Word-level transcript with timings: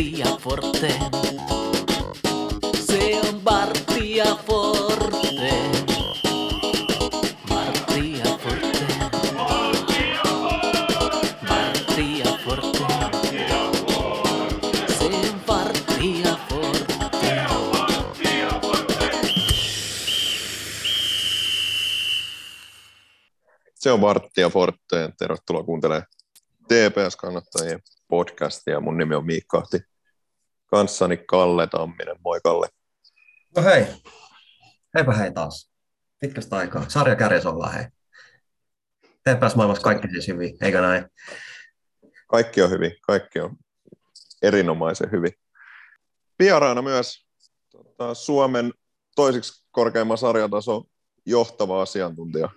Martti 0.00 0.18
ja 0.18 0.36
Forte. 0.36 0.98
Se 2.86 3.20
on 3.20 3.42
Martti 3.44 4.16
ja 4.16 4.36
Forte. 4.46 5.52
Martti 7.48 8.18
ja 8.18 8.38
Forte. 8.38 8.86
Martti 11.48 12.18
ja 12.18 12.38
Forte. 12.44 12.86
Se 14.98 15.04
on 15.04 15.40
Martti 15.46 16.20
ja 16.22 16.36
Forte. 16.48 16.94
Se 23.74 23.92
on 23.92 24.00
Martti 24.00 24.40
ja 24.40 24.50
Forte. 24.50 24.79
TPS-kannattajien 26.80 27.80
podcastia. 28.08 28.80
Mun 28.80 28.96
nimi 28.96 29.14
on 29.14 29.26
Miikka 29.26 29.58
Ahti. 29.58 29.78
Kanssani 30.66 31.16
Kalle 31.16 31.66
Tamminen. 31.66 32.16
Moi 32.24 32.40
Kalle. 32.40 32.68
No 33.56 33.62
hei. 33.62 33.86
Heipä 34.94 35.12
hei 35.12 35.32
taas. 35.32 35.72
Pitkästä 36.20 36.56
aikaa. 36.56 36.84
Sarja 36.88 37.16
kärjessä 37.16 37.50
ollaan 37.50 37.74
hei. 37.74 37.84
TPS 39.00 39.56
maailmassa 39.56 39.82
kaikki 39.82 40.08
siis 40.08 40.28
hyvin, 40.28 40.56
eikö 40.60 40.80
näin? 40.80 41.06
Kaikki 42.26 42.62
on 42.62 42.70
hyvin. 42.70 42.92
Kaikki 43.02 43.40
on 43.40 43.56
erinomaisen 44.42 45.10
hyvin. 45.10 45.32
Vieraana 46.38 46.82
myös 46.82 47.26
tota, 47.70 48.14
Suomen 48.14 48.72
toiseksi 49.16 49.66
korkeimman 49.70 50.18
sarjatason 50.18 50.84
johtava 51.26 51.82
asiantuntija 51.82 52.48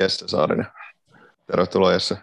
Jesse 0.00 0.28
Saarinen. 0.28 0.66
Tervetuloa 1.46 1.92
Jesse. 1.92 2.16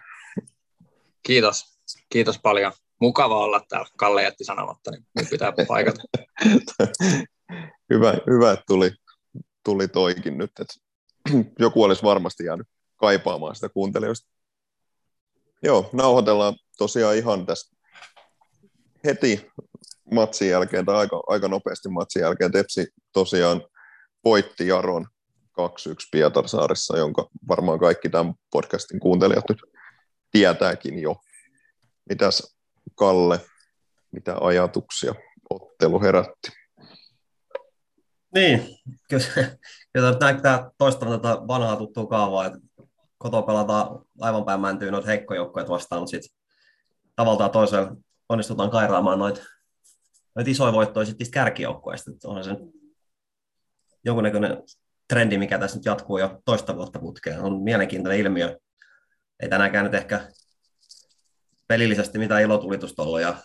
Kiitos. 1.22 1.64
Kiitos 2.08 2.38
paljon. 2.38 2.72
Mukava 3.00 3.44
olla 3.44 3.60
täällä. 3.68 3.88
Kalle 3.96 4.22
jätti 4.22 4.44
sanomatta, 4.44 4.90
niin 4.90 5.06
mun 5.18 5.26
pitää 5.30 5.52
paikata. 5.68 6.02
hyvä, 7.92 8.14
hyvä, 8.30 8.52
että 8.52 8.64
tuli, 8.66 8.90
tuli 9.64 9.88
toikin 9.88 10.38
nyt. 10.38 10.50
Että 10.60 10.74
joku 11.64 11.82
olisi 11.82 12.02
varmasti 12.02 12.44
jäänyt 12.44 12.66
kaipaamaan 12.96 13.54
sitä 13.54 13.68
kuuntelijoista. 13.68 14.30
Joo, 15.62 15.90
nauhoitellaan 15.92 16.54
tosiaan 16.78 17.16
ihan 17.16 17.46
tästä 17.46 17.76
heti 19.04 19.50
matsin 20.10 20.48
jälkeen, 20.48 20.86
tai 20.86 20.96
aika, 20.96 21.22
aika 21.26 21.48
nopeasti 21.48 21.88
matsin 21.88 22.22
jälkeen. 22.22 22.52
Tepsi 22.52 22.86
tosiaan 23.12 23.62
voitti 24.24 24.66
Jaron 24.66 25.06
2-1 25.60 25.64
Pietarsaaressa, 26.12 26.98
jonka 26.98 27.28
varmaan 27.48 27.78
kaikki 27.78 28.08
tämän 28.08 28.34
podcastin 28.50 29.00
kuuntelijat 29.00 29.44
nyt 29.48 29.71
tietääkin 30.32 30.98
jo. 30.98 31.16
Mitäs 32.08 32.56
Kalle, 32.94 33.40
mitä 34.10 34.36
ajatuksia 34.40 35.14
ottelu 35.50 36.00
herätti? 36.00 36.48
Niin, 38.34 38.78
kyllä, 39.10 39.24
kyllä 39.92 40.16
näyttää 40.20 40.70
toistavan 40.78 41.20
tätä 41.20 41.34
vanhaa 41.48 41.76
tuttua 41.76 42.06
kaavaa, 42.06 42.46
että 42.46 42.58
koto 43.18 43.42
pelataan 43.42 44.04
aivan 44.20 44.44
päin 44.44 44.60
mäntyyn 44.60 44.92
noita 44.92 45.06
heikkojoukkoja 45.06 45.68
vastaan, 45.68 46.02
mutta 46.02 46.10
sitten 46.10 46.38
tavallaan 47.16 47.50
toisella 47.50 47.96
onnistutaan 48.28 48.70
kairaamaan 48.70 49.18
noita 49.18 49.40
noit 50.34 50.48
isoja 50.48 50.72
voittoja 50.72 51.06
sitten 51.06 51.30
kärkijoukkoista. 51.30 52.10
Onhan 52.24 52.44
se 52.44 52.50
jonkunnäköinen 54.04 54.62
trendi, 55.08 55.38
mikä 55.38 55.58
tässä 55.58 55.76
nyt 55.76 55.84
jatkuu 55.84 56.18
jo 56.18 56.40
toista 56.44 56.76
vuotta 56.76 56.98
putkeen. 56.98 57.40
On 57.40 57.62
mielenkiintoinen 57.62 58.20
ilmiö. 58.20 58.58
Ei 59.40 59.48
tänäänkään 59.48 59.84
nyt 59.84 59.94
ehkä 59.94 60.28
pelillisesti 61.68 62.18
mitään 62.18 62.42
ilotulitusta 62.42 63.02
ollut 63.02 63.20
ja 63.20 63.36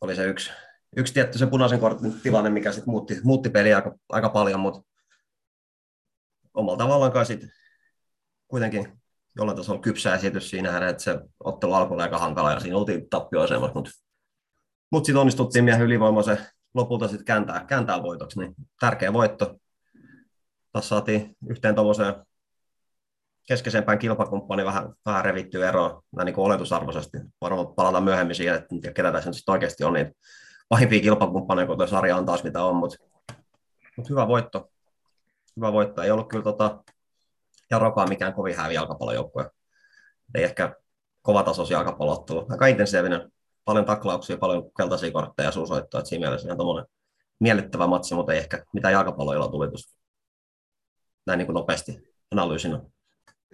oli 0.00 0.16
se 0.16 0.24
yksi, 0.24 0.50
yksi 0.96 1.14
tietty 1.14 1.38
se 1.38 1.46
punaisen 1.46 1.80
kortin 1.80 2.20
tilanne, 2.20 2.50
mikä 2.50 2.72
sitten 2.72 2.90
muutti, 2.90 3.20
muutti 3.24 3.50
peliä 3.50 3.76
aika, 3.76 3.94
aika 4.08 4.28
paljon, 4.28 4.60
mutta 4.60 4.82
omalla 6.54 6.78
tavallaan 6.78 7.12
kai 7.12 7.26
sitten 7.26 7.52
kuitenkin 8.48 9.02
jollain 9.36 9.56
tasolla 9.56 9.80
kypsä 9.80 10.14
esitys 10.14 10.50
siinä, 10.50 10.88
että 10.88 11.02
se 11.02 11.20
ottelu 11.44 11.74
alkoi 11.74 12.02
aika 12.02 12.18
hankala 12.18 12.52
ja 12.52 12.60
siinä 12.60 12.76
oltiin 12.76 13.10
tappioasemassa, 13.10 13.74
mutta, 13.74 13.90
mutta 14.90 15.06
sitten 15.06 15.20
onnistuttiin 15.20 15.64
miehen 15.64 15.82
ylivoimaisen 15.82 16.38
lopulta 16.74 17.08
sitten 17.08 17.24
kääntää, 17.24 17.64
kääntää 17.64 18.02
voitoksi, 18.02 18.38
niin 18.38 18.54
tärkeä 18.80 19.12
voitto. 19.12 19.56
Tässä 20.72 20.88
saatiin 20.88 21.36
yhteen 21.48 21.74
tuommoiseen 21.74 22.14
keskeisempään 23.48 23.98
kilpakumppani 23.98 24.64
vähän, 24.64 24.92
vähän 25.06 25.24
revittyä 25.24 25.68
eroa 25.68 26.02
näin 26.16 26.26
niin 26.26 26.38
oletusarvoisesti. 26.38 27.18
Varmaan 27.40 27.74
palataan 27.74 28.04
myöhemmin 28.04 28.36
siihen, 28.36 28.54
että 28.54 28.92
ketä 28.94 29.12
tässä 29.12 29.30
nyt 29.30 29.48
oikeasti 29.48 29.84
on 29.84 29.92
niin 29.92 30.16
pahimpia 30.68 31.00
kilpakumppaneja, 31.00 31.66
kun 31.66 31.76
tuo 31.76 31.86
sarja 31.86 32.16
on 32.16 32.26
taas 32.26 32.44
mitä 32.44 32.64
on, 32.64 32.76
mutta, 32.76 32.96
mutta 33.96 34.08
hyvä 34.10 34.28
voitto. 34.28 34.70
Hyvä 35.56 35.72
voitto. 35.72 36.02
Ei 36.02 36.10
ollut 36.10 36.28
kyllä 36.28 36.44
tota, 36.44 36.84
Jarokaan 37.70 38.08
mikään 38.08 38.34
kovin 38.34 38.56
hävi 38.56 38.74
jalkapallojoukkue. 38.74 39.50
Ei 40.34 40.44
ehkä 40.44 40.74
kovatasoisia 41.22 41.76
jalkapallottelu. 41.76 42.46
Aika 42.50 42.66
intensiivinen. 42.66 43.32
Paljon 43.64 43.84
taklauksia, 43.84 44.38
paljon 44.38 44.70
keltaisia 44.76 45.12
kortteja 45.12 45.48
ja 45.48 45.52
suusoittoja. 45.52 46.00
Että 46.00 46.08
siinä 46.08 46.26
mielessä 46.26 46.48
ihan 46.48 46.58
tuommoinen 46.58 46.86
miellyttävä 47.40 47.86
matsi, 47.86 48.14
mutta 48.14 48.32
ei 48.32 48.38
ehkä 48.38 48.64
mitään 48.72 48.92
jalkapalloilla 48.92 49.48
tulitusta. 49.48 49.98
Näin 51.26 51.38
niin 51.38 51.46
kuin 51.46 51.54
nopeasti 51.54 52.14
analyysinä. 52.30 52.80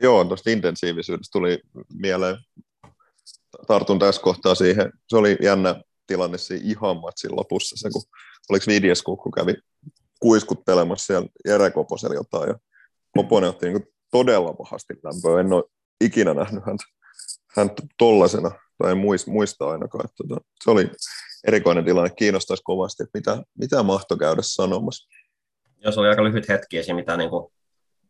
Joo, 0.03 0.25
tuosta 0.25 0.51
intensiivisyydestä 0.51 1.33
tuli 1.33 1.61
mieleen, 1.95 2.37
tartun 3.67 3.99
tässä 3.99 4.23
kohtaa 4.23 4.55
siihen, 4.55 4.93
se 5.09 5.17
oli 5.17 5.37
jännä 5.43 5.83
tilanne 6.07 6.39
siinä 6.39 6.71
ihan 6.71 6.97
matsin 6.97 7.37
lopussa, 7.37 7.77
se 7.77 7.91
kun, 7.93 8.03
oliko 8.51 8.65
Vidjesku, 8.69 9.17
kun 9.17 9.33
kävi 9.33 9.55
kuiskuttelemassa 10.21 11.07
siellä 11.07 11.29
Jere 11.45 11.71
Koposella 11.71 12.15
jotain, 12.15 12.49
ja 12.49 12.59
Koponen 13.17 13.51
otti 13.51 13.67
niin 13.67 13.87
todella 14.11 14.53
pahasti 14.53 14.95
lämpöä, 15.05 15.41
en 15.41 15.53
ole 15.53 15.65
ikinä 16.01 16.35
nähnyt 16.35 16.67
häntä, 16.67 16.85
häntä 17.57 17.83
tollasena, 17.99 18.51
tai 18.79 18.93
en 18.93 18.99
muista, 19.27 19.71
ainakaan, 19.71 20.05
että 20.05 20.17
tota, 20.29 20.41
se 20.65 20.71
oli 20.71 20.91
erikoinen 21.47 21.85
tilanne, 21.85 22.11
kiinnostaisi 22.11 22.63
kovasti, 22.63 23.03
että 23.03 23.19
mitä, 23.19 23.43
mitä 23.59 23.83
mahto 23.83 24.17
käydä 24.17 24.43
sanomassa. 24.45 25.09
Joo, 25.77 25.93
se 25.93 26.01
oli 26.01 26.09
aika 26.09 26.25
lyhyt 26.25 26.49
hetki 26.49 26.79
esim. 26.79 26.97
mitä 26.97 27.17
niin 27.17 27.31
kuin 27.31 27.53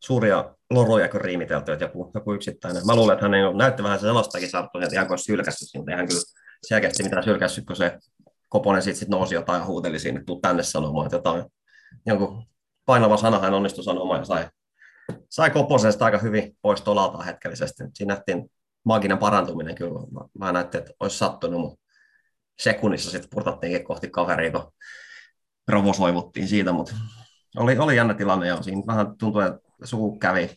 suuria 0.00 0.54
loruja 0.70 1.08
kuin 1.08 1.20
riimitelty, 1.20 1.72
että 1.72 1.84
joku, 1.84 2.10
joku 2.14 2.32
yksittäinen. 2.32 2.86
Mä 2.86 2.96
luulen, 2.96 3.14
että 3.14 3.24
hän 3.24 3.34
ei 3.34 3.54
näytti 3.54 3.82
vähän 3.82 4.00
sellastakin 4.00 4.50
sarttua, 4.50 4.82
että 4.82 4.94
ihan 4.94 5.08
kuin 5.08 5.18
sylkässyt 5.18 5.68
mutta 5.76 5.92
ihan 5.92 6.08
kyllä 6.08 6.20
selkeästi 6.66 7.02
mitään 7.02 7.24
sylkässyt, 7.24 7.66
kun 7.66 7.76
se 7.76 7.98
Koponen 8.48 8.82
sitten 8.82 8.98
sit 8.98 9.08
nousi 9.08 9.34
jotain 9.34 9.60
ja 9.60 9.66
huuteli 9.66 9.98
sinne, 9.98 10.24
tuu 10.24 10.40
tänne 10.40 10.62
sanomaan, 10.62 11.06
että 11.06 11.16
jotain, 11.16 11.44
jonkun 12.06 12.44
painava 12.86 13.16
sana 13.16 13.38
hän 13.38 13.54
onnistui 13.54 13.84
sanomaan 13.84 14.20
ja 14.20 14.24
sai, 14.24 14.48
sai 15.30 15.50
Koposesta 15.50 16.04
aika 16.04 16.18
hyvin 16.18 16.56
pois 16.62 16.80
tolaltaan 16.80 17.24
hetkellisesti. 17.24 17.84
Siinä 17.94 18.14
nähtiin 18.14 18.50
maaginen 18.84 19.18
parantuminen 19.18 19.74
kyllä. 19.74 20.00
Mä, 20.10 20.20
mä 20.38 20.52
näytin, 20.52 20.78
että 20.78 20.92
olisi 21.00 21.18
sattunut, 21.18 21.60
mutta 21.60 21.84
sekunnissa 22.58 23.10
sitten 23.10 23.30
purtattiinkin 23.30 23.84
kohti 23.84 24.10
kaveria, 24.10 24.50
kun 24.52 24.72
provosoivuttiin 25.66 26.48
siitä, 26.48 26.72
mutta 26.72 26.94
oli, 27.56 27.78
oli 27.78 27.96
jännä 27.96 28.14
tilanne 28.14 28.46
ja 28.46 28.62
siinä 28.62 28.82
vähän 28.86 29.18
tuntui, 29.18 29.46
että 29.46 29.67
suu 29.84 30.18
kävi 30.18 30.50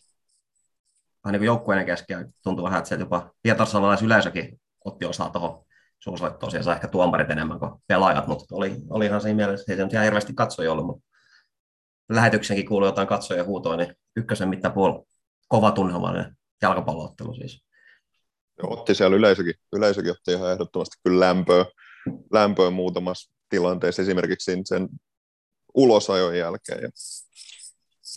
vähän 1.24 1.32
niin 1.32 1.46
joukkueiden 1.46 1.86
kesken 1.86 2.20
ja 2.20 2.24
tuntui 2.42 2.64
vähän, 2.64 2.78
että 2.78 2.88
se 2.88 2.94
jopa 2.94 3.30
Pietarsalalaisyleisökin 3.42 4.60
otti 4.84 5.04
osaa 5.04 5.30
tuohon. 5.30 5.64
Siellä 6.00 6.62
sai 6.62 6.74
ehkä 6.74 6.88
tuomarit 6.88 7.30
enemmän 7.30 7.58
kuin 7.58 7.72
pelaajat, 7.86 8.26
mutta 8.26 8.54
oli, 8.54 8.76
oli 8.90 9.06
ihan 9.06 9.20
siinä 9.20 9.36
mielessä, 9.36 9.72
ei 9.72 9.76
se 9.76 9.84
nyt 9.84 9.92
ihan 9.92 10.04
hirveästi 10.04 10.34
katsoja 10.34 10.72
ollut, 10.72 10.86
mutta 10.86 11.04
lähetyksenkin 12.08 12.68
kuului 12.68 12.88
jotain 12.88 13.08
katsoja 13.08 13.44
huutoa, 13.44 13.76
niin 13.76 13.94
ykkösen 14.16 14.48
mittapuoli 14.48 15.04
kova 15.48 15.70
tunnelmainen 15.70 16.36
jalkapalloottelu 16.62 17.34
siis. 17.34 17.64
Otti 18.62 18.94
siellä 18.94 19.16
yleisökin, 19.16 19.54
yleisökin 19.72 20.10
otti 20.10 20.32
ihan 20.32 20.52
ehdottomasti 20.52 20.96
kyllä 21.04 21.26
lämpöä, 21.26 21.64
lämpöä 22.32 22.70
muutamassa 22.70 23.32
tilanteessa, 23.48 24.02
esimerkiksi 24.02 24.62
sen 24.64 24.88
ulosajon 25.74 26.38
jälkeen. 26.38 26.82
Ja 26.82 26.88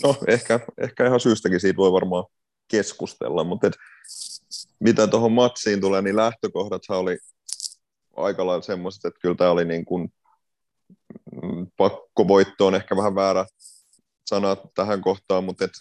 no 0.04 0.16
ehkä, 0.28 0.60
ehkä 0.78 1.08
ihan 1.08 1.20
syystäkin 1.20 1.60
siitä 1.60 1.78
voi 1.78 1.92
varmaan 1.92 2.26
keskustella, 2.68 3.44
mutta 3.44 3.68
et, 3.68 3.74
mitä 4.80 5.08
tuohon 5.08 5.32
matsiin 5.32 5.82
tulee, 5.82 6.02
niin 6.02 6.16
lähtökohdathan 6.16 6.98
oli 6.98 7.18
aika 8.16 8.46
lailla 8.46 8.62
semmoiset, 8.62 9.06
että 9.06 9.20
kyllä 9.20 9.36
tämä 9.36 9.52
oli 9.52 9.66
niin 9.66 9.86
kuin, 9.86 10.14
mm, 11.44 11.68
pakkovoitto 11.78 12.68
on 12.68 12.76
ehkä 12.76 12.96
vähän 12.96 13.16
väärä 13.16 13.46
sana 14.26 14.56
tähän 14.76 15.02
kohtaan, 15.02 15.44
mutta 15.44 15.66
et, 15.66 15.72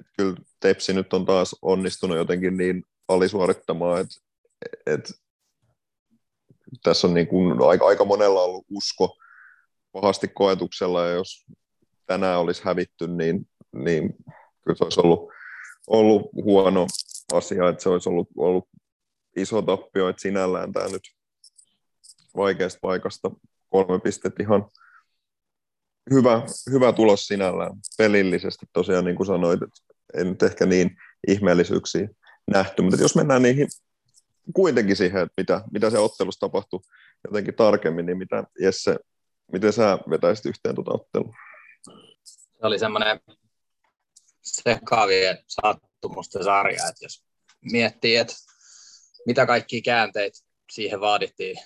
et 0.00 0.06
kyllä 0.16 0.36
Tepsi 0.60 0.92
nyt 0.92 1.12
on 1.12 1.26
taas 1.26 1.56
onnistunut 1.62 2.16
jotenkin 2.16 2.56
niin 2.56 2.84
alisuorittamaan, 3.08 4.00
että 4.00 4.16
et, 4.86 5.12
tässä 6.82 7.06
on 7.06 7.14
niin 7.14 7.26
kuin 7.26 7.62
aika, 7.62 7.86
aika 7.86 8.04
monella 8.04 8.42
ollut 8.42 8.66
usko 8.70 9.16
pahasti 9.92 10.28
koetuksella, 10.28 11.06
ja 11.06 11.12
jos 11.12 11.46
tänään 12.10 12.40
olisi 12.40 12.62
hävitty, 12.64 13.08
niin, 13.08 13.48
niin 13.72 14.14
kyllä 14.64 14.76
se 14.76 14.84
olisi 14.84 15.00
ollut, 15.00 15.28
ollut 15.86 16.22
huono 16.32 16.86
asia, 17.32 17.68
että 17.68 17.82
se 17.82 17.88
olisi 17.88 18.08
ollut, 18.08 18.28
ollut 18.36 18.68
iso 19.36 19.62
tappio, 19.62 20.08
että 20.08 20.22
sinällään 20.22 20.72
tämä 20.72 20.88
nyt 20.88 21.02
vaikeasta 22.36 22.78
paikasta. 22.82 23.30
Kolme 23.68 24.00
pistettä 24.00 24.42
ihan 24.42 24.64
hyvä, 26.10 26.42
hyvä 26.70 26.92
tulos 26.92 27.26
sinällään 27.26 27.72
pelillisesti 27.98 28.66
tosiaan, 28.72 29.04
niin 29.04 29.16
kuin 29.16 29.26
sanoit, 29.26 29.62
että 29.62 29.80
ei 30.14 30.24
nyt 30.24 30.42
ehkä 30.42 30.66
niin 30.66 30.96
ihmeellisyyksiä 31.28 32.08
nähty, 32.50 32.82
mutta 32.82 33.02
jos 33.02 33.16
mennään 33.16 33.42
niihin 33.42 33.68
kuitenkin 34.54 34.96
siihen, 34.96 35.22
että 35.22 35.34
mitä, 35.36 35.62
mitä 35.72 35.90
se 35.90 35.98
ottelussa 35.98 36.40
tapahtui 36.40 36.80
jotenkin 37.28 37.54
tarkemmin, 37.54 38.06
niin 38.06 38.18
mitä 38.18 38.44
Jesse, 38.60 38.96
miten 39.52 39.72
sä 39.72 39.98
vetäisit 40.10 40.46
yhteen 40.46 40.74
tuota 40.74 40.94
ottelua? 40.94 41.34
Se 42.60 42.66
oli 42.66 42.78
semmoinen 42.78 43.20
sekaavien 44.42 45.38
sattumusten 45.46 46.44
sarja, 46.44 46.88
että 46.88 47.04
jos 47.04 47.24
miettii, 47.72 48.16
että 48.16 48.34
mitä 49.26 49.46
kaikki 49.46 49.82
käänteitä 49.82 50.38
siihen 50.70 51.00
vaadittiin 51.00 51.56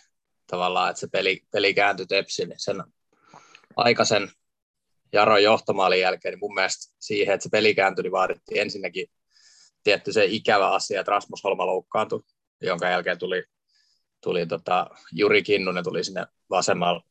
tavallaan, 0.46 0.90
että 0.90 1.00
se 1.00 1.08
peli, 1.12 1.42
peli 1.52 1.74
kääntyi 1.74 2.06
tepsi, 2.06 2.46
niin 2.46 2.60
sen 2.60 2.84
aikaisen 3.76 4.32
Jaron 5.12 5.42
johtomaalin 5.42 6.00
jälkeen, 6.00 6.32
niin 6.32 6.40
mun 6.40 6.54
mielestä 6.54 6.94
siihen, 6.98 7.34
että 7.34 7.42
se 7.42 7.48
peli 7.52 7.74
kääntyi, 7.74 8.02
niin 8.02 8.12
vaadittiin 8.12 8.60
ensinnäkin 8.60 9.06
tietty 9.82 10.12
se 10.12 10.24
ikävä 10.24 10.70
asia, 10.70 11.00
että 11.00 11.10
Rasmus 11.10 11.44
Holma 11.44 11.66
loukkaantui, 11.66 12.22
jonka 12.60 12.88
jälkeen 12.88 13.18
tuli, 13.18 13.44
tuli 14.20 14.46
tota, 14.46 14.86
Juri 15.12 15.42
Kinnunen 15.42 15.84
tuli 15.84 16.04
sinne 16.04 16.26
vasemmalle 16.50 17.02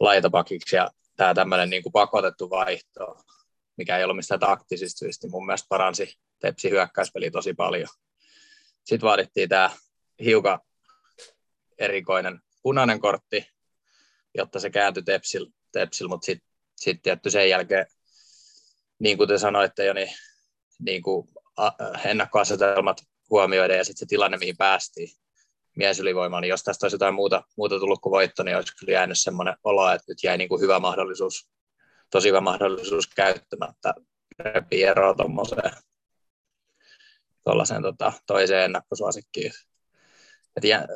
laitapakiksi 0.00 0.76
ja 0.76 0.90
tämä 1.18 1.34
tämmöinen 1.34 1.70
niin 1.70 1.82
pakotettu 1.92 2.50
vaihto, 2.50 3.22
mikä 3.76 3.98
ei 3.98 4.04
ollut 4.04 4.16
mistään 4.16 4.40
taktisista 4.40 4.98
syistä, 4.98 5.26
niin 5.26 5.30
mun 5.30 5.46
mielestä 5.46 5.66
paransi 5.68 6.18
Tepsi 6.40 6.70
hyökkäyspeli 6.70 7.30
tosi 7.30 7.54
paljon. 7.54 7.88
Sitten 8.84 9.06
vaadittiin 9.06 9.48
tämä 9.48 9.70
hiukan 10.24 10.60
erikoinen 11.78 12.40
punainen 12.62 13.00
kortti, 13.00 13.46
jotta 14.34 14.60
se 14.60 14.70
kääntyi 14.70 15.02
Tepsil, 15.02 15.46
tepsil 15.72 16.08
mutta 16.08 16.26
sitten 16.26 16.48
sit 16.76 17.02
tietty 17.02 17.30
sen 17.30 17.48
jälkeen, 17.48 17.86
niin 18.98 19.18
kuin 19.18 19.28
te 19.28 19.38
sanoitte 19.38 19.84
jo, 19.84 19.92
niin, 19.92 20.14
niin 20.78 21.02
kuin 21.02 21.28
ennakkoasetelmat 22.04 23.02
huomioiden 23.30 23.78
ja 23.78 23.84
sitten 23.84 23.98
se 23.98 24.06
tilanne, 24.08 24.36
mihin 24.36 24.56
päästiin 24.56 25.08
miesylivoimaan, 25.78 26.40
niin 26.42 26.48
jos 26.48 26.62
tästä 26.62 26.84
olisi 26.84 26.94
jotain 26.94 27.14
muuta, 27.14 27.42
muuta 27.56 27.78
tullut 27.78 28.00
kuin 28.00 28.10
voitto, 28.10 28.42
niin 28.42 28.56
olisi 28.56 28.76
kyllä 28.76 28.92
jäänyt 28.92 29.20
semmoinen 29.20 29.56
olo, 29.64 29.90
että 29.90 30.04
nyt 30.08 30.18
jäi 30.22 30.38
niin 30.38 30.48
kuin 30.48 30.60
hyvä 30.60 30.78
mahdollisuus, 30.78 31.48
tosi 32.10 32.28
hyvä 32.28 32.40
mahdollisuus 32.40 33.06
käyttämättä 33.06 33.94
repii 34.38 34.82
eroa 34.82 35.14
tuommoiseen 35.14 35.72
tuollaiseen 37.44 37.82
tota, 37.82 38.12
toiseen 38.26 38.64
ennakkosuosikkiin. 38.64 39.52
Et 40.56 40.64
jä, 40.64 40.86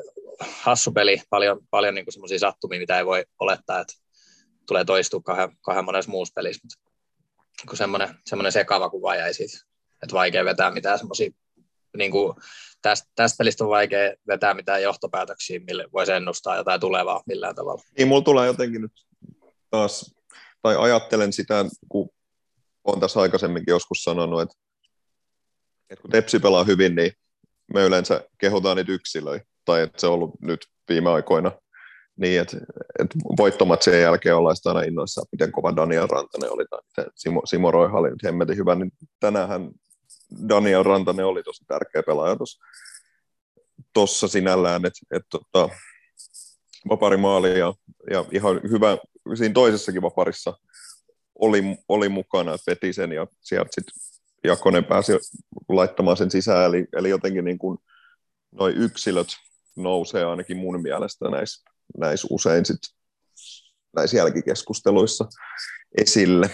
hassu 0.40 0.92
peli, 0.92 1.22
paljon, 1.30 1.60
paljon 1.70 1.94
niin 1.94 2.06
semmoisia 2.08 2.38
sattumia, 2.38 2.78
mitä 2.80 2.98
ei 2.98 3.06
voi 3.06 3.24
olettaa, 3.38 3.80
että 3.80 3.94
tulee 4.66 4.84
toistua 4.84 5.20
kahden, 5.20 5.56
kahden 5.60 5.84
monessa 5.84 6.10
muussa 6.10 6.32
pelissä, 6.34 6.60
mutta 6.64 6.92
kun 7.68 7.76
semmoinen, 7.76 8.08
semmoinen 8.26 8.52
sekava 8.52 8.90
kuva 8.90 9.16
jäi 9.16 9.34
siitä, 9.34 9.58
että 10.02 10.14
vaikea 10.14 10.44
vetää 10.44 10.70
mitään 10.70 10.98
semmoisia, 10.98 11.30
niin 11.98 12.10
kuin 12.10 12.34
tästä, 12.82 13.08
tästä 13.14 13.38
pelistä 13.38 13.64
on 13.64 13.70
vaikea 13.70 14.14
vetää 14.28 14.54
mitään 14.54 14.82
johtopäätöksiä, 14.82 15.60
mille 15.66 15.84
voisi 15.92 16.12
ennustaa 16.12 16.56
jotain 16.56 16.80
tulevaa 16.80 17.22
millään 17.26 17.54
tavalla. 17.54 17.82
Niin, 17.98 18.08
mulla 18.08 18.22
tulee 18.22 18.46
jotenkin 18.46 18.82
nyt 18.82 18.92
taas, 19.70 20.14
tai 20.62 20.76
ajattelen 20.76 21.32
sitä, 21.32 21.64
kun 21.88 22.10
olen 22.84 23.00
tässä 23.00 23.20
aikaisemminkin 23.20 23.72
joskus 23.72 24.02
sanonut, 24.02 24.42
että, 24.42 24.54
että 25.90 26.02
kun 26.02 26.10
Tepsi 26.10 26.38
pelaa 26.38 26.64
hyvin, 26.64 26.94
niin 26.94 27.12
me 27.74 27.82
yleensä 27.82 28.24
kehotaan 28.38 28.76
niitä 28.76 28.92
yksilöitä, 28.92 29.46
tai 29.64 29.82
että 29.82 30.00
se 30.00 30.06
on 30.06 30.12
ollut 30.12 30.40
nyt 30.40 30.66
viime 30.88 31.10
aikoina 31.10 31.52
niin, 32.16 32.40
että, 32.40 32.56
että 32.98 33.18
voittomatsien 33.38 34.02
jälkeen 34.02 34.36
ollaan 34.36 34.56
sitä 34.56 34.68
aina 34.68 34.82
innoissaan, 34.82 35.26
miten 35.32 35.52
kova 35.52 35.76
Daniel 35.76 36.06
Rantanen 36.06 36.52
oli, 36.52 36.64
tai 36.70 37.04
Simo, 37.14 37.42
Simo 37.44 37.70
Roiha 37.70 37.98
oli 37.98 38.10
nyt 38.10 38.24
hemmetin 38.24 38.56
hyvä, 38.56 38.74
niin 38.74 38.92
tänään 39.20 39.48
Daniel 40.48 40.82
Rantanen 40.82 41.26
oli 41.26 41.42
tosi 41.42 41.64
tärkeä 41.64 42.02
pelaaja 42.02 42.36
tuossa 43.92 44.28
sinällään, 44.28 44.86
että, 44.86 45.00
että 45.10 45.28
tota, 45.30 45.68
vapari 46.88 47.16
maali 47.16 47.58
ja, 47.58 47.74
ja 48.10 48.24
ihan 48.32 48.60
hyvä, 48.70 48.98
siinä 49.34 49.54
toisessakin 49.54 50.02
vaparissa 50.02 50.58
oli, 51.34 51.62
oli 51.88 52.08
mukana, 52.08 52.54
että 52.54 52.70
veti 52.70 52.92
sen 52.92 53.12
ja 53.12 53.26
sieltä 53.40 53.70
sitten 53.70 53.94
Jakonen 54.44 54.84
pääsi 54.84 55.12
laittamaan 55.68 56.16
sen 56.16 56.30
sisään, 56.30 56.66
eli, 56.66 56.86
eli 56.96 57.10
jotenkin 57.10 57.44
niin 57.44 57.58
kuin 57.58 57.78
noi 58.52 58.72
yksilöt 58.72 59.28
nousee 59.76 60.24
ainakin 60.24 60.56
mun 60.56 60.82
mielestä 60.82 61.30
näissä, 61.30 61.70
näissä 61.98 62.28
usein 62.30 62.66
sit, 62.66 62.78
näissä 63.96 64.16
jälkikeskusteluissa 64.16 65.28
esille. 65.98 66.50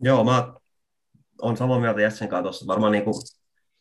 Joo, 0.00 0.24
mä 0.24 0.52
on 1.42 1.56
samaa 1.56 1.80
mieltä 1.80 2.00
Jessen 2.00 2.28
kanssa 2.28 2.42
tuossa. 2.42 2.66
Varmaan 2.66 2.92
niin 2.92 3.04
kuin, 3.04 3.14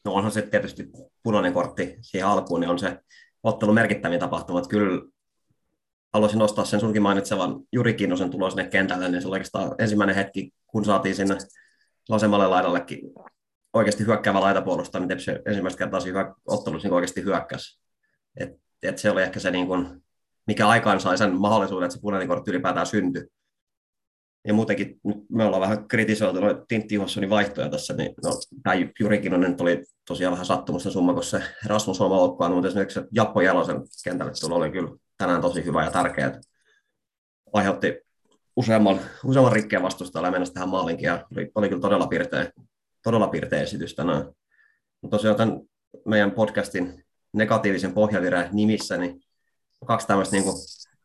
no 0.06 0.14
onhan 0.14 0.32
se 0.32 0.42
tietysti 0.42 0.90
punainen 1.24 1.54
kortti 1.54 1.98
siihen 2.02 2.28
alkuun, 2.28 2.60
niin 2.60 2.70
on 2.70 2.80
se 2.80 3.00
ottelu 3.44 3.74
merkittävin 3.74 4.20
tapahtuma. 4.20 4.62
Kyllä 4.62 5.02
haluaisin 6.14 6.40
nostaa 6.40 6.66
sen 6.66 6.80
sunkin 6.80 7.02
mainitsevan 7.02 7.60
Juri 7.72 7.94
Kinnosen 7.94 8.30
tulo 8.30 8.50
sinne 8.50 8.68
kentälle, 8.68 9.10
niin 9.10 9.22
se 9.22 9.28
oli 9.28 9.36
oikeastaan 9.36 9.76
ensimmäinen 9.80 10.16
hetki, 10.16 10.52
kun 10.68 10.86
saatiin 10.86 11.16
sinne 11.16 11.38
vasemmalle 12.10 12.48
laidallekin 12.48 13.00
oikeasti 13.74 14.06
hyökkäävä 14.06 14.42
laitapuolustaja, 14.42 15.06
niin 15.06 15.20
se 15.20 15.42
ensimmäistä 15.46 15.78
kertaa 15.80 16.00
siinä 16.00 16.36
ottelussa 16.48 16.88
niin 16.88 16.94
oikeasti 16.94 17.24
hyökkäsi. 17.24 17.80
Et, 18.38 18.50
et 18.84 18.98
se 18.98 19.12
oli 19.12 19.22
ehkä 19.22 19.40
se, 19.40 19.52
niin 19.52 19.68
kuin, 19.68 20.04
mikä 20.48 20.68
aikaan 20.68 21.00
sai 21.00 21.18
sen 21.18 21.36
mahdollisuuden, 21.36 21.86
että 21.86 21.96
se 21.96 22.02
punainen 22.02 22.28
kortti 22.28 22.52
ylipäätään 22.52 22.86
syntyi 22.86 23.26
ja 24.48 24.54
muutenkin 24.54 25.00
me 25.30 25.46
ollaan 25.46 25.62
vähän 25.62 25.88
kritisoitu 25.88 26.40
noita 26.40 26.66
Tintti 26.68 26.96
Johanssonin 26.96 27.30
vaihtoja 27.30 27.70
tässä, 27.70 27.94
niin 27.94 28.14
no, 28.24 28.32
tämä 28.64 28.76
Juri 29.00 29.20
Kinnunen 29.20 29.56
oli 29.60 29.84
tosiaan 30.08 30.32
vähän 30.32 30.46
sattumusta 30.46 30.92
summa, 30.92 31.14
kun 31.14 31.24
se 31.24 31.44
Rasmus 31.66 32.00
Holma 32.00 32.18
loukkaantui, 32.18 32.56
mutta 32.56 32.68
esimerkiksi 32.68 33.00
Jappo 33.12 33.42
Jalosen 33.42 33.82
kentälle 34.04 34.32
tulo 34.42 34.56
oli 34.56 34.72
kyllä 34.72 34.92
tänään 35.18 35.42
tosi 35.42 35.66
hyvä 35.66 35.84
ja 35.84 35.92
tärkeä, 35.92 36.40
aiheutti 37.54 38.02
useamman, 38.56 39.00
useamman 39.26 39.54
rikkeen 39.54 39.84
vastustajalle 39.84 40.28
ja 40.28 40.32
mennä 40.32 40.48
tähän 40.54 40.70
maalinkin, 40.70 41.06
ja 41.06 41.26
oli, 41.36 41.52
oli 41.56 41.70
kyllä 41.70 41.82
todella 41.82 42.08
pirteä, 42.08 42.52
todella 43.04 43.28
pirteä 43.28 43.62
esitys 43.62 43.96
tänään. 43.96 44.26
Mutta 45.02 45.18
tosiaan 45.18 45.38
tämän 45.38 45.60
meidän 46.06 46.32
podcastin 46.32 47.04
negatiivisen 47.34 47.94
pohjavireen 47.94 48.50
nimissä, 48.52 48.98
niin 48.98 49.22
kaksi 49.86 50.08
tämmöistä 50.08 50.36
niin 50.36 50.46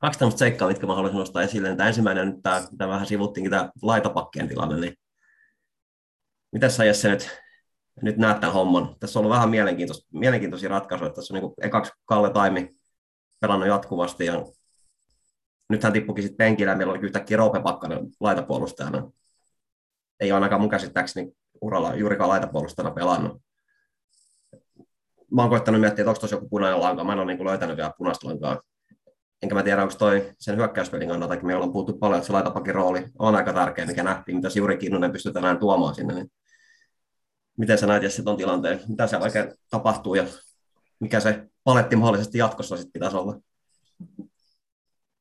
kaksi 0.05 0.19
tämmöistä 0.19 0.39
seikkaa, 0.39 0.69
mitkä 0.69 0.87
mä 0.87 0.95
haluaisin 0.95 1.19
nostaa 1.19 1.43
esille. 1.43 1.77
Tämä 1.77 1.89
ensimmäinen 1.89 2.29
on 2.29 2.43
tämä, 2.43 2.63
mitä 2.71 2.89
vähän 2.89 3.07
sivuttiinkin, 3.07 3.51
tämä 3.51 3.71
laitapakkien 3.83 4.49
tilanne. 4.49 4.77
Niin 4.81 4.95
miten 6.53 6.71
sä 6.71 6.85
Jesse 6.85 7.11
nyt, 7.11 7.41
nyt 8.03 8.17
näet 8.17 8.41
tämän 8.41 8.55
homman? 8.55 8.97
Tässä 9.01 9.19
on 9.19 9.25
ollut 9.25 9.37
vähän 9.37 9.51
mielenkiintoisia, 9.51 10.07
mielenkiintoisia 10.13 10.69
ratkaisuja. 10.69 11.11
Tässä 11.11 11.35
on 11.35 11.41
niin 11.41 11.53
ekaksi 11.63 11.93
Kalle 12.05 12.31
Taimi 12.31 12.69
pelannut 13.41 13.69
jatkuvasti 13.69 14.27
ja 14.27 14.45
nyt 15.69 15.83
hän 15.83 15.93
tippukin 15.93 16.25
sitten 16.25 16.47
penkillä 16.47 16.73
ja 16.73 16.77
meillä 16.77 16.93
oli 16.93 17.01
yhtäkkiä 17.01 17.37
Roope 17.37 17.61
Pakkanen 17.61 18.07
laitapuolustajana. 18.21 19.11
Ei 20.21 20.33
ainakaan 20.33 20.61
mun 20.61 20.71
käsittääkseni 20.71 21.33
uralla 21.61 21.95
juurikaan 21.95 22.31
laitapuolustajana 22.31 22.95
pelannut. 22.95 23.43
Mä 25.31 25.43
oon 25.43 25.51
koettanut 25.51 25.81
miettiä, 25.81 26.03
että 26.03 26.11
onko 26.11 26.21
tuossa 26.21 26.37
joku 26.37 26.49
punainen 26.49 26.81
lanka. 26.81 27.05
Mä 27.05 27.13
en 27.13 27.19
ole 27.19 27.35
niin 27.35 27.47
löytänyt 27.47 27.77
vielä 27.77 27.93
punaista 27.99 28.29
lankaa 28.29 28.61
enkä 29.45 29.55
mä 29.55 29.63
tiedä, 29.63 29.83
onko 29.83 29.95
toi 29.99 30.33
sen 30.39 30.57
hyökkäyspelin 30.57 31.09
kannalta, 31.09 31.37
me 31.43 31.55
ollaan 31.55 31.73
puhuttu 31.73 31.99
paljon, 31.99 32.19
että 32.19 32.27
se 32.27 32.33
laitapakin 32.33 32.75
rooli 32.75 33.05
on 33.19 33.37
aika 33.37 33.53
tärkeä, 33.53 33.87
mikä 33.87 34.03
nähtiin, 34.03 34.37
mitä 34.37 34.49
Juri 34.55 34.77
Kinnunen 34.77 35.13
pystyy 35.13 35.33
tänään 35.33 35.59
tuomaan 35.59 35.95
sinne. 35.95 36.15
Niin 36.15 36.33
miten 37.59 37.79
sä 37.79 37.87
näet 37.87 38.03
Jesse 38.03 38.23
tuon 38.23 38.37
tilanteen? 38.37 38.81
Mitä 38.89 39.07
siellä 39.07 39.25
oikein 39.25 39.53
tapahtuu 39.71 40.15
ja 40.15 40.25
mikä 41.01 41.21
se 41.21 41.47
paletti 41.65 41.97
mahdollisesti 41.97 42.39
jatkossa 42.39 42.77
sitten 42.77 42.93
pitäisi 42.93 43.17
olla? 43.17 43.41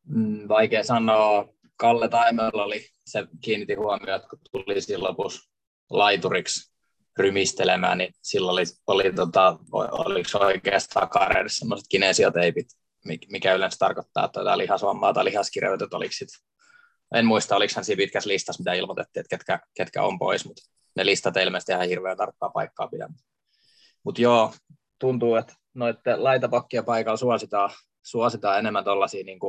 Mm, 0.08 0.48
vaikea 0.48 0.84
sanoa. 0.84 1.54
Kalle 1.76 2.10
Taimella 2.10 2.64
oli, 2.64 2.86
se 3.06 3.28
kiinnitti 3.42 3.74
huomioon, 3.74 4.16
että 4.16 4.28
kun 4.30 4.40
tuli 4.52 4.82
siinä 4.82 5.04
lopussa 5.04 5.52
laituriksi 5.90 6.74
rymistelemään, 7.18 7.98
niin 7.98 8.14
silloin 8.22 8.54
oli, 8.54 8.64
oli 8.88 9.14
tota, 9.14 9.60
oliko 9.72 10.40
oikeastaan 10.40 11.10
kareidessa 11.10 11.60
semmoiset 11.60 11.86
kinesioteipit 11.90 12.68
mikä 13.32 13.54
yleensä 13.54 13.78
tarkoittaa, 13.80 14.30
jotain 14.36 14.58
lihasvammaa 14.58 15.14
tai 15.14 15.26
lihaskirjoitet 15.26 15.94
oliko 15.94 16.14
sit, 16.14 16.30
en 17.16 17.26
muista, 17.26 17.56
oliko 17.56 17.74
hän 17.76 17.86
siinä 17.86 17.98
pitkässä 17.98 18.28
listassa, 18.28 18.62
mitä 18.62 18.74
ilmoitettiin, 18.74 19.22
että 19.22 19.38
ketkä, 19.38 19.60
ketkä 19.74 20.04
on 20.04 20.20
pois, 20.20 20.46
mutta 20.46 20.62
ne 20.96 21.06
listat 21.06 21.38
ilmeisesti 21.38 21.72
ihan 21.72 21.88
hirveän 21.88 22.18
tarkkaa 22.18 22.50
paikkaa 22.50 22.88
pidä. 22.88 23.10
Mutta 24.04 24.22
joo, 24.22 24.54
tuntuu, 25.00 25.36
että 25.36 25.54
noiden 25.74 26.24
laitapakkia 26.24 26.84
paikalla 26.84 27.18
suositaan, 27.18 27.70
suositaan 28.04 28.60
enemmän 28.60 28.84
tuollaisia, 28.84 29.24
niin 29.24 29.40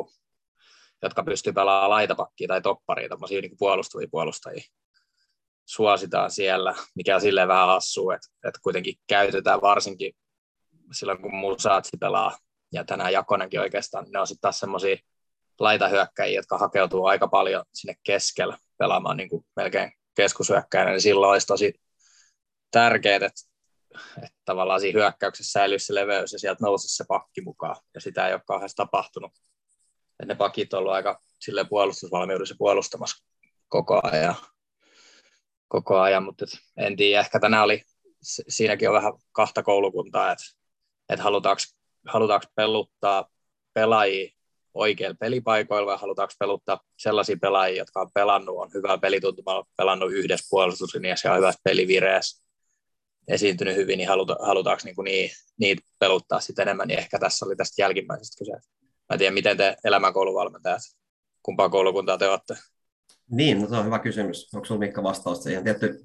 jotka 1.03 1.23
pystyy 1.23 1.53
pelaamaan 1.53 1.91
laitapakkia 1.91 2.49
tai 2.49 2.63
topparia, 2.63 3.09
tämmöisiä 3.09 3.41
niin 3.41 3.59
puolustuvia 3.59 4.09
puolustajia 4.11 4.65
suositaan 5.65 6.31
siellä, 6.31 6.75
mikä 6.95 7.15
on 7.15 7.21
silleen 7.21 7.49
vähän 7.49 7.67
hassua, 7.67 8.15
että, 8.15 8.29
että 8.49 8.61
kuitenkin 8.63 8.95
käytetään 9.07 9.61
varsinkin 9.61 10.13
silloin, 10.93 11.23
kun 11.23 11.35
Musaatsi 11.35 11.97
pelaa 12.01 12.39
ja 12.75 12.85
tänään 12.85 13.13
Jakonenkin 13.13 13.61
oikeastaan, 13.61 14.07
ne 14.09 14.21
on 14.21 14.27
sitten 14.27 14.41
taas 14.41 14.61
semmoisia 14.61 14.97
laitahyökkäjiä, 15.61 16.39
jotka 16.39 16.59
hakeutuu 16.59 17.07
aika 17.07 17.29
paljon 17.29 17.65
sinne 17.75 17.95
keskellä 18.03 18.59
pelaamaan 18.79 19.17
niin 19.17 19.29
kuin 19.29 19.47
melkein 19.57 19.93
keskushyökkäjänä, 20.15 20.91
niin 20.91 21.01
silloin 21.01 21.33
olisi 21.33 21.47
tosi 21.47 21.75
tärkeää, 22.71 23.17
että, 23.17 23.29
että 24.17 24.39
tavallaan 24.45 24.81
siinä 24.81 25.01
hyökkäyksessä 25.01 25.53
säilyisi 25.53 25.87
se 25.87 25.95
leveys 25.95 26.33
ja 26.33 26.39
sieltä 26.39 26.65
nousisi 26.65 26.97
se 26.97 27.05
pakki 27.09 27.41
mukaan, 27.41 27.77
ja 27.95 28.01
sitä 28.01 28.29
ei 28.29 28.35
ole 28.35 28.43
kauheasti 28.47 28.77
tapahtunut. 28.77 29.33
Et 30.23 30.29
ne 30.29 30.35
pakit 30.35 30.75
on 30.75 30.79
ollut 30.79 30.93
aika 30.93 31.21
silleen 31.41 31.69
puolustusvalmiudessa 31.69 32.55
puolustamassa 32.59 33.25
koko 33.69 34.01
ajan, 34.03 34.35
koko 35.69 36.01
ajan 36.01 36.23
mutta 36.23 36.45
en 36.77 36.97
tiedä, 36.97 37.21
ehkä 37.21 37.41
tänään 37.41 37.65
oli, 37.65 37.83
siinäkin 38.49 38.89
on 38.89 38.95
vähän 38.95 39.13
kahta 39.33 39.63
koulukuntaa, 39.63 40.33
että, 40.33 40.45
että 41.09 41.23
halutaanko, 41.23 41.63
halutaanko 42.07 42.47
peluttaa 42.57 43.29
pelaajia 43.75 44.35
oikeilla 44.75 45.17
pelipaikoilla 45.21 45.87
vai 45.87 45.99
halutaanko 45.99 46.35
peluttaa 46.39 46.81
sellaisia 46.99 47.37
pelaajia, 47.41 47.79
jotka 47.79 48.01
on 48.01 48.11
pelannut, 48.15 48.57
on 48.59 48.71
hyvä 48.75 48.99
pelituntumalla, 48.99 49.67
pelannut 49.77 50.13
yhdessä 50.13 50.47
puolustuslinjassa 50.51 51.29
ja 51.29 51.35
hyvässä 51.35 51.61
pelivireessä, 51.65 52.45
esiintynyt 53.29 53.77
hyvin, 53.77 53.99
niin 53.99 54.09
haluta, 54.09 54.37
halutaanko 54.41 55.03
niin, 55.03 55.31
niitä 55.59 55.83
peluttaa 55.99 56.41
sitten 56.41 56.63
enemmän, 56.63 56.89
niin 56.89 56.99
ehkä 56.99 57.19
tässä 57.19 57.47
oli 57.47 57.57
tästä 57.57 57.83
jälkimmäisestä 57.83 58.39
kyse. 58.39 58.53
Mä 58.83 59.13
en 59.13 59.19
tiedä, 59.19 59.35
miten 59.35 59.57
te 59.57 59.77
elämänkouluvalmentajat, 59.85 60.83
kumpaa 61.43 61.69
koulukuntaa 61.69 62.19
te 62.19 62.29
olette? 62.29 62.55
Niin, 63.31 63.61
no 63.61 63.69
se 63.69 63.77
on 63.77 63.87
hyvä 63.87 63.99
kysymys. 63.99 64.55
Onko 64.55 64.65
sinulla 64.65 64.87
Mikka 64.87 65.03
vastaus 65.03 65.43
siihen? 65.43 65.65
Tietty 65.65 66.05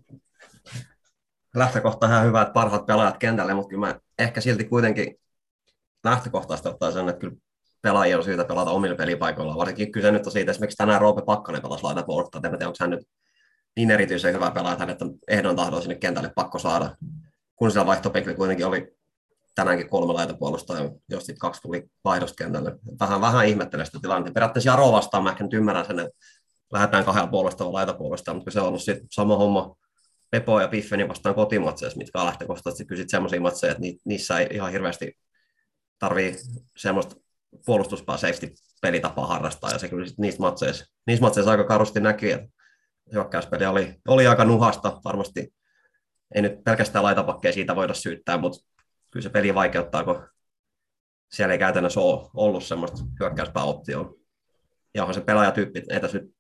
lähtökohta 1.56 2.08
ihan 2.08 2.26
hyvä, 2.26 2.42
että 2.42 2.54
parhaat 2.54 2.86
pelaajat 2.86 3.18
kentälle, 3.18 3.54
mutta 3.54 3.70
kyllä 3.70 3.88
mä 3.88 4.00
ehkä 4.20 4.42
silti 4.42 4.64
kuitenkin 4.64 5.20
lähtökohtaisesti 6.04 6.70
ottaa 6.70 6.92
sen, 6.92 7.10
että 7.10 7.20
kyllä 7.20 7.36
pelaajia 7.82 8.18
on 8.18 8.24
syytä 8.24 8.46
pelata 8.46 8.72
omilla 8.72 8.96
pelipaikoilla. 8.96 9.58
Varsinkin 9.58 9.92
kyse 9.92 10.12
nyt 10.12 10.26
on 10.26 10.32
siitä, 10.32 10.52
esimerkiksi 10.52 10.78
tänään 10.78 11.02
Roope 11.02 11.22
Pakkanen 11.22 11.62
pelasi 11.62 11.84
laita 11.84 12.04
puolustaa. 12.04 12.42
En 12.44 12.52
tiedä, 12.52 12.68
onko 12.68 12.78
hän 12.80 12.90
nyt 12.90 13.08
niin 13.76 13.92
erityisen 13.92 14.34
hyvä 14.34 14.52
pelaaja, 14.52 14.74
että 14.74 14.86
hänet 14.86 15.02
on 15.02 15.14
ehdon 15.28 15.56
tahdon 15.56 15.82
sinne 15.82 15.96
kentälle 15.96 16.32
pakko 16.36 16.60
saada. 16.60 16.96
Kun 17.56 17.72
siellä 17.72 17.88
vaihtopekli 17.88 18.36
kuitenkin 18.36 18.66
oli 18.66 18.94
tänäänkin 19.56 19.90
kolme 19.90 20.14
laitapuolustajaa, 20.14 20.90
jos 21.10 21.26
sitten 21.26 21.40
kaksi 21.40 21.62
tuli 21.62 21.84
vaihdosta 22.04 22.44
kentälle. 22.44 22.76
Vähän, 23.00 23.22
vähän 23.22 23.48
ihmettelen 23.48 23.86
sitä 23.86 24.00
tilannetta. 24.02 24.34
Periaatteessa 24.34 24.70
Jaro 24.70 24.92
vastaan 24.92 25.24
mä 25.24 25.30
ehkä 25.30 25.44
nyt 25.44 25.54
ymmärrän 25.54 25.86
sen, 25.86 26.00
että 26.00 26.18
lähdetään 26.74 27.06
kahdella 27.06 27.28
puolustalla 27.28 27.74
laitapuolesta, 27.74 28.34
mutta 28.34 28.52
se 28.52 28.62
on 28.62 28.68
ollut 28.68 28.82
sitten 28.82 29.08
sama 29.12 29.38
homma 29.38 29.76
Pepo 30.32 30.62
ja 30.62 30.68
Piffeni 30.68 31.08
vastaan 31.08 31.36
kotimatseissa, 31.36 31.98
mitkä 31.98 32.20
on 32.20 32.26
lähtökohtaisesti 32.26 32.86
kyllä 32.86 33.04
semmoisia 33.08 33.42
matseja, 33.42 33.72
että 33.72 33.84
niissä 34.06 34.40
ei 34.40 34.48
ihan 34.52 34.72
hirveästi 34.72 35.18
tarvii 36.00 36.36
semmoista 36.78 37.16
puolustuspääseisesti 37.66 38.54
pelitapaa 38.82 39.28
harrastaa, 39.28 39.72
ja 39.72 39.80
se 39.80 39.90
kyllä 39.90 40.06
niissä 40.18 40.40
matseissa, 40.40 40.86
niissä 41.08 41.26
matseissa 41.26 41.52
aika 41.52 41.64
karusti 41.64 42.00
näkyy, 42.00 42.32
että 42.32 42.48
hyökkäyspeli 43.14 43.66
oli, 43.66 43.96
oli 44.08 44.28
aika 44.28 44.46
nuhasta, 44.46 45.02
varmasti 45.06 45.54
ei 46.36 46.42
nyt 46.42 46.64
pelkästään 46.64 47.04
laitapakkeja 47.04 47.54
siitä 47.54 47.76
voida 47.76 47.94
syyttää, 47.94 48.38
mutta 48.38 48.68
kyllä 49.12 49.24
se 49.24 49.30
peli 49.30 49.56
vaikeuttaa, 49.56 50.04
kun 50.04 50.28
siellä 51.32 51.54
ei 51.54 51.60
käytännössä 51.60 52.00
ole 52.00 52.30
ollut 52.34 52.64
semmoista 52.64 52.98
hyökkäyspääoptioa. 53.20 54.14
Ja 54.94 55.04
onhan 55.04 55.14
se 55.14 55.22
pelaajatyyppi, 55.22 55.82
tässä 55.82 56.18
nyt 56.18 56.36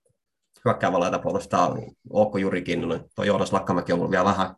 hyökkäävä 0.66 1.00
laitapuolustaa 1.00 1.78
Ookko 2.10 2.38
Jurikin, 2.38 2.82
no 2.82 3.00
tuo 3.16 3.26
Joonas 3.26 3.54
Lakkamäki 3.54 3.94
on 3.94 4.12
vielä 4.12 4.26
vähän, 4.26 4.56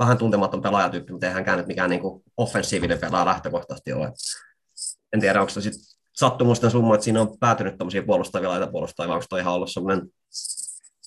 vähän 0.00 0.18
tuntematon 0.18 0.62
pelaajatyyppi, 0.62 1.12
mutta 1.12 1.26
ei 1.26 1.32
hänkään 1.32 1.58
nyt 1.58 1.66
mikään 1.66 1.90
niin 1.90 2.00
kuin 2.00 2.22
offensiivinen 2.36 2.98
pelaaja 2.98 3.26
lähtökohtaisesti 3.26 3.92
ole. 3.92 4.12
En 5.12 5.20
tiedä, 5.20 5.40
onko 5.40 5.50
se 5.50 5.60
sitten 5.60 5.82
sattumusten 6.12 6.70
summa, 6.70 6.94
että 6.94 7.04
siinä 7.04 7.20
on 7.20 7.38
päätynyt 7.40 7.78
tämmöisiä 7.78 8.02
puolustavia 8.02 8.48
laitapuolustajia, 8.48 9.08
vai 9.08 9.14
onko 9.14 9.26
toi 9.30 9.40
ihan 9.40 9.54
ollut 9.54 9.72
semmoinen 9.72 10.08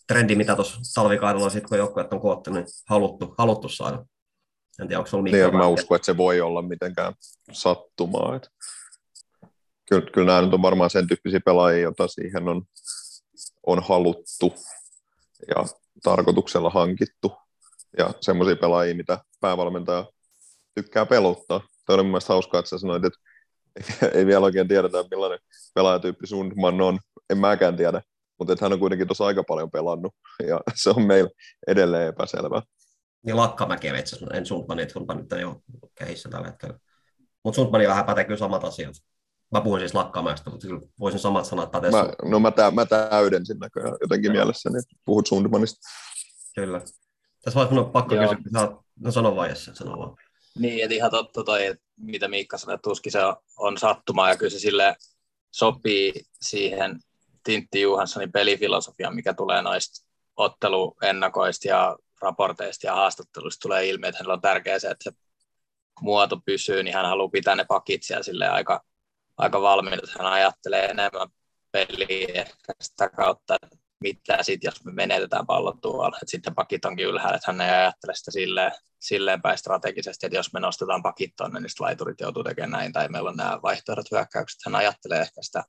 trendi, 0.08 0.36
mitä 0.36 0.56
tuossa 0.56 0.80
talvikaudella 0.96 1.50
sitten, 1.50 1.70
kun 1.70 1.78
joukkueet 1.78 2.14
on 2.14 2.22
koottu, 2.22 2.52
niin 2.52 2.66
haluttu, 2.90 3.36
haluttu 3.38 3.70
saada. 3.70 4.06
En 4.82 4.88
tiedä, 4.88 5.00
onko 5.00 5.10
se 5.10 5.16
ollut 5.16 5.32
niin, 5.32 5.56
mä 5.56 5.68
uskon, 5.68 5.96
että 5.96 6.06
se 6.06 6.18
voi 6.18 6.42
olla 6.42 6.62
mitenkään 6.62 7.14
sattumaa. 7.52 8.36
Että 8.36 8.50
kyllä, 9.90 10.12
kyllä 10.12 10.28
nämä 10.28 10.42
nyt 10.42 10.54
on 10.54 10.62
varmaan 10.62 10.90
sen 10.90 11.08
tyyppisiä 11.08 11.40
pelaajia, 11.46 11.82
joita 11.82 12.08
siihen 12.08 12.48
on, 12.48 12.62
on 13.68 13.84
haluttu 13.84 14.54
ja 15.48 15.66
tarkoituksella 16.04 16.70
hankittu. 16.70 17.32
Ja 17.98 18.14
semmoisia 18.22 18.56
pelaajia, 18.56 18.96
mitä 18.96 19.20
päävalmentaja 19.42 20.06
tykkää 20.76 21.06
peluttaa. 21.06 21.62
Tämä 21.86 21.96
oli 21.96 22.04
mielestäni 22.04 22.36
hauskaa, 22.36 22.60
että 22.60 22.70
sä 22.70 22.78
sanoit, 22.78 23.04
että 23.06 23.20
ei 24.18 24.26
vielä 24.26 24.46
oikein 24.46 24.68
tiedetä, 24.68 25.06
millainen 25.12 25.40
pelaajatyyppi 25.76 26.28
Sundman 26.28 26.82
on. 26.82 27.00
En 27.30 27.38
mäkään 27.38 27.78
tiedä, 27.78 28.02
mutta 28.40 28.56
hän 28.62 28.74
on 28.74 28.80
kuitenkin 28.80 29.08
tuossa 29.08 29.26
aika 29.26 29.44
paljon 29.44 29.72
pelannut, 29.72 30.14
ja 30.48 30.60
se 30.84 30.90
on 30.90 31.02
meillä 31.04 31.30
edelleen 31.68 32.08
epäselvä. 32.08 32.62
Niin 33.26 33.38
Lakkamäki 33.38 33.88
itse 33.88 34.16
asiassa, 34.16 34.38
en 34.38 34.46
Sundmani, 34.46 34.90
Sundman 34.90 35.18
nyt 35.18 35.34
ei 35.34 35.44
ole 35.44 35.56
kehissä 35.96 36.30
tällä 36.30 36.48
hetkellä. 36.48 36.80
Mutta 37.44 37.56
Sundmani 37.56 37.88
vähän 37.88 38.06
pätee 38.06 38.24
kyllä 38.24 38.38
samat 38.38 38.64
asiat. 38.64 38.96
Mä 39.52 39.62
puhuin 39.62 39.82
siis 39.82 39.94
Lakkamäestä, 39.94 40.50
mutta 40.50 40.68
kyllä 40.68 40.82
voisin 41.00 41.20
samat 41.20 41.46
sanat 41.46 41.72
pätee. 41.72 41.92
Mä, 41.92 42.10
no 42.24 42.40
mä, 42.40 42.52
tä, 42.52 42.72
mä 42.72 42.86
täydensin 42.86 43.60
näköjään 43.60 43.98
jotenkin 44.02 44.30
Joo. 44.30 44.34
mielessäni, 44.34 44.80
että 44.80 44.96
puhut 45.06 45.28
Sundmanista. 45.28 45.80
Kyllä. 46.56 46.82
Tässä 47.44 47.56
vaiheessa 47.56 47.76
mun 47.76 47.86
on 47.86 47.92
pakko 47.92 48.16
Joo. 48.16 48.36
kysyä, 48.36 48.68
no 49.00 49.12
sano 49.12 49.36
vaan, 49.36 49.50
jos 49.50 49.72
sano 49.74 49.98
vaan. 49.98 50.16
Niin, 50.60 50.84
että 50.84 50.96
ihan 50.96 51.12
totta 51.12 51.44
toi, 51.44 51.66
että 51.66 51.84
mitä 51.98 52.28
Miikka 52.28 52.58
sanoi, 52.58 52.76
että 52.76 52.90
tuskin 52.90 53.12
se 53.12 53.26
on, 53.26 53.36
on 53.58 53.78
sattumaa 53.78 54.30
ja 54.30 54.38
kyllä 54.38 54.50
se 54.50 54.60
sille 54.60 54.96
sopii 55.52 56.14
siihen 56.42 57.00
Tintti 57.44 57.82
Juhanssonin 57.82 58.32
pelifilosofiaan, 58.32 59.16
mikä 59.16 59.34
tulee 59.34 59.62
noista 59.62 60.08
otteluennakoista 60.36 61.68
ja 61.68 61.98
raporteista 62.22 62.88
ja 62.88 62.96
haastatteluista 62.96 63.62
tulee 63.62 63.90
ilmi, 63.90 64.08
että 64.08 64.18
hänellä 64.18 64.34
on 64.34 64.42
tärkeää 64.42 64.80
se, 64.80 64.88
että 64.88 65.04
se 65.04 65.12
muoto 66.02 66.40
pysyy, 66.46 66.84
niin 66.84 66.96
hän 66.96 67.06
haluaa 67.06 67.30
pitää 67.30 67.56
ne 67.56 67.66
pakit 67.68 68.04
siellä 68.04 68.24
sille 68.24 68.48
aika, 68.48 68.84
aika 69.38 69.62
valmiina, 69.62 69.96
että 69.96 70.24
hän 70.24 70.34
ajattelee 70.34 70.86
enemmän 70.86 71.28
peliä 71.72 72.28
ehkä 72.34 72.74
sitä 72.82 73.10
kautta, 73.10 73.56
että 73.64 73.78
mitä 74.04 74.44
sitten, 74.44 74.68
jos 74.68 74.86
me 74.86 74.92
menetetään 74.92 75.46
pallon 75.46 75.82
tuolla, 75.82 76.08
että 76.08 76.32
sitten 76.32 76.56
pakit 76.56 76.86
onkin 76.86 77.06
ylhäällä, 77.06 77.36
että 77.36 77.52
hän 77.52 77.62
ei 77.62 77.70
ajattele 77.70 78.16
sitä 78.16 78.32
silleen, 78.32 78.72
silleen 79.00 79.42
päin 79.42 79.58
strategisesti, 79.58 80.26
että 80.26 80.38
jos 80.38 80.54
me 80.54 80.60
nostetaan 80.60 81.04
pakit 81.04 81.34
tonne, 81.38 81.60
niin 81.60 81.70
laiturit 81.80 82.20
joutuu 82.20 82.44
tekemään 82.44 82.72
näin, 82.72 82.94
tai 82.94 83.10
meillä 83.10 83.30
on 83.30 83.36
nämä 83.36 83.60
vaihtoehdot 83.64 84.12
hyökkäykset, 84.12 84.60
hän 84.66 84.76
ajattelee 84.76 85.22
ehkä 85.22 85.42
sitä, 85.42 85.64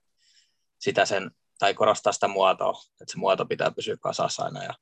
sitä 0.79 1.07
sen, 1.07 1.31
tai 1.59 1.75
korostaa 1.75 2.13
sitä 2.13 2.29
muotoa, 2.29 2.83
että 3.01 3.13
se 3.13 3.19
muoto 3.19 3.47
pitää 3.47 3.71
pysyä 3.71 3.97
kasassa 4.01 4.45
aina 4.45 4.65
ja, 4.65 4.75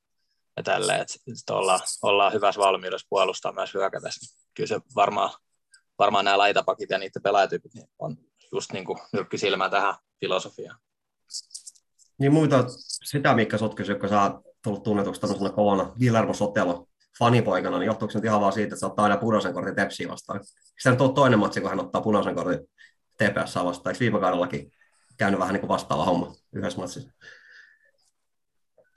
ja 0.57 0.63
tälleen, 0.63 1.01
että 1.01 1.13
sitten 1.13 1.57
ollaan, 2.03 2.33
hyvässä 2.33 2.61
valmiudessa 2.61 3.07
puolustaa 3.11 3.53
myös 3.53 3.75
hyökätässä. 3.75 4.37
Kyllä 4.55 4.69
se 4.69 4.81
varmaan, 4.95 5.31
varmaan 5.99 6.25
nämä 6.25 6.39
laitapakit 6.39 6.91
ja 6.91 6.99
niiden 6.99 7.23
pelaajatyypit 7.23 7.75
niin 7.75 7.89
on 7.99 8.17
just 8.53 8.73
niin 8.73 8.85
kuin 8.85 8.99
nyrkkisilmä 9.13 9.71
tähän 9.71 9.95
filosofiaan. 10.21 10.79
Niin 12.23 12.33
muita 12.33 12.65
sitä, 13.05 13.35
mikä 13.35 13.59
sotkesi, 13.59 13.93
joka 13.93 14.09
saa 14.09 14.43
tullut 14.65 14.83
tunnetuksi 14.83 15.21
tämmöisenä 15.21 15.51
kovana 15.51 15.93
Guillermo 15.99 16.35
Sotelo 16.35 16.87
fanipoikana, 17.19 17.79
niin 17.79 17.87
johtuuko 17.87 18.13
se 18.13 18.19
nyt 18.19 18.25
ihan 18.25 18.41
vaan 18.41 18.53
siitä, 18.53 18.67
että 18.67 18.81
se 18.81 18.87
ottaa 18.87 19.03
aina 19.03 19.17
punaisen 19.17 19.53
kortin 19.53 19.75
Tepsiä 19.75 20.09
vastaan? 20.09 20.41
Se 20.79 20.91
nyt 20.91 21.01
on 21.01 21.15
toinen 21.15 21.39
matsi, 21.39 21.61
kun 21.61 21.71
hän 21.71 21.81
ottaa 21.81 22.03
punaisen 22.03 22.35
kortin 22.35 22.59
TPS 23.19 23.57
vastaan. 23.57 23.93
Eikö 23.95 24.01
viime 24.01 24.21
kaudellakin 24.21 24.73
käynyt 25.19 25.41
vähän 25.41 25.53
niin 25.53 25.61
kuin 25.61 25.69
vastaava 25.69 26.05
homma 26.05 26.35
yhdessä 26.53 26.79
matsissa? 26.79 27.13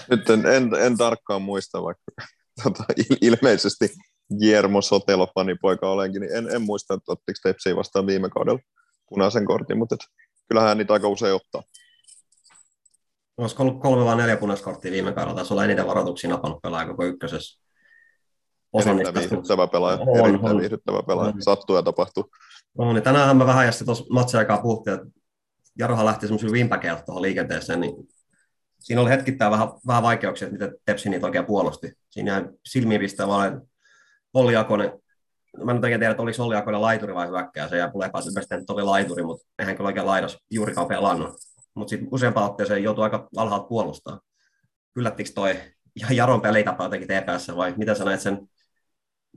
Nyt 0.09 0.29
en, 0.29 0.45
en, 0.45 0.69
en 0.79 0.97
tarkkaan 0.97 1.41
muista, 1.41 1.83
vaikka 1.83 2.11
tota, 2.63 2.83
ilmeisesti 3.21 3.89
Guillermo 4.39 4.81
Sotelo 4.81 5.27
fanipoika 5.35 5.89
olenkin, 5.89 6.21
niin 6.21 6.35
en, 6.35 6.55
en 6.55 6.61
muista, 6.61 6.93
että 6.93 7.11
ottiko 7.11 7.39
Tepsiä 7.43 7.75
vastaan 7.75 8.07
viime 8.07 8.29
kaudella 8.29 8.59
punaisen 9.09 9.45
kortin, 9.45 9.77
mutta 9.77 9.95
et, 9.95 10.01
kyllähän 10.49 10.77
niitä 10.77 10.93
aika 10.93 11.07
usein 11.07 11.35
ottaa. 11.35 11.63
Olisiko 13.37 13.63
ollut 13.63 13.81
kolme 13.81 14.05
vai 14.05 14.15
neljä 14.15 14.37
punaiskorttia 14.37 14.91
viime 14.91 15.11
kaudella? 15.11 15.35
Taisi 15.35 15.53
olla 15.53 15.65
eniten 15.65 15.87
varoituksia 15.87 16.29
napannut 16.29 16.61
pelaaja 16.61 16.87
koko 16.87 17.03
ykkösessä. 17.03 17.61
Erittäin 18.73 19.15
viihdyttävä 19.15 19.67
pelaaja. 19.67 19.97
On, 19.97 20.29
erittäin 20.29 20.55
on. 20.55 20.61
viihdyttävä 20.61 21.03
pelaaja. 21.03 21.33
On. 21.35 21.41
Sattuu 21.41 21.75
ja 21.75 21.83
tapahtuu. 21.83 22.31
On, 22.77 22.95
niin 22.95 23.03
tänään 23.03 23.37
me 23.37 23.45
vähän 23.45 23.65
jästi 23.65 23.85
tuossa 23.85 24.05
matsia 24.09 24.59
puhuttiin, 24.61 24.93
että 24.93 25.07
Jarohan 25.79 26.05
lähti 26.05 26.27
semmoisella 26.27 26.53
vimpäkeellä 26.53 27.01
tuohon 27.05 27.21
liikenteeseen, 27.21 27.79
niin 27.79 28.07
siinä 28.79 29.01
oli 29.01 29.09
hetkittäin 29.09 29.51
vähän, 29.51 29.67
vähän 29.87 30.03
vaikeuksia, 30.03 30.47
että 30.47 30.53
miten 30.53 30.77
Tepsi 30.85 31.09
niitä 31.09 31.25
oikein 31.25 31.45
puolusti. 31.45 31.93
Siinä 32.09 32.31
jäi 32.31 32.45
silmiin 32.65 33.01
pistää 33.01 33.27
vaan 33.27 33.61
Olli 34.33 34.55
Akonen, 34.55 34.99
mä 35.63 35.71
en 35.71 35.81
tiedä, 35.81 36.09
että 36.09 36.23
oliko 36.23 36.43
Olli 36.43 36.55
Akonen 36.55 36.81
laituri 36.81 37.15
vai 37.15 37.27
hyökkää, 37.27 37.67
se 37.67 37.77
jää 37.77 37.91
mulle 37.93 38.05
epäselvästi, 38.05 38.55
että 38.55 38.73
oli 38.73 38.83
laituri, 38.83 39.23
mutta 39.23 39.47
eihän 39.59 39.75
kyllä 39.75 39.87
oikein 39.87 40.05
laidas 40.05 40.37
juurikaan 40.51 40.87
pelannut 40.87 41.35
mutta 41.75 41.89
sitten 41.89 42.09
useampaan 42.11 42.51
otteeseen 42.51 42.83
joutuu 42.83 43.03
aika 43.03 43.29
alhaalta 43.37 43.67
puolustaa. 43.67 44.21
Yllättikö 44.95 45.29
toi 45.35 45.55
Jaron 46.09 46.41
pelitapa 46.41 46.83
jotenkin 46.83 47.07
TPS 47.07 47.55
vai 47.55 47.73
mitä 47.77 47.95
sä 47.95 48.05
näet 48.05 48.21
sen, 48.21 48.47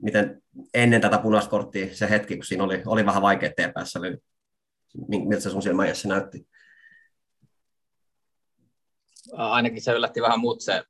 miten 0.01 0.41
ennen 0.73 1.01
tätä 1.01 1.17
punaista 1.17 1.49
korttia 1.49 1.95
se 1.95 2.09
hetki, 2.09 2.35
kun 2.35 2.45
siinä 2.45 2.63
oli, 2.63 2.81
oli 2.85 3.05
vähän 3.05 3.21
vaikea 3.21 3.49
TPS, 3.49 3.93
niin 5.07 5.27
miltä 5.27 5.43
se 5.43 5.49
sun 5.49 5.61
silmäjässä 5.61 6.07
näytti? 6.07 6.47
Ainakin 9.33 9.81
se 9.81 9.91
yllätti 9.91 10.21
vähän 10.21 10.39
muut 10.39 10.61
se 10.61 10.83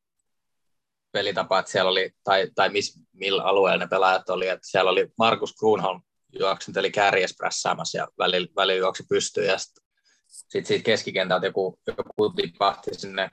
pelitapa, 1.11 1.59
että 1.59 1.71
siellä 1.71 1.91
oli, 1.91 2.11
tai, 2.23 2.51
tai 2.55 2.69
miss, 2.69 2.99
millä 3.13 3.43
alueella 3.43 3.83
ne 3.85 3.87
pelaajat 3.87 4.29
oli, 4.29 4.47
että 4.47 4.67
siellä 4.67 4.91
oli 4.91 5.11
Markus 5.17 5.55
Grunholm 5.55 6.01
juoksenteli 6.39 6.91
kärjes 6.91 7.35
prässäämässä 7.37 7.97
ja 7.97 8.07
välillä, 8.17 8.47
välillä 8.55 8.79
juoksi 8.79 9.03
pystyyn 9.09 9.47
ja 9.47 9.57
sitten 9.57 9.88
sit 10.29 10.65
siitä 10.65 10.83
keskikentältä 10.83 11.45
joku, 11.45 11.79
joku 11.87 12.29
tipahti 12.29 12.93
sinne 12.93 13.31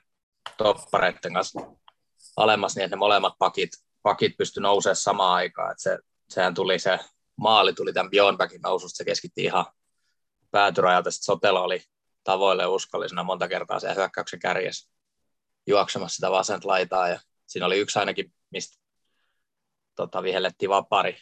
toppareiden 0.56 1.34
kanssa 1.34 1.60
alemmas 2.36 2.76
niin, 2.76 2.84
että 2.84 2.96
ne 2.96 2.98
molemmat 2.98 3.34
pakit, 3.38 3.70
pakit 4.02 4.36
pysty 4.36 4.60
nousemaan 4.60 4.96
samaan 4.96 5.34
aikaan. 5.34 5.70
Että 5.70 5.82
se, 5.82 5.98
sehän 6.28 6.54
tuli 6.54 6.78
se 6.78 6.98
maali 7.36 7.72
tuli 7.72 7.92
tämän 7.92 8.10
Bjornbackin 8.10 8.60
noususta, 8.60 8.96
se 8.96 9.04
keskitti 9.04 9.44
ihan 9.44 9.66
päätyrajalta, 10.50 11.10
sitten 11.10 11.24
Sotelo 11.24 11.62
oli 11.62 11.82
tavoille 12.24 12.66
uskollisena 12.66 13.22
monta 13.22 13.48
kertaa 13.48 13.80
se 13.80 13.94
hyökkäyksen 13.94 14.40
kärjes 14.40 14.90
juoksemassa 15.66 16.14
sitä 16.14 16.30
vasenta 16.30 16.68
laitaa. 16.68 17.08
Ja 17.08 17.20
siinä 17.46 17.66
oli 17.66 17.78
yksi 17.78 17.98
ainakin, 17.98 18.32
mistä 18.50 18.78
tota, 19.94 20.22
vihellettiin 20.22 20.70
vapari, 20.70 21.18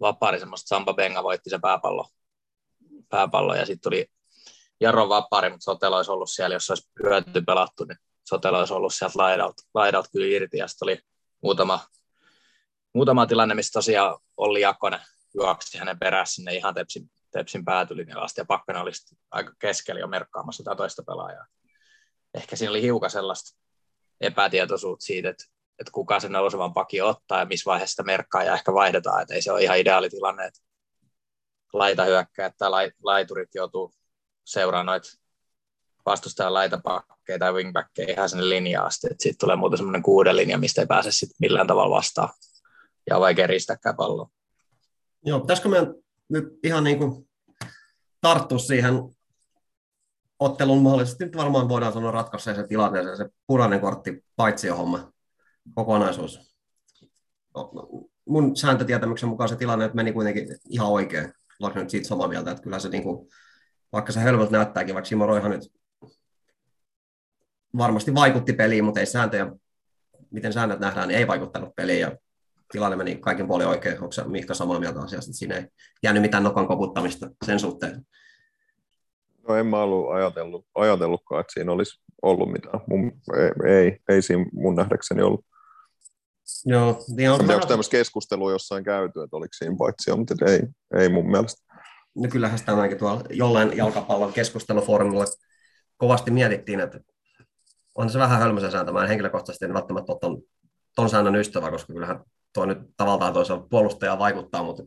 vapari. 0.00 0.38
Semmoista 0.38 0.68
Samba 0.68 0.94
Benga 0.94 1.22
voitti 1.22 1.50
se 1.50 1.58
pääpallo, 1.58 2.08
pääpallo 3.08 3.54
ja 3.54 3.66
sitten 3.66 3.90
tuli 3.90 4.06
Jarro 4.80 5.08
vapari, 5.08 5.50
mutta 5.50 5.64
Sotelo 5.64 5.96
olisi 5.96 6.10
ollut 6.10 6.30
siellä, 6.30 6.54
jos 6.54 6.70
olisi 6.70 6.90
hyöty 7.02 7.42
pelattu, 7.46 7.84
niin 7.84 7.98
Sotelo 8.24 8.58
olisi 8.58 8.74
ollut 8.74 8.94
sieltä 8.94 9.18
laidalta, 9.18 9.62
laidalta 9.74 10.08
kyllä 10.12 10.26
irti. 10.26 10.58
Ja 10.58 10.68
sitten 10.68 10.86
oli 10.86 10.98
muutama, 11.42 11.80
muutama 12.94 13.26
tilanne, 13.26 13.54
missä 13.54 13.72
tosiaan 13.72 14.18
Olli 14.36 14.60
Jakonen 14.60 15.00
juoksi 15.34 15.78
hänen 15.78 15.98
perässä 15.98 16.34
sinne 16.34 16.54
ihan 16.54 16.74
Tepsin, 16.74 17.10
tepsin 17.32 17.64
päätylinjalla 17.64 18.24
asti 18.24 18.40
ja 18.40 18.44
Pakkanen 18.44 18.82
oli 18.82 18.90
aika 19.30 19.52
keskellä 19.58 20.00
jo 20.00 20.06
merkkaamassa 20.06 20.64
tätä 20.64 20.76
toista 20.76 21.02
pelaajaa. 21.06 21.46
Ehkä 22.34 22.56
siinä 22.56 22.70
oli 22.70 22.82
hiukan 22.82 23.10
sellaista 23.10 23.58
epätietoisuutta 24.20 25.04
siitä, 25.04 25.30
että, 25.30 25.44
että 25.78 25.92
kuka 25.92 26.20
se 26.20 26.28
nousevan 26.28 26.72
paki 26.72 27.00
ottaa 27.00 27.38
ja 27.38 27.44
missä 27.44 27.70
vaiheessa 27.70 27.92
sitä 27.92 28.02
merkkaa 28.02 28.44
ja 28.44 28.54
ehkä 28.54 28.74
vaihdetaan, 28.74 29.22
että 29.22 29.34
ei 29.34 29.42
se 29.42 29.52
ole 29.52 29.62
ihan 29.62 29.78
ideaali 29.78 30.10
tilanne, 30.10 30.44
että 30.44 30.60
laita 31.72 32.04
hyökkää 32.04 32.52
tai 32.58 32.92
laiturit 33.02 33.54
joutuu 33.54 33.94
seuraamaan 34.44 34.86
noita 34.86 35.08
vastustajan 36.06 36.54
laitapakkeja 36.54 37.38
tai 37.38 37.52
wingbackeja 37.52 38.12
ihan 38.12 38.28
sinne 38.28 38.48
linjaan 38.48 38.86
asti, 38.86 39.08
siitä 39.18 39.36
tulee 39.40 39.56
muuten 39.56 39.76
semmoinen 39.76 40.02
kuuden 40.02 40.36
linja, 40.36 40.58
mistä 40.58 40.80
ei 40.80 40.86
pääse 40.86 41.12
sitten 41.12 41.36
millään 41.40 41.66
tavalla 41.66 41.96
vastaan 41.96 42.28
ja 43.10 43.16
on 43.16 43.20
vaikea 43.20 43.46
riistäkään 43.46 43.96
palloa. 43.96 44.30
Joo, 45.24 45.40
pitäisikö 45.40 45.68
meidän 45.68 45.94
nyt 46.28 46.58
ihan 46.64 46.84
niin 46.84 46.98
kuin 46.98 47.28
tarttua 48.20 48.58
siihen 48.58 48.94
ottelun 50.38 50.82
mahdollisesti, 50.82 51.24
nyt 51.24 51.36
varmaan 51.36 51.68
voidaan 51.68 51.92
sanoa 51.92 52.10
ratkaista 52.10 52.54
se 52.54 52.66
tilanteeseen, 52.66 53.16
se 53.16 53.28
punainen 53.46 53.80
kortti 53.80 54.24
paitsi 54.36 54.68
homma, 54.68 55.12
kokonaisuus. 55.74 56.56
No, 57.54 57.70
no, 57.74 57.88
mun 58.24 58.56
sääntötietämyksen 58.56 59.28
mukaan 59.28 59.48
se 59.48 59.56
tilanne 59.56 59.90
meni 59.94 60.12
kuitenkin 60.12 60.56
ihan 60.68 60.88
oikein. 60.88 61.32
Oletko 61.60 61.80
nyt 61.80 61.90
siitä 61.90 62.08
samaa 62.08 62.28
mieltä, 62.28 62.50
että 62.50 62.62
kyllä 62.62 62.78
se 62.78 62.88
niin 62.88 63.02
kuin, 63.02 63.28
vaikka 63.92 64.12
se 64.12 64.20
hölmöltä 64.20 64.52
näyttääkin, 64.52 64.94
vaikka 64.94 65.08
Simo 65.08 65.26
Roihan 65.26 65.50
nyt 65.50 65.72
varmasti 67.76 68.14
vaikutti 68.14 68.52
peliin, 68.52 68.84
mutta 68.84 69.00
ei 69.00 69.06
sääntöjä, 69.06 69.52
miten 70.30 70.52
säännöt 70.52 70.80
nähdään, 70.80 71.08
niin 71.08 71.18
ei 71.18 71.26
vaikuttanut 71.26 71.76
peliin. 71.76 72.00
Ja 72.00 72.16
tilanne 72.72 72.96
meni 72.96 73.16
kaiken 73.16 73.46
puolin 73.46 73.66
oikein. 73.66 73.94
Onko 73.94 74.12
se 74.12 74.24
Mihka 74.24 74.54
samaa 74.54 74.80
mieltä 74.80 75.00
asiasta, 75.00 75.30
että 75.30 75.38
siinä 75.38 75.56
ei 75.56 75.66
jäänyt 76.02 76.22
mitään 76.22 76.42
nokan 76.42 76.66
koputtamista 76.66 77.30
sen 77.46 77.60
suhteen? 77.60 78.06
No 79.48 79.56
en 79.56 79.66
mä 79.66 79.82
ollut 79.82 80.10
ajatellut, 80.12 80.66
ajatellutkaan, 80.74 81.40
että 81.40 81.52
siinä 81.52 81.72
olisi 81.72 82.00
ollut 82.22 82.52
mitään. 82.52 82.80
Mun, 82.86 83.12
ei, 83.36 83.72
ei, 83.74 83.98
ei 84.08 84.22
siinä 84.22 84.46
mun 84.52 84.74
nähdäkseni 84.74 85.22
ollut. 85.22 85.44
Joo, 86.66 87.04
niin 87.16 87.30
on 87.30 87.40
onko 87.40 87.66
tämmöistä 87.66 87.90
keskustelua 87.90 88.52
jossain 88.52 88.84
käyty, 88.84 89.22
että 89.22 89.36
oliko 89.36 89.52
siinä 89.52 89.76
paitsi, 89.78 90.16
mutta 90.16 90.34
ei, 90.46 90.60
ei 90.96 91.08
mun 91.08 91.30
mielestä. 91.30 91.69
No 92.14 92.28
kyllähän 92.32 92.58
sitä 92.58 92.72
ainakin 92.72 92.98
tuolla 92.98 93.22
jollain 93.30 93.76
jalkapallon 93.76 94.32
keskustelufoorumilla 94.32 95.24
kovasti 95.96 96.30
mietittiin, 96.30 96.80
että 96.80 97.00
on 97.94 98.10
se 98.10 98.18
vähän 98.18 98.38
hölmöisen 98.38 98.72
sääntö. 98.72 98.92
Mä 98.92 99.02
en 99.02 99.08
henkilökohtaisesti 99.08 99.64
en 99.64 99.74
välttämättä 99.74 100.12
ole 100.12 100.18
ton, 100.20 100.42
ton 100.96 101.10
säännön 101.10 101.36
ystävä, 101.36 101.70
koska 101.70 101.92
kyllähän 101.92 102.24
tuo 102.54 102.66
nyt 102.66 102.78
tavallaan 102.96 103.32
toisella 103.32 103.66
puolustaja 103.70 104.18
vaikuttaa, 104.18 104.62
mutta 104.62 104.82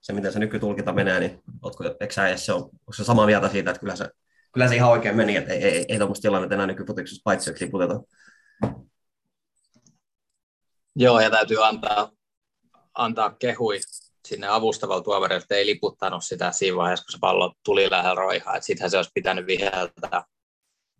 se, 0.00 0.12
miten 0.12 0.32
se 0.32 0.38
nykytulkinta 0.38 0.92
menee, 0.92 1.20
niin 1.20 1.42
ootko, 1.62 1.84
sä 2.10 2.36
se 2.36 2.52
on, 2.52 2.62
onko 2.62 2.92
se 2.96 3.04
samaa 3.04 3.26
mieltä 3.26 3.48
siitä, 3.48 3.70
että 3.70 3.80
kyllä 3.80 3.96
se, 3.96 4.08
kyllä 4.52 4.68
se 4.68 4.76
ihan 4.76 4.90
oikein 4.90 5.16
meni, 5.16 5.36
että 5.36 5.52
ei, 5.52 5.64
ei, 5.64 5.84
ei 5.88 5.98
tuommoista 5.98 6.22
tilannetta 6.22 6.54
enää 6.54 6.66
nykyputiksessa 6.66 7.22
paitsi 7.24 7.52
liputeta. 7.60 8.00
Joo, 10.96 11.20
ja 11.20 11.30
täytyy 11.30 11.66
antaa, 11.66 12.10
antaa 12.94 13.30
kehui 13.30 13.80
sinne 14.26 14.48
avustavalle 14.48 15.02
tuomarille, 15.02 15.42
että 15.42 15.54
ei 15.54 15.66
liputtanut 15.66 16.24
sitä 16.24 16.52
siinä 16.52 16.76
vaiheessa, 16.76 17.04
kun 17.04 17.12
se 17.12 17.18
pallo 17.20 17.54
tuli 17.64 17.90
lähellä 17.90 18.14
roihaa. 18.14 18.60
Sittenhän 18.60 18.90
se 18.90 18.96
olisi 18.96 19.10
pitänyt 19.14 19.46
viheltää 19.46 20.24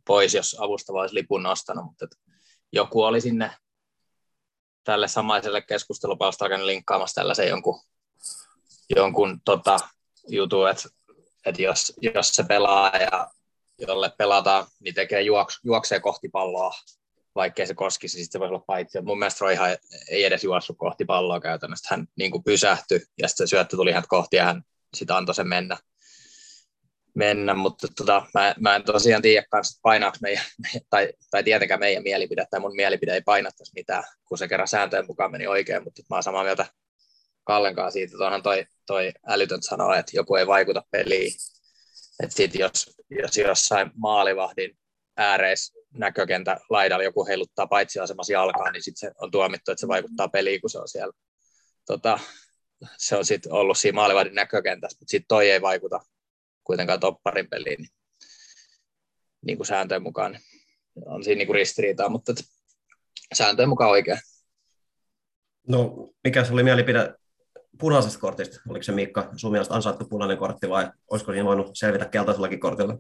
pois, 0.06 0.34
jos 0.34 0.56
avustava 0.60 1.00
olisi 1.00 1.14
lipun 1.14 1.42
nostanut, 1.42 1.84
mutta 1.84 2.06
joku 2.72 3.02
oli 3.02 3.20
sinne 3.20 3.56
tälle 4.84 5.08
samaiselle 5.08 5.62
keskustelupalstalle 5.62 6.66
linkkaamassa 6.66 7.14
tällaisen 7.14 7.48
jonkun, 7.48 7.80
jonkun 8.96 9.40
tota, 9.44 9.78
jutun, 10.28 10.70
että, 10.70 10.88
että 11.46 11.62
jos, 11.62 11.92
jos 12.00 12.28
se 12.28 12.44
pelaa 12.44 12.96
ja 12.96 13.30
jolle 13.78 14.12
pelataan, 14.18 14.66
niin 14.80 14.94
tekee 14.94 15.22
juoksu, 15.22 15.60
juoksee 15.64 16.00
kohti 16.00 16.28
palloa, 16.28 16.74
vaikkei 17.36 17.66
se 17.66 17.74
koskisi, 17.74 18.16
niin 18.16 18.24
sitten 18.24 18.38
se 18.38 18.40
voisi 18.40 18.54
olla 18.54 18.64
paitsi. 18.66 19.00
Mun 19.00 19.18
mielestä 19.18 19.44
Roiha 19.44 19.68
ei 20.08 20.24
edes 20.24 20.44
juossut 20.44 20.76
kohti 20.78 21.04
palloa 21.04 21.40
käytännössä. 21.40 21.88
Hän 21.90 22.06
niin 22.16 22.30
kuin 22.30 22.44
pysähtyi 22.44 23.00
ja 23.22 23.28
sitten 23.28 23.48
se 23.48 23.50
syöttö 23.50 23.76
tuli 23.76 23.92
hän 23.92 24.02
kohti 24.08 24.36
ja 24.36 24.44
hän 24.44 24.62
sitä 24.94 25.16
antoi 25.16 25.34
sen 25.34 25.48
mennä 25.48 25.76
mennä, 27.16 27.54
mutta 27.54 27.88
tota, 27.96 28.26
mä, 28.34 28.54
mä 28.60 28.76
en 28.76 28.84
tosiaan 28.84 29.22
tiedä 29.22 29.46
kanssa, 29.50 29.80
painaako 29.82 30.16
meidän, 30.22 30.44
tai, 30.90 31.12
tai 31.30 31.44
tietenkään 31.44 31.80
meidän 31.80 32.02
mielipide, 32.02 32.46
tai 32.50 32.60
mun 32.60 32.76
mielipide 32.76 33.14
ei 33.14 33.22
painattaisi 33.22 33.72
mitään, 33.74 34.04
kun 34.24 34.38
se 34.38 34.48
kerran 34.48 34.68
sääntöjen 34.68 35.06
mukaan 35.06 35.30
meni 35.30 35.46
oikein, 35.46 35.84
mutta 35.84 36.02
mä 36.10 36.16
oon 36.16 36.22
samaa 36.22 36.44
mieltä 36.44 36.66
Kallenkaan 37.44 37.92
siitä, 37.92 38.14
että 38.14 38.24
onhan 38.24 38.42
toi, 38.42 38.66
toi 38.86 39.12
älytön 39.26 39.62
sanoa, 39.62 39.96
että 39.96 40.12
joku 40.14 40.34
ei 40.34 40.46
vaikuta 40.46 40.82
peliin. 40.90 41.32
Että 42.22 42.36
sit 42.36 42.54
jos, 42.54 42.96
jos 43.10 43.36
jossain 43.36 43.90
maalivahdin 43.94 44.78
ääreis 45.16 45.72
näkökentä 45.98 46.60
laidalla 46.70 47.04
joku 47.04 47.26
heiluttaa 47.26 47.66
paitsi 47.66 48.00
asemassa 48.00 48.32
jalkaa, 48.32 48.70
niin 48.70 48.82
sitten 48.82 49.10
se 49.10 49.14
on 49.20 49.30
tuomittu, 49.30 49.70
että 49.70 49.80
se 49.80 49.88
vaikuttaa 49.88 50.28
peliin, 50.28 50.60
kun 50.60 50.70
se 50.70 50.78
on 50.78 50.88
siellä. 50.88 51.12
Tota, 51.86 52.18
se 52.96 53.16
on 53.16 53.24
sitten 53.24 53.52
ollut 53.52 53.78
siinä 53.78 53.96
maalivahdin 53.96 54.34
näkökentässä, 54.34 54.98
mutta 55.00 55.10
sitten 55.10 55.28
toi 55.28 55.50
ei 55.50 55.62
vaikuta 55.62 56.00
kuitenkaan 56.64 57.00
topparin 57.00 57.50
peliin, 57.50 57.78
niin, 57.78 57.90
niin 59.46 59.58
kuin 59.58 59.66
sääntöjen 59.66 60.02
mukaan 60.02 60.32
niin 60.32 60.40
on 61.06 61.24
siinä 61.24 61.38
niin 61.38 61.46
kuin 61.46 61.54
ristiriitaa, 61.54 62.08
mutta 62.08 62.32
sääntöjen 63.34 63.68
mukaan 63.68 63.90
oikein. 63.90 64.18
No, 65.68 66.10
mikä 66.24 66.44
se 66.44 66.52
oli 66.52 66.62
mielipide 66.62 67.14
punaisesta 67.78 68.18
kortista? 68.18 68.60
Oliko 68.68 68.82
se 68.82 68.92
Miikka 68.92 69.30
sun 69.36 69.52
mielestä 69.52 69.74
ansaittu 69.74 70.04
punainen 70.04 70.38
kortti 70.38 70.68
vai 70.68 70.90
olisiko 71.10 71.32
siinä 71.32 71.44
voinut 71.44 71.70
selvitä 71.74 72.04
keltaisellakin 72.04 72.60
kortilla? 72.60 72.98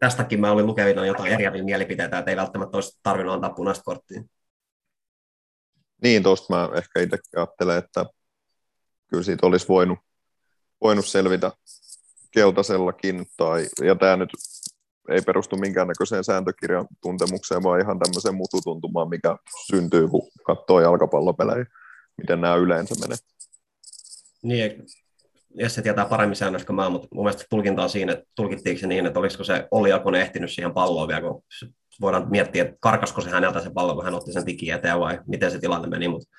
Tästäkin 0.00 0.40
mä 0.40 0.52
olin 0.52 0.66
lukevina 0.66 1.06
jotain 1.06 1.32
eriäviä 1.32 1.64
mielipiteitä, 1.64 2.18
että 2.18 2.30
ei 2.30 2.36
välttämättä 2.36 2.76
olisi 2.76 3.00
tarvinnut 3.02 3.34
antaa 3.34 3.50
punaista 3.50 3.84
korttia. 3.84 4.22
Niin, 6.02 6.22
tuosta 6.22 6.54
mä 6.54 6.68
ehkä 6.74 7.00
itse 7.00 7.18
ajattelen, 7.36 7.78
että 7.78 8.06
kyllä 9.08 9.22
siitä 9.22 9.46
olisi 9.46 9.68
voinut, 9.68 9.98
voinut 10.80 11.06
selvitä 11.06 11.52
keltaisellakin, 12.30 13.26
tai, 13.36 13.66
ja 13.84 13.94
tämä 13.94 14.16
nyt 14.16 14.30
ei 15.10 15.20
perustu 15.22 15.56
minkäännäköiseen 15.56 16.24
sääntökirjan 16.24 16.86
tuntemukseen, 17.02 17.62
vaan 17.62 17.80
ihan 17.80 17.98
tämmöiseen 17.98 18.34
mututuntumaan, 18.34 19.08
mikä 19.08 19.36
syntyy, 19.66 20.08
kun 20.08 20.30
katsoo 20.46 20.80
jalkapallopelejä, 20.80 21.66
miten 22.16 22.40
nämä 22.40 22.54
yleensä 22.54 22.94
menee. 23.00 23.16
Niin, 24.42 24.86
se 25.68 25.82
tietää 25.82 26.04
paremmin 26.04 26.36
säännöistä 26.36 26.66
kuin 26.66 26.76
mä, 26.76 26.88
mutta 26.88 27.08
mun 27.14 27.24
mielestä 27.24 27.44
tulkinta 27.50 27.82
on 27.82 27.90
siinä, 27.90 28.12
että 28.12 28.24
tulkittiinko 28.34 28.80
se 28.80 28.86
niin, 28.86 29.06
että 29.06 29.18
olisiko 29.18 29.44
se 29.44 29.68
Olli 29.70 29.92
Alkonen 29.92 30.20
ehtinyt 30.20 30.50
siihen 30.50 30.74
palloon 30.74 31.08
vielä, 31.08 31.20
kun 31.20 31.42
voidaan 32.00 32.30
miettiä, 32.30 32.62
että 32.62 32.76
karkasko 32.80 33.20
se 33.20 33.30
häneltä 33.30 33.60
se 33.60 33.70
pallo, 33.70 33.94
kun 33.94 34.04
hän 34.04 34.14
otti 34.14 34.32
sen 34.32 34.44
tikin 34.44 34.74
eteen 34.74 35.00
vai 35.00 35.20
miten 35.26 35.50
se 35.50 35.58
tilanne 35.58 35.88
meni, 35.88 36.08
mutta 36.08 36.36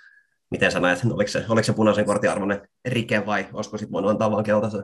miten 0.52 0.72
sä 0.72 0.80
näet, 0.80 1.00
oliko 1.14 1.28
se, 1.28 1.46
oliko 1.50 1.64
se 1.64 1.74
punaisen 1.74 2.06
kortin 2.06 2.30
arvoinen 2.30 2.68
rike 2.86 3.26
vai 3.26 3.48
olisiko 3.54 3.78
sitten 3.78 3.92
voinut 3.92 4.12
antaa 4.12 4.32
vaan 4.32 4.44
keltaisen? 4.44 4.84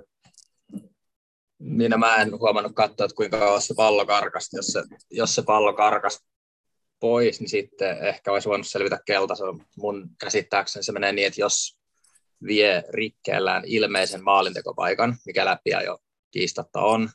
Minä 1.60 1.98
mä 1.98 2.16
en 2.16 2.40
huomannut 2.40 2.76
katsoa, 2.76 3.06
että 3.06 3.16
kuinka 3.16 3.40
kauan 3.40 3.62
se 3.62 3.74
pallo 3.78 4.06
karkasti. 4.06 4.58
Jos 4.58 4.68
se, 4.68 4.84
jos 5.12 5.36
se 5.36 5.42
pallo 5.42 5.74
karkasti 5.74 6.28
pois, 7.00 7.40
niin 7.40 7.50
sitten 7.50 7.98
ehkä 7.98 8.32
olisi 8.32 8.50
voinut 8.50 8.68
selvitä 8.68 9.00
keltaisella. 9.06 9.58
Mun 9.78 10.10
käsittääkseni 10.20 10.84
se 10.84 10.92
menee 10.92 11.12
niin, 11.12 11.28
että 11.28 11.42
jos 11.42 11.79
vie 12.48 12.84
rikkeellään 12.90 13.64
ilmeisen 13.66 14.24
maalintekopaikan, 14.24 15.18
mikä 15.26 15.46
läpi 15.46 15.70
jo 15.86 15.98
kiistatta 16.32 16.82
on, 16.82 17.10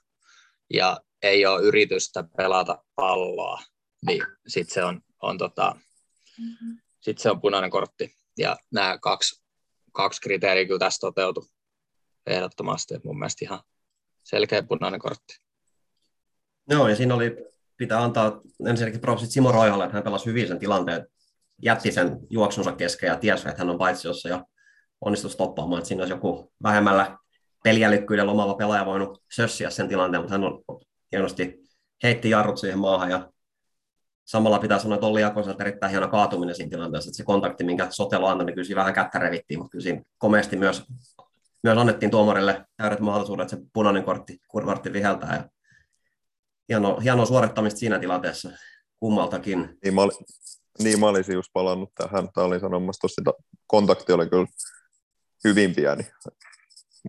ja 0.71 1.01
ei 1.23 1.47
ole 1.47 1.63
yritystä 1.63 2.25
pelata 2.37 2.85
palloa, 2.95 3.59
niin 4.07 4.27
sitten 4.47 4.75
se 4.75 4.85
on, 4.85 5.01
on, 5.23 5.39
tota, 5.39 5.77
sit 7.01 7.19
se 7.19 7.31
on 7.31 7.41
punainen 7.41 7.71
kortti. 7.71 8.17
Ja 8.39 8.57
nämä 8.73 8.99
kaksi, 8.99 9.45
kaksi 9.93 10.21
kriteeriä 10.21 10.67
kyllä 10.67 10.79
tässä 10.79 11.01
toteutui 11.01 11.45
ehdottomasti. 12.27 12.95
Mun 13.05 13.19
mielestä 13.19 13.45
ihan 13.45 13.61
selkeä 14.23 14.63
punainen 14.63 15.01
kortti. 15.01 15.41
Joo, 16.71 16.89
ja 16.89 16.97
siinä 16.97 17.15
oli, 17.15 17.37
pitää 17.77 18.03
antaa 18.03 18.41
ensinnäkin 18.69 19.01
profit 19.01 19.31
Simo 19.31 19.53
Roihalle, 19.53 19.85
että 19.85 19.95
hän 19.95 20.05
pelasi 20.05 20.27
hyvin 20.27 20.49
sen 20.49 20.59
tilanteen, 20.59 21.07
jätti 21.63 21.93
sen 21.93 22.19
juoksunsa 22.31 22.73
kesken 22.73 23.09
ja 23.09 23.17
tiesi, 23.17 23.49
että 23.49 23.59
hän 23.59 23.71
on 23.71 23.79
paitsiossa 23.79 24.29
ja 24.29 24.47
onnistui 25.01 25.31
stoppaamaan, 25.31 25.79
että 25.79 25.89
siinä 25.89 26.03
olisi 26.03 26.15
joku 26.15 26.53
vähemmällä 26.63 27.19
peliälykkyydellä 27.65 28.33
omaava 28.33 28.55
pelaaja 28.55 28.87
voinut 28.87 29.23
sössiä 29.35 29.71
sen 29.71 29.89
tilanteen, 29.89 30.23
mutta 30.23 30.35
hän 30.35 30.45
on 30.45 30.65
hienosti 31.13 31.65
heitti 32.03 32.31
jarrut 32.31 32.59
siihen 32.59 32.79
maahan 32.79 33.11
ja 33.11 33.31
samalla 34.25 34.59
pitää 34.59 34.79
sanoa, 34.79 34.95
että 34.95 35.07
Olli 35.07 35.21
Jakoselta 35.21 35.63
erittäin 35.63 35.91
hieno 35.91 36.09
kaatuminen 36.09 36.55
siinä 36.55 36.71
tilanteessa, 36.71 37.09
että 37.09 37.17
se 37.17 37.25
kontakti, 37.25 37.65
minkä 37.65 37.87
Sotelo 37.91 38.27
antoi, 38.27 38.47
niin 38.47 38.55
kyllä 38.55 38.67
siinä 38.67 38.81
vähän 38.81 38.95
kättä 38.95 39.19
revittiin, 39.19 39.59
mutta 39.59 39.71
kyllä 39.71 39.83
siinä 39.83 40.03
komeasti 40.19 40.57
myös, 40.57 40.83
myös 41.63 41.79
annettiin 41.79 42.11
tuomarille 42.11 42.65
täydet 42.77 43.01
mahdollisuudet, 43.01 43.53
että 43.53 43.57
se 43.57 43.71
punainen 43.73 44.05
kortti, 44.05 44.39
kortti 44.49 44.93
viheltää 44.93 45.37
ja 45.37 45.49
hieno, 46.69 47.01
hienoa 47.01 47.27
suorittamista 47.27 47.79
siinä 47.79 47.99
tilanteessa 47.99 48.51
kummaltakin. 49.01 49.79
Niin 49.85 49.95
mä, 49.95 50.03
oli, 50.03 50.13
niin 50.79 51.01
mä 51.01 51.09
olisin 51.09 51.35
just 51.35 51.51
palannut 51.53 51.91
tähän. 51.95 52.29
Tämä 52.35 52.47
oli 52.47 52.61
sanomassa 52.61 53.01
tuossa, 53.01 53.23
kontakti 53.67 54.13
oli 54.13 54.29
kyllä 54.29 54.47
hyvin 55.45 55.75
pieni, 55.75 56.07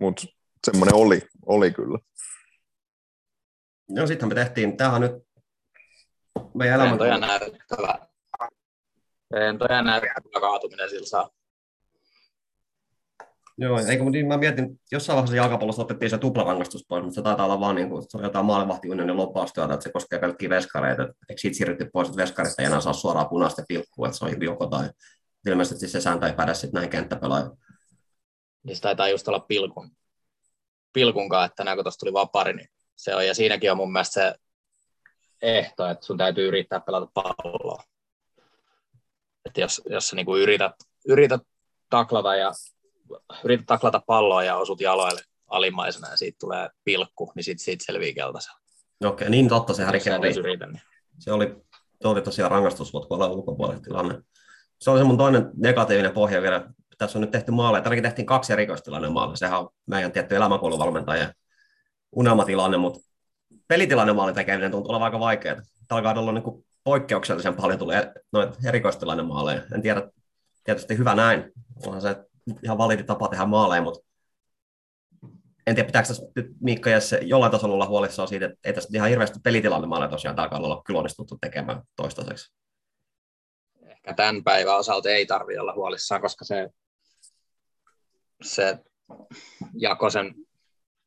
mutta 0.00 0.26
semmoinen 0.66 0.94
oli, 0.94 1.22
oli 1.46 1.70
kyllä. 1.70 1.98
No 3.90 4.06
sittenhän 4.06 4.28
me 4.38 4.44
tehtiin, 4.44 4.76
tämähän 4.76 5.00
nyt 5.00 5.12
meidän 6.54 6.74
elämän... 6.74 6.90
Rentoja 6.90 7.18
näyttävä. 7.18 8.08
Rentoja 9.32 9.82
näyttävä 9.82 10.40
kaatuminen 10.40 10.90
sillä 10.90 11.06
saa. 11.06 11.30
Joo, 13.58 13.78
eikö, 13.78 14.02
mutta 14.02 14.16
niin 14.16 14.26
mä 14.26 14.36
mietin, 14.36 14.80
jossain 14.92 15.14
vaiheessa 15.14 15.36
jalkapallossa 15.36 15.82
otettiin 15.82 16.10
se 16.10 16.18
tuplarangastus 16.18 16.84
pois, 16.88 17.04
mutta 17.04 17.14
se 17.14 17.22
taitaa 17.22 17.46
olla 17.46 17.60
vaan 17.60 17.74
niin 17.74 17.88
kuin, 17.88 18.02
se 18.08 18.16
on 18.16 18.24
jotain 18.24 18.44
maalivahtiunionin 18.44 19.16
loppaustyötä, 19.16 19.74
että 19.74 19.84
se 19.84 19.92
koskee 19.92 20.18
pelkkiä 20.18 20.48
veskareita, 20.48 21.02
että 21.02 21.14
eikö 21.28 21.40
siitä 21.40 21.56
siirrytty 21.56 21.90
pois, 21.92 22.08
että 22.08 22.22
veskarista 22.22 22.62
ei 22.62 22.66
enää 22.66 22.80
saa 22.80 22.92
suoraan 22.92 23.28
punaista 23.28 23.62
pilkkua, 23.68 24.06
että 24.06 24.18
se 24.18 24.24
on 24.24 24.42
joko 24.42 24.66
tai 24.66 24.90
ilmeisesti 25.46 25.88
se 25.88 26.00
sääntö 26.00 26.26
ei 26.26 26.32
päde 26.32 26.54
sitten 26.54 26.78
näin 26.78 26.90
kenttäpelaaja. 26.90 27.50
Niin 28.66 28.76
se 28.76 28.82
taitaa 28.82 29.08
just 29.08 29.28
olla 29.28 29.40
pilkun, 29.40 29.90
pilkunkaan, 30.92 31.46
että 31.46 31.64
näin 31.64 31.76
kun 31.76 31.84
tuosta 31.84 32.00
tuli 32.00 32.12
vapari, 32.12 32.52
niin 32.52 32.68
se 32.96 33.14
on, 33.14 33.26
ja 33.26 33.34
siinäkin 33.34 33.70
on 33.70 33.76
mun 33.76 33.92
mielestä 33.92 34.12
se 34.12 34.34
ehto, 35.42 35.86
että 35.86 36.06
sun 36.06 36.18
täytyy 36.18 36.48
yrittää 36.48 36.80
pelata 36.80 37.10
palloa. 37.14 37.82
Että 39.44 39.60
jos, 39.60 39.82
jos 39.90 40.08
sä 40.08 40.16
niinku 40.16 40.36
yrität, 40.36 40.72
yrität 41.08 41.40
taklata 41.90 42.36
ja 42.36 42.52
yrität 43.44 43.66
taklata 43.66 44.02
palloa 44.06 44.44
ja 44.44 44.56
osut 44.56 44.80
jaloille 44.80 45.20
alimaisena 45.46 46.10
ja 46.10 46.16
siitä 46.16 46.36
tulee 46.40 46.68
pilkku, 46.84 47.32
niin 47.34 47.44
sit 47.44 47.60
siitä 47.60 47.84
selviää 47.84 48.14
keltaisella. 48.14 48.58
Okei, 49.04 49.30
niin 49.30 49.48
totta, 49.48 49.74
se 49.74 49.86
oli. 49.86 50.38
Yritän, 50.38 50.72
niin. 50.72 50.82
Se 51.18 51.32
oli, 51.32 51.56
se 52.02 52.08
oli 52.08 52.22
tosiaan 52.22 52.50
rangaistusvotkoilla 52.50 53.28
ulkopuolella 53.28 53.80
tilanne. 53.80 54.22
Se 54.80 54.90
oli 54.90 54.98
se 54.98 55.04
mun 55.04 55.18
toinen 55.18 55.50
negatiivinen 55.56 56.12
pohja 56.12 56.42
vielä. 56.42 56.70
Tässä 56.98 57.18
on 57.18 57.20
nyt 57.20 57.30
tehty 57.30 57.52
maaleja. 57.52 57.82
Tälläkin 57.82 58.02
tehtiin 58.02 58.26
kaksi 58.26 58.52
erikoistilanne 58.52 59.08
maaleja. 59.08 59.36
Sehän 59.36 59.60
on 59.60 59.68
meidän 59.86 60.12
tietty 60.12 60.36
elämänkouluvalmentaja 60.36 61.32
unelmatilanne, 62.12 62.76
mutta 62.76 63.00
pelitilanne 63.68 64.12
maalin 64.12 64.34
tekeminen 64.34 64.70
tuntuu 64.70 64.90
olevan 64.90 65.04
aika 65.04 65.20
vaikeaa. 65.20 65.56
Tämä 65.88 65.96
alkaa 65.96 66.20
olla 66.20 66.32
niin 66.32 66.64
poikkeuksellisen 66.84 67.54
paljon 67.54 67.78
tulee 67.78 68.12
noita 68.32 68.58
erikoistilanne 68.64 69.22
maaleja. 69.22 69.62
En 69.74 69.82
tiedä, 69.82 70.10
tietysti 70.64 70.98
hyvä 70.98 71.14
näin. 71.14 71.52
Onhan 71.86 72.02
se 72.02 72.16
ihan 72.62 72.78
validi 72.78 73.02
tapa 73.02 73.28
tehdä 73.28 73.44
maaleja, 73.44 73.82
mutta 73.82 74.06
en 75.66 75.74
tiedä, 75.74 75.86
pitääkö 75.86 76.08
tässä 76.08 76.22
nyt 76.36 76.46
Miikka 76.60 76.90
Jesse 76.90 77.18
jollain 77.22 77.52
tasolla 77.52 77.74
olla 77.74 77.86
huolissaan 77.86 78.28
siitä, 78.28 78.46
että 78.46 78.58
ei 78.64 78.72
tässä 78.72 78.90
ihan 78.92 79.08
hirveästi 79.08 79.38
pelitilanne 79.42 79.86
maaleja 79.86 80.10
tosiaan 80.10 80.36
tällä 80.36 80.66
olla 80.66 80.82
kyllä 80.86 80.98
onnistuttu 80.98 81.38
tekemään 81.40 81.82
toistaiseksi. 81.96 82.52
Ehkä 83.86 84.14
tämän 84.14 84.44
päivän 84.44 84.76
osalta 84.76 85.08
ei 85.08 85.26
tarvitse 85.26 85.60
olla 85.60 85.74
huolissaan, 85.74 86.20
koska 86.20 86.44
se, 86.44 86.68
se 88.42 88.78
Jakosen 89.74 90.34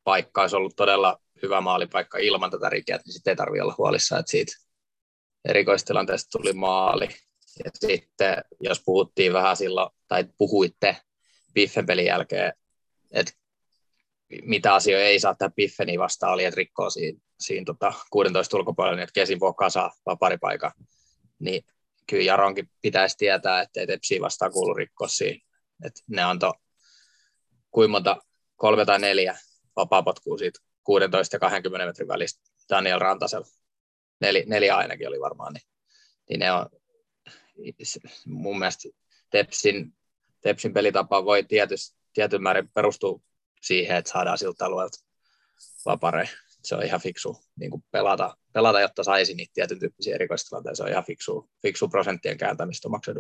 paikka 0.04 0.42
olisi 0.42 0.56
ollut 0.56 0.76
todella 0.76 1.22
hyvä 1.44 1.62
maalipaikka 1.62 2.18
ilman 2.18 2.52
tätä 2.52 2.70
rikeä, 2.70 3.00
niin 3.06 3.14
sitten 3.14 3.32
ei 3.32 3.36
tarvitse 3.36 3.64
olla 3.64 3.76
huolissaan, 3.78 4.20
että 4.20 4.32
siitä 4.32 4.52
erikoistilanteesta 5.46 6.40
tuli 6.40 6.54
maali. 6.54 7.10
Ja 7.64 7.72
sitten 7.74 8.44
jos 8.60 8.82
puhuttiin 8.86 9.34
vähän 9.34 9.58
silloin, 9.58 9.90
tai 10.08 10.26
puhuitte 10.38 10.98
Biffen 11.54 11.86
pelin 11.86 12.06
jälkeen, 12.06 12.54
että 13.12 13.34
mitä 14.44 14.74
asioita 14.74 15.06
ei 15.06 15.20
saa 15.20 15.36
tehdä 15.36 15.54
Biffeni 15.56 16.00
vastaan, 16.00 16.34
oli, 16.34 16.46
että 16.46 16.58
rikkoo 16.58 16.90
siinä, 16.90 17.20
siinä 17.40 17.66
tota 17.66 17.94
16 18.12 18.58
ulkopuolella, 18.58 18.96
niin 18.96 19.04
että 19.04 19.14
Kesin 19.14 19.40
voi 19.40 19.54
kasa 19.58 19.92
vaparipaikan. 20.06 20.72
Niin 21.40 21.64
kyllä 22.08 22.24
Jaronkin 22.24 22.70
pitäisi 22.82 23.18
tietää, 23.18 23.62
että 23.62 23.80
ei 23.80 23.88
Tepsi 23.88 24.22
vastaan 24.22 24.52
kuulu 24.52 24.74
rikkoa 24.74 25.08
siinä. 25.08 25.46
Että 25.86 26.02
ne 26.08 26.24
antoi 26.24 26.54
kuinka 27.72 27.92
monta, 27.92 28.18
kolme 28.56 28.86
tai 28.86 29.00
neljä 29.00 29.38
vapaapotkua 29.76 30.38
siitä 30.38 30.60
16 30.84 31.36
ja 31.36 31.40
20 31.40 31.86
metrin 31.86 32.08
välistä 32.08 32.42
Daniel 32.70 33.00
Rantasella. 33.00 33.48
Neli, 34.22 34.44
neljä 34.48 34.78
ainakin 34.78 35.08
oli 35.08 35.20
varmaan, 35.20 35.54
niin, 35.54 35.64
niin 36.30 36.40
ne 36.40 36.52
on 36.52 36.70
mun 38.26 38.60
mielestä 38.60 38.90
Tepsin, 39.30 39.94
Tepsin 40.42 40.74
pelitapa 40.74 41.26
voi 41.26 41.44
tietysti, 41.44 41.98
tietyn 42.14 42.44
määrin 42.44 42.70
perustua 42.74 43.20
siihen, 43.62 43.98
että 43.98 44.12
saadaan 44.12 44.38
siltä 44.38 44.66
alueelta 44.66 44.98
vapare. 45.86 46.30
Se 46.64 46.76
on 46.76 46.84
ihan 46.84 47.02
fiksu 47.02 47.38
niin 47.56 47.72
kuin 47.72 47.84
pelata, 47.92 48.38
pelata, 48.54 48.82
jotta 48.82 49.04
saisi 49.04 49.34
niitä 49.34 49.52
tietyn 49.54 49.80
tyyppisiä 49.80 50.16
erikoistilanteita. 50.16 50.76
Se 50.76 50.84
on 50.84 50.90
ihan 50.90 51.06
fiksu, 51.06 51.50
fiksu 51.62 51.88
prosenttien 51.88 52.38
kääntämistä 52.38 52.88
omaksi. 52.88 53.12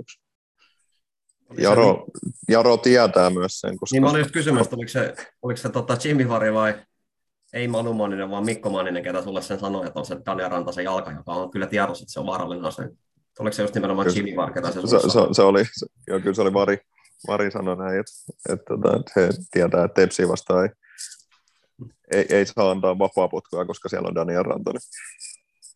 Jaro, 1.57 2.05
Jaro 2.49 2.77
tietää 2.77 3.29
myös 3.29 3.59
sen. 3.59 3.77
Koska... 3.77 3.93
Niin 3.93 4.03
mä 4.03 4.09
olin 4.09 4.19
just 4.19 4.31
kysymässä, 4.31 4.75
oliko 4.75 4.89
se, 4.89 5.15
oliko 5.41 5.57
se 5.57 5.69
tota 5.69 5.97
Jimmy 6.03 6.29
Vari 6.29 6.53
vai 6.53 6.75
ei 7.53 7.67
Manu 7.67 7.93
Manninen, 7.93 8.29
vaan 8.29 8.45
Mikko 8.45 8.69
Manninen, 8.69 9.03
ketä 9.03 9.21
sulle 9.21 9.41
sen 9.41 9.59
sanoi, 9.59 9.87
että 9.87 9.99
on 9.99 10.05
se 10.05 10.17
Daniel 10.25 10.49
Rantasen 10.49 10.83
jalka, 10.85 11.11
joka 11.11 11.33
on 11.33 11.51
kyllä 11.51 11.67
tiedossa, 11.67 12.03
että 12.03 12.13
se 12.13 12.19
on 12.19 12.25
vaarallinen 12.25 12.65
ase. 12.65 12.89
Oliko 13.39 13.53
se 13.53 13.61
just 13.61 13.75
nimenomaan 13.75 14.07
kyllä, 14.07 14.17
Jimmy 14.17 14.35
Var, 14.35 14.53
ketä 14.53 14.71
se, 14.71 14.81
se, 14.81 14.99
se, 14.99 15.19
se, 15.31 15.41
oli, 15.41 15.65
se, 15.65 15.85
joo, 16.07 16.19
kyllä 16.19 16.33
se 16.33 16.41
oli 16.41 16.53
Vari, 16.53 16.77
Vari 17.27 17.51
sanoi 17.51 17.77
näin, 17.77 17.99
että, 17.99 18.11
että, 18.53 18.73
että, 18.73 18.99
että 18.99 19.11
he 19.15 19.29
tietää, 19.51 19.83
että 19.83 20.01
Tepsi 20.01 20.27
vastaan 20.27 20.65
ei, 20.65 20.71
ei, 22.11 22.25
ei 22.29 22.45
saa 22.45 22.71
antaa 22.71 22.99
vapaa 22.99 23.27
potkua, 23.27 23.65
koska 23.65 23.89
siellä 23.89 24.07
on 24.07 24.15
Daniel 24.15 24.43
Rantanen. 24.43 24.81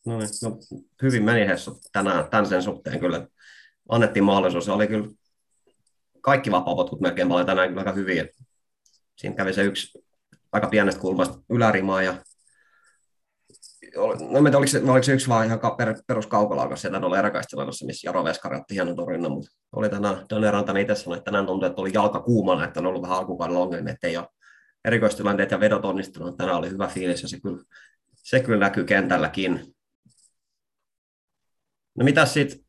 No, 0.06 0.18
niin, 0.18 0.30
no 0.44 0.58
hyvin 1.02 1.24
meni 1.24 1.48
Hessu 1.48 1.80
tänään, 1.92 2.28
tämän 2.30 2.46
sen 2.46 2.64
suhteen 2.64 3.00
kyllä. 3.00 3.28
Annettiin 3.90 4.24
mahdollisuus. 4.24 4.66
Se 4.66 4.72
oli 4.72 4.88
kyllä 4.88 5.08
kaikki 6.24 6.52
vapaapotkut 6.52 7.02
melkein 7.02 7.30
paljon 7.30 7.46
tänään 7.46 7.78
aika 7.78 7.92
hyviä. 7.92 8.26
Siinä 9.16 9.36
kävi 9.36 9.54
se 9.54 9.64
yksi 9.64 10.04
aika 10.52 10.68
pienestä 10.68 11.02
kulmasta 11.02 11.38
ylärimaa 11.50 12.02
ja 12.02 12.16
no 13.98 14.38
en 14.38 14.44
tiedä, 14.44 14.58
oliko 14.58 14.72
se, 14.72 14.82
oliko 14.84 15.04
se 15.04 15.14
yksi 15.14 15.28
vaan 15.28 15.46
ihan 15.46 15.60
per, 15.78 15.96
peruskaukolaukas 16.08 16.82
sieltä 16.82 17.00
tuolla 17.00 17.20
eräkaistilannossa, 17.20 17.86
missä 17.86 18.08
Jaro 18.08 18.24
Veskari 18.24 18.58
otti 18.58 18.74
hienon 18.74 18.96
torjunnan, 18.96 19.32
mutta 19.32 19.52
oli 19.76 19.90
tänään, 19.90 20.26
Daniel 20.30 20.52
Rantanen 20.52 20.82
itse 20.82 20.96
sanoi, 20.96 21.18
että 21.18 21.26
tänään 21.26 21.46
tuntui, 21.46 21.70
että 21.70 21.82
oli 21.82 21.94
jalka 21.94 22.20
kuumana, 22.20 22.66
että 22.66 22.80
on 22.80 22.86
ollut 22.86 23.02
vähän 23.02 23.18
alkukaudella 23.18 23.60
ongelmia, 23.60 23.94
että 23.94 24.08
ei 24.08 24.18
ole 24.18 24.28
erikoistilanteet 24.86 25.52
ja 25.52 25.60
vedot 25.60 25.86
onnistunut, 25.86 26.38
tänään 26.38 26.58
oli 26.58 26.70
hyvä 26.70 26.88
fiilis 26.88 27.22
ja 27.22 27.28
se 27.28 27.40
kyllä, 27.40 27.64
se 28.14 28.40
kyllä 28.40 28.60
näkyy 28.60 28.84
kentälläkin. 28.84 29.76
No 31.96 32.06
mitä 32.06 32.26
sitten 32.26 32.60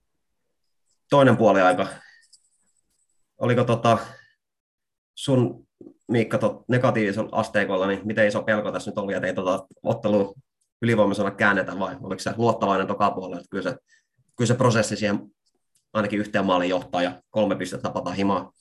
toinen 1.11 1.37
puoli 1.37 1.61
aika? 1.61 1.89
Oliko 3.45 3.65
tota 3.65 3.99
sun 5.15 5.67
Miikka 6.09 6.39
tot, 6.39 6.69
negatiivisella 6.69 7.29
asteikolla, 7.33 7.87
niin 7.87 8.01
miten 8.05 8.27
iso 8.27 8.43
pelko 8.43 8.73
tässä 8.73 8.91
nyt 8.91 8.99
oli, 8.99 9.15
että 9.15 9.27
ei 9.27 9.35
tota 9.35 9.67
ottelu 9.83 10.35
ylivoimaisella 10.83 11.31
käännetä 11.31 11.79
vai 11.79 11.97
oliko 12.01 12.19
se 12.19 12.35
luottavainen 12.37 12.87
toka 12.87 13.11
puolella, 13.11 13.37
että 13.37 13.49
kyllä 13.51 13.71
se, 13.71 13.77
kyllä 14.37 14.49
se 14.49 14.55
prosessi 14.55 14.97
siihen 14.97 15.31
ainakin 15.93 16.19
yhteen 16.19 16.45
maaliin 16.45 16.71
johtaa 16.71 17.03
ja 17.03 17.23
kolme 17.31 17.57
pistettä 17.57 17.83
tapataan 17.83 18.17
himaa. 18.17 18.53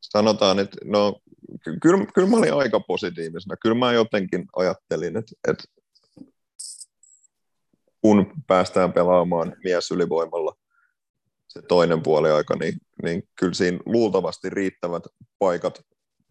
Sanotaan, 0.00 0.58
että 0.58 0.76
no, 0.84 1.20
kyllä, 1.82 2.06
kyllä 2.14 2.28
mä 2.28 2.36
olin 2.36 2.54
aika 2.54 2.80
positiivisena. 2.80 3.56
Kyllä 3.56 3.76
mä 3.76 3.92
jotenkin 3.92 4.46
ajattelin, 4.56 5.16
että, 5.16 5.32
että 5.48 5.64
kun 8.00 8.32
päästään 8.46 8.92
pelaamaan 8.92 9.56
mies 9.64 9.90
ylivoimalla 9.90 10.57
se 11.58 11.66
toinen 11.68 12.02
puoli 12.02 12.30
aika, 12.30 12.56
niin, 12.56 12.74
niin 13.02 13.22
kyllä 13.38 13.54
siinä 13.54 13.78
luultavasti 13.86 14.50
riittävät 14.50 15.02
paikat 15.38 15.80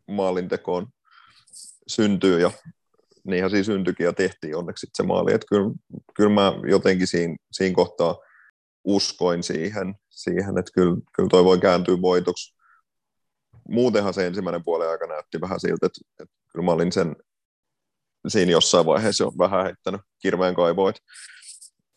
maalintekoon 0.08 0.88
syntyy 1.88 2.40
ja 2.40 2.52
niinhän 3.24 3.50
siinä 3.50 3.63
syntyikin 3.63 4.06
ja 4.06 4.13
tehtiin 4.13 4.56
onneksi 4.56 4.88
se 4.94 5.04
maali. 5.04 5.34
Että 5.34 5.48
kyllä, 5.50 5.72
kyllä 6.13 6.30
mä 6.30 6.54
jotenkin 6.70 7.08
siinä, 7.08 7.36
siinä 7.52 7.76
kohtaa 7.76 8.18
uskoin 8.84 9.44
siihen, 9.44 9.96
siihen 10.10 10.58
että 10.58 10.72
kyllä, 10.74 10.98
kyllä 11.16 11.30
toi 11.30 11.44
voi 11.44 11.60
kääntyä 11.60 12.02
voitoksi. 12.02 12.58
Muutenhan 13.70 14.13
se 14.13 14.28
ensimmäinen 14.28 14.63
puolen 14.63 14.90
aika 14.90 15.08
näytti 15.08 15.42
vähän 15.42 15.60
siltä, 15.60 15.86
että, 15.86 16.02
että 16.24 16.36
kyllä 16.52 16.66
mä 16.66 16.72
olin 16.72 16.92
sen 16.92 17.16
siinä 18.28 18.52
jossain 18.52 18.86
vaiheessa 18.86 19.24
jo 19.24 19.32
vähän 19.38 19.66
heittänyt 19.66 20.02
kirveen 20.22 20.56
kaivoa, 20.56 20.90
että, 20.90 21.02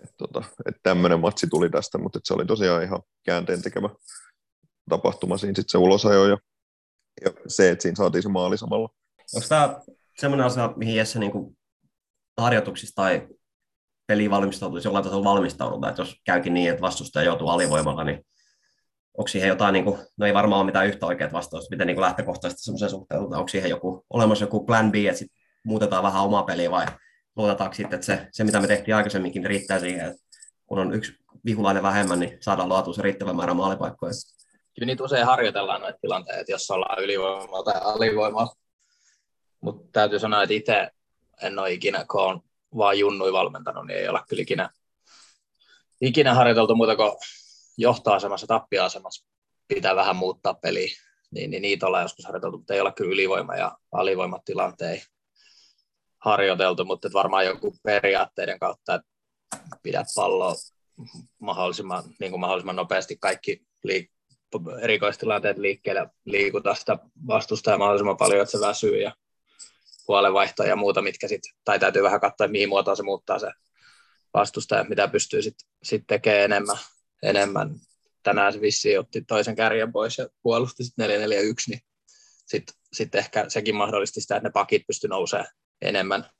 että, 0.04 0.14
tota, 0.18 0.44
että 0.66 0.80
tämmöinen 0.82 1.20
matsi 1.20 1.46
tuli 1.46 1.70
tästä, 1.70 1.98
mutta 1.98 2.20
se 2.24 2.34
oli 2.34 2.46
tosiaan 2.46 2.82
ihan 2.82 3.02
käänteen 3.24 3.62
tekevä 3.62 3.88
tapahtuma 4.90 5.36
siinä 5.36 5.54
sitten 5.54 5.70
se 5.70 5.78
ulosajo 5.78 6.26
ja, 6.26 6.38
ja 7.24 7.30
se, 7.46 7.70
että 7.70 7.82
siinä 7.82 7.96
saatiin 7.96 8.22
se 8.22 8.28
maali 8.28 8.58
samalla. 8.58 8.88
Onko 9.34 9.48
tämä 9.48 9.80
semmoinen 10.18 10.46
asia, 10.46 10.72
mihin 10.76 10.96
Jesse 10.96 11.18
niin 11.18 11.32
harjoituksissa 12.38 12.94
tai 12.94 13.28
peliin 14.06 14.30
valmistautuisi 14.30 14.88
jollain 14.88 15.04
tasolla 15.04 15.30
valmistauduta, 15.30 15.88
että 15.88 16.02
jos 16.02 16.16
käykin 16.24 16.54
niin, 16.54 16.70
että 16.70 16.82
vastustaja 16.82 17.26
joutuu 17.26 17.48
alivoimalla, 17.48 18.04
niin 18.04 18.26
onko 19.18 19.28
siihen 19.28 19.48
jotain, 19.48 19.72
niin 19.72 19.84
kuin, 19.84 19.98
no 20.16 20.26
ei 20.26 20.34
varmaan 20.34 20.60
ole 20.60 20.66
mitään 20.66 20.86
yhtä 20.86 21.06
oikeat 21.06 21.32
vastausta, 21.32 21.70
miten 21.70 21.86
niin 21.86 22.00
lähtökohtaisesti 22.00 22.62
semmoisen 22.62 22.90
suhteutetaan, 22.90 23.38
onko 23.38 23.48
siihen 23.48 23.70
joku, 23.70 24.06
olemassa 24.10 24.44
joku 24.44 24.64
plan 24.64 24.92
B, 24.92 24.94
että 24.94 25.18
sit 25.18 25.32
muutetaan 25.64 26.02
vähän 26.02 26.22
omaa 26.22 26.42
peliä 26.42 26.70
vai 26.70 26.86
luotetaanko 27.40 27.74
sitten, 27.74 27.94
että 27.94 28.06
se, 28.06 28.26
se, 28.32 28.44
mitä 28.44 28.60
me 28.60 28.66
tehtiin 28.66 28.94
aikaisemminkin, 28.94 29.46
riittää 29.46 29.78
siihen, 29.78 30.06
että 30.06 30.22
kun 30.66 30.78
on 30.78 30.94
yksi 30.94 31.12
vihulainen 31.44 31.82
vähemmän, 31.82 32.20
niin 32.20 32.38
saadaan 32.40 32.68
luotua 32.68 32.94
se 32.94 33.02
riittävän 33.02 33.36
määrä 33.36 33.54
maalipaikkoja. 33.54 34.12
Kyllä 34.74 34.86
niitä 34.86 35.04
usein 35.04 35.26
harjoitellaan 35.26 35.80
noita 35.80 35.98
tilanteita, 36.00 36.50
jos 36.50 36.70
ollaan 36.70 37.04
ylivoimalla 37.04 37.72
tai 37.72 37.80
alivoimalla. 37.84 38.54
Mutta 39.60 39.88
täytyy 39.92 40.18
sanoa, 40.18 40.42
että 40.42 40.54
itse 40.54 40.90
en 41.42 41.58
ole 41.58 41.72
ikinä, 41.72 42.04
kun 42.10 42.20
on 42.20 42.40
vaan 42.76 42.98
junnui 42.98 43.32
valmentanut, 43.32 43.86
niin 43.86 43.98
ei 43.98 44.08
ole 44.08 44.20
kyllä 44.28 44.42
ikinä, 44.42 44.70
ikinä 46.00 46.34
harjoiteltu 46.34 46.74
muuta 46.76 46.96
kuin 46.96 47.12
johtoasemassa, 47.78 48.46
tappia-asemassa 48.46 49.26
pitää 49.68 49.96
vähän 49.96 50.16
muuttaa 50.16 50.54
peliä. 50.54 50.88
Niin, 51.30 51.50
niin 51.50 51.62
niitä 51.62 51.86
ollaan 51.86 52.02
joskus 52.02 52.24
harjoiteltu, 52.24 52.58
mutta 52.58 52.74
ei 52.74 52.80
ole 52.80 52.92
kyllä 52.92 53.12
ylivoima- 53.12 53.56
ja 53.56 53.78
alivoimatilanteita 53.92 55.06
harjoiteltu, 56.20 56.84
mutta 56.84 57.08
varmaan 57.12 57.46
joku 57.46 57.76
periaatteiden 57.82 58.58
kautta, 58.58 58.94
että 58.94 59.08
pidät 59.82 60.06
palloa 60.16 60.54
mahdollisimman, 61.38 62.04
niin 62.20 62.30
kuin 62.30 62.40
mahdollisimman 62.40 62.76
nopeasti 62.76 63.16
kaikki 63.20 63.62
liik- 63.88 64.20
erikoistilanteet 64.80 65.58
liikkeelle, 65.58 66.06
liikuta 66.24 66.74
sitä 66.74 66.98
vastustaa 67.26 67.78
mahdollisimman 67.78 68.16
paljon, 68.16 68.42
että 68.42 68.58
se 68.58 68.66
väsyy 68.66 69.02
ja 69.02 69.14
puolenvaihtoa 70.06 70.66
ja 70.66 70.76
muuta, 70.76 71.02
mitkä 71.02 71.28
sit, 71.28 71.42
tai 71.64 71.78
täytyy 71.78 72.02
vähän 72.02 72.20
katsoa, 72.20 72.48
mihin 72.48 72.68
muotoon 72.68 72.96
se 72.96 73.02
muuttaa 73.02 73.38
se 73.38 73.50
vastustaja, 74.34 74.84
mitä 74.84 75.08
pystyy 75.08 75.42
sitten 75.42 75.68
sit 75.82 76.04
tekemään 76.06 76.44
enemmän, 76.44 76.76
enemmän. 77.22 77.74
Tänään 78.22 78.52
se 78.52 78.60
vissiin 78.60 79.00
otti 79.00 79.22
toisen 79.22 79.56
kärjen 79.56 79.92
pois 79.92 80.18
ja 80.18 80.28
puolusti 80.42 80.84
sitten 80.84 81.10
4-4-1, 81.10 81.12
niin 81.68 81.80
sitten 82.46 82.74
sit 82.92 83.14
ehkä 83.14 83.44
sekin 83.48 83.74
mahdollisti 83.74 84.20
sitä, 84.20 84.36
että 84.36 84.48
ne 84.48 84.52
pakit 84.52 84.86
pysty 84.86 85.08
nousemaan 85.08 85.48
enemmän 85.82 86.30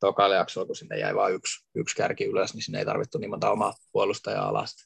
tokalle 0.00 0.36
jaksolla, 0.36 0.66
kun 0.66 0.76
sinne 0.76 0.98
jäi 0.98 1.14
vain 1.14 1.34
yksi, 1.34 1.66
yksi 1.74 1.96
kärki 1.96 2.24
ylös, 2.24 2.54
niin 2.54 2.62
sinne 2.62 2.78
ei 2.78 2.84
tarvittu 2.84 3.18
niin 3.18 3.30
monta 3.30 3.50
omaa 3.50 3.74
puolustajaa 3.92 4.48
alas. 4.48 4.76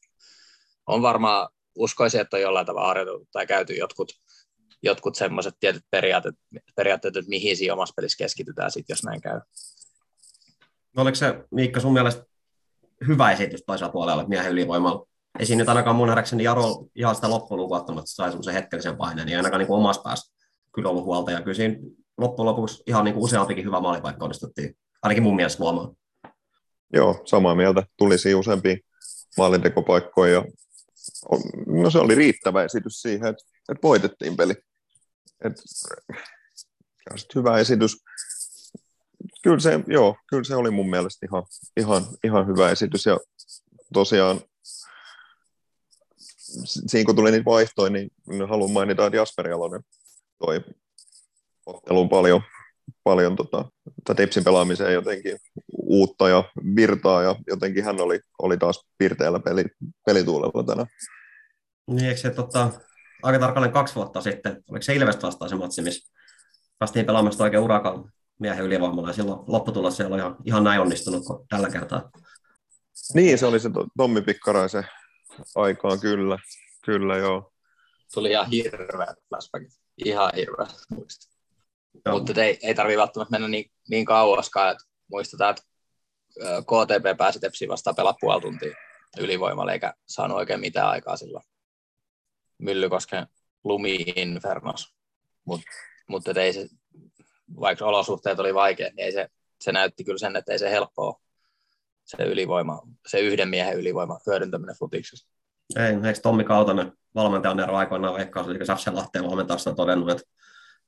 On 0.87 1.03
varmaan, 1.03 1.49
uskoisin, 1.75 2.21
että 2.21 2.37
on 2.37 2.41
jollain 2.41 2.67
tavalla 2.67 2.89
harjoiteltu 2.89 3.29
tai 3.33 3.47
käyty 3.47 3.75
jotkut, 3.75 4.13
jotkut 4.83 5.15
semmoiset 5.15 5.55
tietyt 5.61 5.83
periaatteet, 5.91 6.35
periaatteet, 6.77 7.17
että 7.17 7.29
mihin 7.29 7.57
siinä 7.57 7.75
omassa 7.75 7.95
pelissä 7.97 8.19
keskitytään 8.19 8.71
sitten, 8.71 8.95
jos 8.95 9.05
näin 9.05 9.21
käy. 9.21 9.41
No 10.97 11.03
oliko 11.03 11.15
se, 11.15 11.45
Miikka, 11.51 11.81
sun 11.81 11.93
mielestä 11.93 12.25
hyvä 13.07 13.33
esitys 13.33 13.63
toisella 13.67 13.93
puolella 13.93 14.29
miehen 14.29 14.53
ylivoimalla? 14.53 15.07
Ei 15.39 15.47
siinä 15.47 15.63
nyt 15.63 15.69
ainakaan 15.69 15.97
mun 15.97 16.07
nähdäkseni 16.07 16.45
Jaro 16.45 16.87
ihan 16.95 17.15
sitä 17.15 17.31
loppuluun 17.31 17.79
että 17.79 18.03
sai 18.05 18.31
semmoisen 18.31 18.55
hetkellisen 18.55 18.97
paineen, 18.97 19.27
niin 19.27 19.37
ainakaan 19.37 19.61
niin 19.61 19.73
omassa 19.73 20.03
päässä 20.03 20.35
kyllä 20.75 20.89
ollut 20.89 21.05
huolta. 21.05 21.31
Ja 21.31 21.41
kyllä 21.41 21.55
siinä 21.55 21.77
loppujen 22.19 22.47
lopuksi 22.47 22.83
ihan 22.87 23.05
niin 23.05 23.15
kuin 23.15 23.25
useampikin 23.25 23.65
hyvä 23.65 23.81
maalipaikka 23.81 24.25
onnistuttiin, 24.25 24.77
ainakin 25.03 25.23
mun 25.23 25.37
mielestä 25.37 25.63
luomaan. 25.65 25.97
Joo, 26.93 27.23
samaa 27.25 27.55
mieltä. 27.55 27.83
Tuli 27.97 28.19
siinä 28.19 28.39
useampia 28.39 28.77
maalintekopaikkoja 29.39 30.33
ja 30.33 30.45
no 31.67 31.91
se 31.91 31.99
oli 31.99 32.15
riittävä 32.15 32.65
esitys 32.65 33.03
siihen, 33.03 33.27
että, 33.29 33.45
että 33.69 33.83
voitettiin 33.83 34.37
peli. 34.37 34.55
Et, 35.45 35.53
hyvä 37.35 37.59
esitys. 37.59 37.97
Kyllä 39.43 39.61
se, 39.61 39.81
joo, 39.87 40.17
kyllä 40.27 40.45
se 40.45 40.57
oli 40.57 40.71
mun 40.71 40.91
mielestä 40.91 41.27
ihan, 41.27 41.43
ihan, 41.77 42.07
ihan 42.25 42.47
hyvä 42.47 42.71
esitys 42.71 43.07
ja 43.07 43.19
tosiaan 43.93 44.41
siinä 46.65 47.07
kun 47.07 47.17
tuli 47.17 47.31
niitä 47.31 47.45
vaihtoja, 47.45 47.91
niin 47.91 48.11
haluan 48.49 48.71
mainita, 48.71 49.07
että 49.07 49.17
Jasper 49.17 49.49
Jalonen 49.49 49.83
toi 50.39 50.61
otteluun 51.67 52.09
paljon, 52.09 52.43
paljon 53.05 53.37
tota, 53.37 53.65
Tepsin 54.17 54.45
pelaamiseen 54.45 54.95
jotenkin 54.95 55.39
uutta 55.79 56.29
ja 56.29 56.45
virtaa 56.77 57.23
ja 57.23 57.37
jotenkin 57.47 57.85
hän 57.85 58.01
oli, 58.01 58.21
oli 58.43 58.59
taas 58.59 58.87
pirteellä 58.99 59.41
peli, 59.41 59.65
pelituulella 60.07 60.65
tänään. 60.65 60.89
Niin, 61.87 62.05
eikö 62.05 62.21
se 62.21 62.31
tota, 62.31 62.71
aika 63.23 63.39
tarkalleen 63.39 63.73
kaksi 63.73 63.95
vuotta 63.95 64.21
sitten, 64.21 64.65
oliko 64.71 64.83
se 64.83 64.95
Ilves 64.95 65.23
vastaan 65.23 65.49
se 65.49 65.57
matsi, 65.57 65.83
missä 65.83 66.13
päästiin 66.79 67.07
pelaamasta 67.07 67.45
oikein 67.45 67.63
urakan 67.63 68.13
miehen 68.39 68.65
ylivoimalla 68.65 69.09
ja 69.09 69.13
silloin 69.13 69.41
lopputulos 69.47 69.97
se 69.97 70.07
oli 70.07 70.19
ihan, 70.19 70.37
ihan 70.45 70.65
näin 70.65 70.81
onnistunut 70.81 71.25
kuin 71.25 71.49
tällä 71.49 71.71
kertaa. 71.71 72.11
Niin, 73.15 73.39
se 73.39 73.47
oli 73.47 73.61
se 73.61 73.71
Tommi 73.97 74.23
Pikkaraisen 74.23 74.85
aikaan, 75.55 76.01
kyllä. 76.01 76.39
Kyllä, 76.85 77.17
joo. 77.17 77.53
Tuli 78.15 78.31
ihan 78.31 78.51
hirveä 78.51 79.15
flashback. 79.29 79.65
Ihan 80.05 80.31
hirveä 80.37 80.67
muista. 82.05 82.33
Mutta 82.33 82.45
ei, 82.45 82.59
ei 82.63 82.75
tarvitse 82.75 82.99
välttämättä 82.99 83.33
mennä 83.33 83.49
niin, 83.49 83.71
niin 83.89 84.05
kauaskaan, 84.05 84.73
että 84.73 84.85
muistetaan, 85.11 85.51
että 85.51 85.63
KTP 86.63 87.19
pääsi 87.19 87.41
Tepsiin 87.41 87.71
vastaan 87.71 87.97
pelaa 87.97 88.17
puoli 88.21 88.41
tuntia 88.41 88.77
ylivoimalla, 89.19 89.73
eikä 89.73 89.95
saanut 90.07 90.37
oikein 90.37 90.61
mitään 90.61 90.89
aikaa 90.89 91.17
silloin. 91.17 91.45
Myllykosken 92.59 93.27
lumi-infernos. 93.65 94.95
Mutta 95.45 95.67
mut 96.09 96.29
ei 96.29 96.53
se, 96.53 96.69
vaikka 97.61 97.85
olosuhteet 97.85 98.39
oli 98.39 98.55
vaikeat, 98.55 98.95
niin 98.95 99.05
ei 99.05 99.13
se, 99.13 99.29
se 99.61 99.73
näytti 99.73 100.05
kyllä 100.05 100.19
sen, 100.19 100.37
että 100.37 100.53
ei 100.53 100.59
se 100.59 100.71
helppoa 100.71 101.21
se 102.05 102.23
ylivoima, 102.23 102.83
se 103.07 103.21
yhden 103.21 103.49
miehen 103.49 103.79
ylivoima 103.79 104.19
hyödyntäminen 104.27 104.77
futiksessa. 104.79 105.29
Ei, 105.77 105.95
eikö 106.07 106.21
Tommi 106.23 106.45
Kautanen 106.45 106.93
valmentajan 107.15 107.61
ero 107.61 107.77
aikoinaan 107.77 108.15
veikkaus, 108.15 108.49
eli 108.49 108.67
Safsen 108.67 108.97
Lahteen 108.97 109.25
valmentajasta 109.25 109.75
todennut, 109.75 110.11
että 110.11 110.25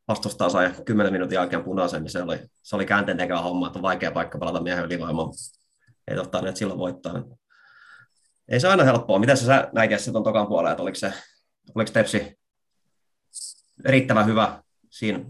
vastustaa 0.09 0.49
sai 0.49 0.73
10 0.85 1.13
minuutin 1.13 1.37
jälkeen 1.37 1.65
punaisen, 1.65 2.03
niin 2.03 2.11
se 2.11 2.23
oli, 2.23 2.39
se 2.63 2.77
oli 2.77 2.87
käänteen 2.87 3.19
tekevä 3.19 3.41
homma, 3.41 3.67
että 3.67 3.79
on 3.79 3.83
vaikea 3.83 4.11
paikka 4.11 4.39
pelata 4.39 4.63
miehen 4.63 4.85
ylivoimaan. 4.85 5.29
Ei 6.09 6.17
totta, 6.17 6.39
että 6.39 6.59
silloin 6.59 6.79
voittaa. 6.79 7.23
Ei 8.49 8.61
se 8.61 8.69
aina 8.69 8.85
helppoa. 8.85 9.19
Miten 9.19 9.37
sä 9.37 9.69
näit 9.73 10.01
se 10.01 10.13
tuon 10.13 10.25
tokan 10.25 10.47
puolella, 10.47 10.71
että 10.71 10.83
oliko, 10.83 10.95
se, 10.95 11.13
oliko 11.75 11.91
Tepsi 11.93 12.39
riittävän 13.85 14.27
hyvä 14.27 14.63
siinä? 14.91 15.21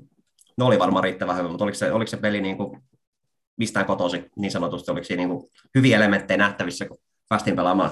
No 0.56 0.66
oli 0.66 0.78
varmaan 0.78 1.04
riittävän 1.04 1.36
hyvä, 1.36 1.48
mutta 1.48 1.64
oliko 1.64 1.78
se, 1.78 1.92
oliko 1.92 2.08
se 2.08 2.16
peli 2.16 2.40
niin 2.40 2.56
kuin 2.56 2.82
mistään 3.56 3.86
kotosi 3.86 4.30
niin 4.36 4.50
sanotusti? 4.50 4.90
Oliko 4.90 5.04
siinä 5.04 5.20
niin 5.20 5.28
kuin 5.28 5.50
hyviä 5.74 5.96
elementtejä 5.96 6.38
nähtävissä, 6.38 6.88
kun 6.88 6.98
päästiin 7.28 7.56
pelaamaan 7.56 7.90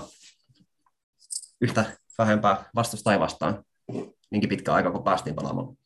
yhtä 1.60 1.84
vähempää 2.18 2.70
vastustajia 2.74 3.20
vastaan 3.20 3.64
niinkin 4.30 4.48
pitkä 4.48 4.72
aika, 4.72 4.90
kun 4.90 5.04
päästiin 5.04 5.36
pelaamaan? 5.36 5.76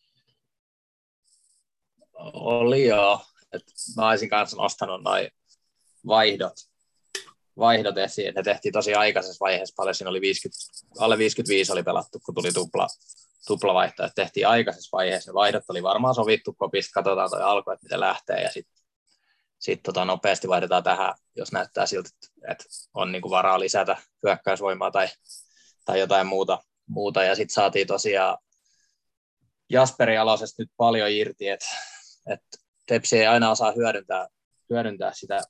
Oli 2.33 2.87
joo. 2.87 3.21
Et 3.53 3.63
mä 3.97 4.09
olisin 4.09 4.31
kanssa 4.31 4.57
nostanut 4.57 5.03
noin 5.03 5.31
vaihdot, 6.07 6.53
vaihdot 7.59 7.99
esiin. 7.99 8.35
Ne 8.35 8.43
tehtiin 8.43 8.73
tosi 8.73 8.95
aikaisessa 8.95 9.45
vaiheessa 9.45 9.75
paljon. 9.77 9.95
Siinä 9.95 10.11
oli 10.11 10.21
50, 10.21 10.59
alle 10.99 11.19
55 11.19 11.73
oli 11.73 11.83
pelattu, 11.83 12.21
kun 12.25 12.35
tuli 12.35 12.53
tupla, 12.53 12.87
tupla 13.47 13.75
vaihto. 13.75 14.05
Et 14.05 14.13
tehtiin 14.15 14.49
aikaisessa 14.49 14.97
vaiheessa. 14.97 15.31
Ne 15.31 15.35
vaihdot 15.35 15.65
oli 15.69 15.83
varmaan 15.83 16.15
sovittu 16.15 16.53
kopista. 16.53 16.91
Katsotaan 16.95 17.31
toi 17.31 17.43
alku, 17.43 17.71
että 17.71 17.85
miten 17.85 18.01
lähtee. 18.01 18.43
Ja 18.43 18.51
sitten 18.51 18.81
sit 19.59 19.83
tota 19.83 20.05
nopeasti 20.05 20.49
vaihdetaan 20.49 20.83
tähän, 20.83 21.15
jos 21.37 21.53
näyttää 21.53 21.87
siltä, 21.87 22.11
että 22.51 22.65
on 22.95 23.13
niinku 23.13 23.31
varaa 23.31 23.61
lisätä 23.61 23.97
hyökkäysvoimaa 24.23 24.91
tai, 24.91 25.09
tai 25.85 26.01
jotain 26.01 26.27
muuta. 26.27 26.59
muuta. 26.87 27.25
Ja 27.25 27.35
sitten 27.35 27.55
saatiin 27.55 27.87
tosiaan 27.87 28.39
Jasperi 29.71 30.19
Alosesta 30.19 30.63
nyt 30.63 30.71
paljon 30.77 31.11
irti, 31.11 31.49
että 31.49 31.67
että 32.27 32.59
Tepsi 32.87 33.19
ei 33.19 33.27
aina 33.27 33.51
osaa 33.51 33.73
hyödyntää, 33.73 34.29
hyödyntää 34.71 35.13
sitä 35.15 35.41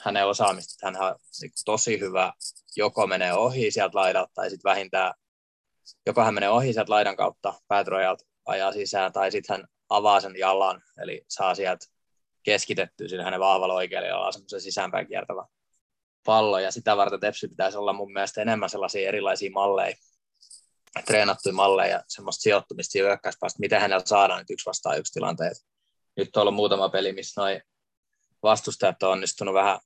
hänen 0.00 0.26
osaamista. 0.26 0.86
Hän 0.86 1.02
on 1.02 1.16
tosi 1.64 2.00
hyvä, 2.00 2.32
joko 2.76 3.06
menee 3.06 3.32
ohi 3.32 3.70
sieltä 3.70 3.98
laidalta 3.98 4.32
tai 4.34 4.50
sitten 4.50 4.70
vähintään, 4.70 5.14
joko 6.06 6.24
hän 6.24 6.34
menee 6.34 6.48
ohi 6.50 6.72
sieltä 6.72 6.92
laidan 6.92 7.16
kautta 7.16 7.54
päätrojalta 7.68 8.24
ajaa 8.46 8.72
sisään 8.72 9.12
tai 9.12 9.32
sitten 9.32 9.56
hän 9.56 9.66
avaa 9.88 10.20
sen 10.20 10.36
jalan, 10.38 10.82
eli 11.02 11.24
saa 11.28 11.54
sieltä 11.54 11.86
keskitettyä 12.42 13.08
sinne 13.08 13.24
hänen 13.24 13.40
vahvalla 13.40 13.74
oikealle 13.74 14.08
jalalla 14.08 14.32
semmoisen 14.32 14.60
sisäänpäin 14.60 15.06
kiertävä 15.06 15.46
pallo, 16.24 16.58
ja 16.58 16.70
sitä 16.70 16.96
varten 16.96 17.20
Tepsi 17.20 17.48
pitäisi 17.48 17.78
olla 17.78 17.92
mun 17.92 18.12
mielestä 18.12 18.42
enemmän 18.42 18.70
sellaisia 18.70 19.08
erilaisia 19.08 19.50
malleja, 19.50 19.96
treenattuja 21.06 21.52
malleja 21.52 21.92
ja 21.92 22.04
semmoista 22.08 22.42
sijoittumista 22.42 22.92
siinä 22.92 23.08
hyökkäyspäästä, 23.08 23.60
miten 23.60 23.80
hänellä 23.80 24.02
saadaan 24.06 24.38
nyt 24.38 24.50
yksi 24.50 24.66
vastaan 24.66 24.98
yksi 24.98 25.12
tilanteet. 25.12 25.56
Nyt 26.18 26.36
on 26.36 26.40
ollut 26.40 26.54
muutama 26.54 26.88
peli, 26.88 27.12
missä 27.12 27.40
noi 27.40 27.60
vastustajat 28.42 29.02
on 29.02 29.10
onnistunut 29.10 29.54
vähän 29.54 29.78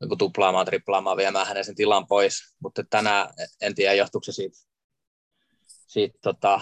niin 0.00 0.18
tuplaamaan, 0.18 0.66
triplaamaan, 0.66 1.16
viemään 1.16 1.46
hänen 1.46 1.64
sen 1.64 1.74
tilan 1.74 2.06
pois, 2.06 2.54
mutta 2.62 2.82
tänään 2.90 3.28
en 3.60 3.74
tiedä, 3.74 3.94
johtuuko 3.94 4.24
se 4.24 4.32
siitä, 4.32 4.56
siitä 5.86 6.18
tota, 6.22 6.60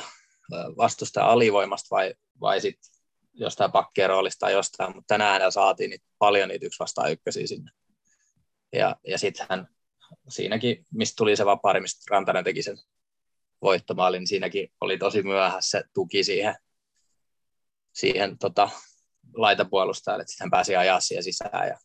vastustajan 0.76 1.30
alivoimasta 1.30 1.88
vai, 1.90 2.14
vai 2.40 2.60
sitten 2.60 2.90
jostain 3.32 3.72
pakkien 3.72 4.08
roolista 4.08 4.38
tai 4.40 4.52
jostain, 4.52 4.94
mutta 4.94 5.14
tänään 5.14 5.32
hänellä 5.32 5.50
saatiin 5.50 5.90
niitä, 5.90 6.06
paljon 6.18 6.48
niitä 6.48 6.66
yksi 6.66 6.78
vastaan 6.78 7.12
ykkösiä 7.12 7.46
sinne. 7.46 7.70
Ja, 8.72 8.96
ja 9.06 9.18
sitten 9.18 9.46
hän 9.50 9.68
siinäkin, 10.28 10.86
mistä 10.94 11.16
tuli 11.16 11.36
se 11.36 11.46
vapaari, 11.46 11.80
mistä 11.80 12.04
Rantanen 12.10 12.44
teki 12.44 12.62
sen 12.62 12.76
voittomaalin, 13.62 14.18
niin 14.18 14.28
siinäkin 14.28 14.72
oli 14.80 14.98
tosi 14.98 15.22
myöhässä 15.22 15.82
tuki 15.94 16.24
siihen, 16.24 16.56
siihen 17.92 18.38
tota, 18.38 18.68
laitapuolustajalle, 19.34 20.22
että 20.22 20.34
hän 20.40 20.50
pääsi 20.50 20.76
ajaa 20.76 21.00
siihen 21.00 21.24
sisään 21.24 21.68
ja 21.68 21.78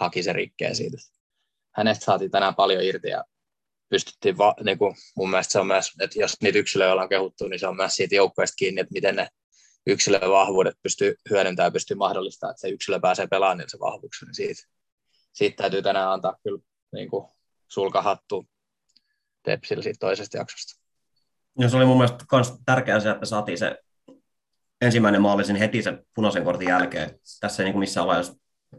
haki 0.00 0.22
se 0.22 0.32
rikkeen 0.32 0.76
siitä. 0.76 0.96
Hänestä 1.76 2.04
saatiin 2.04 2.30
tänään 2.30 2.54
paljon 2.54 2.82
irti 2.82 3.08
ja 3.08 3.24
pystyttiin, 3.88 4.38
va, 4.38 4.54
niin 4.64 4.78
kuin 4.78 4.94
mun 5.16 5.30
mielestä 5.30 5.52
se 5.52 5.58
on 5.58 5.66
myös, 5.66 5.92
että 6.00 6.20
jos 6.20 6.36
niitä 6.42 6.58
yksilöjä 6.58 6.92
ollaan 6.92 7.08
kehuttu, 7.08 7.48
niin 7.48 7.60
se 7.60 7.66
on 7.66 7.76
myös 7.76 7.94
siitä 7.94 8.14
joukkueesta 8.14 8.54
kiinni, 8.58 8.80
että 8.80 8.92
miten 8.92 9.16
ne 9.16 9.28
yksilön 9.86 10.30
vahvuudet 10.30 10.74
pystyy 10.82 11.14
hyödyntämään 11.30 11.66
ja 11.66 11.72
pystyy 11.72 11.96
mahdollistamaan, 11.96 12.52
että 12.52 12.60
se 12.60 12.68
yksilö 12.68 13.00
pääsee 13.00 13.26
pelaamaan 13.26 13.58
niin 13.58 13.70
se 13.70 13.78
vahvuuksia, 13.80 14.26
niin 14.26 14.34
siitä, 14.34 14.62
siitä 15.32 15.56
täytyy 15.56 15.82
tänään 15.82 16.10
antaa 16.10 16.36
kyllä 16.42 16.58
niin 16.92 17.10
kuin 17.10 17.28
sulkahattu 17.68 18.46
Tepsillä 19.42 19.82
siitä 19.82 19.96
toisesta 20.00 20.36
jaksosta. 20.36 20.82
Ja 21.58 21.68
se 21.68 21.76
oli 21.76 21.84
mun 21.84 21.96
mielestä 21.96 22.24
myös 22.32 22.52
tärkeää 22.66 23.00
se, 23.00 23.10
että 23.10 23.26
saatiin 23.26 23.58
se 23.58 23.78
ensimmäinen 24.80 25.22
maali 25.22 25.44
sen 25.44 25.56
heti 25.56 25.82
sen 25.82 25.98
punaisen 26.14 26.44
kortin 26.44 26.68
jälkeen. 26.68 27.10
Tässä 27.40 27.62
ei 27.62 27.64
niin 27.64 27.72
kuin 27.72 27.80
missään 27.80 28.06
vaiheessa 28.06 28.34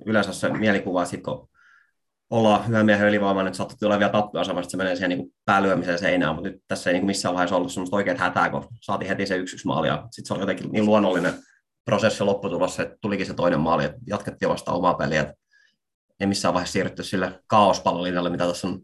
yleensä 0.05 0.33
se 0.33 0.49
mielikuva, 0.49 1.05
sit 1.05 1.23
kun 1.23 1.49
ollaan 2.29 2.67
hyvän 2.67 2.85
miehen 2.85 3.07
ylivoimainen, 3.07 3.47
että 3.47 3.57
saattoi 3.57 3.87
olla 3.87 3.99
vielä 3.99 4.11
tappioasemasta, 4.11 4.59
että 4.59 4.71
se 4.71 4.77
menee 4.77 4.95
siihen 4.95 5.09
niin 5.09 5.33
päälyömiseen 5.45 5.99
seinään, 5.99 6.35
mutta 6.35 6.49
nyt 6.49 6.61
tässä 6.67 6.89
ei 6.89 6.93
niin 6.93 7.01
kuin 7.01 7.07
missään 7.07 7.35
vaiheessa 7.35 7.55
ollut 7.55 7.71
semmoista 7.71 7.95
oikeat 7.95 8.17
hätää, 8.17 8.49
kun 8.49 8.67
saatiin 8.81 9.09
heti 9.09 9.25
se 9.25 9.35
yksi 9.35 9.55
yksi 9.55 9.67
maali, 9.67 9.87
ja 9.87 10.07
sitten 10.11 10.27
se 10.27 10.33
oli 10.33 10.41
jotenkin 10.41 10.71
niin 10.71 10.85
luonnollinen 10.85 11.33
prosessi 11.85 12.23
lopputulossa, 12.23 12.83
että 12.83 12.95
tulikin 13.01 13.25
se 13.25 13.33
toinen 13.33 13.59
maali, 13.59 13.85
että 13.85 13.97
jatkettiin 14.07 14.49
vasta 14.49 14.71
omaa 14.71 14.93
peliä, 14.93 15.33
ei 16.19 16.27
missään 16.27 16.53
vaiheessa 16.53 16.73
siirrytty 16.73 17.03
sille 17.03 17.39
kaospallolinjalle, 17.47 18.29
mitä 18.29 18.47
tässä 18.47 18.67
on 18.67 18.79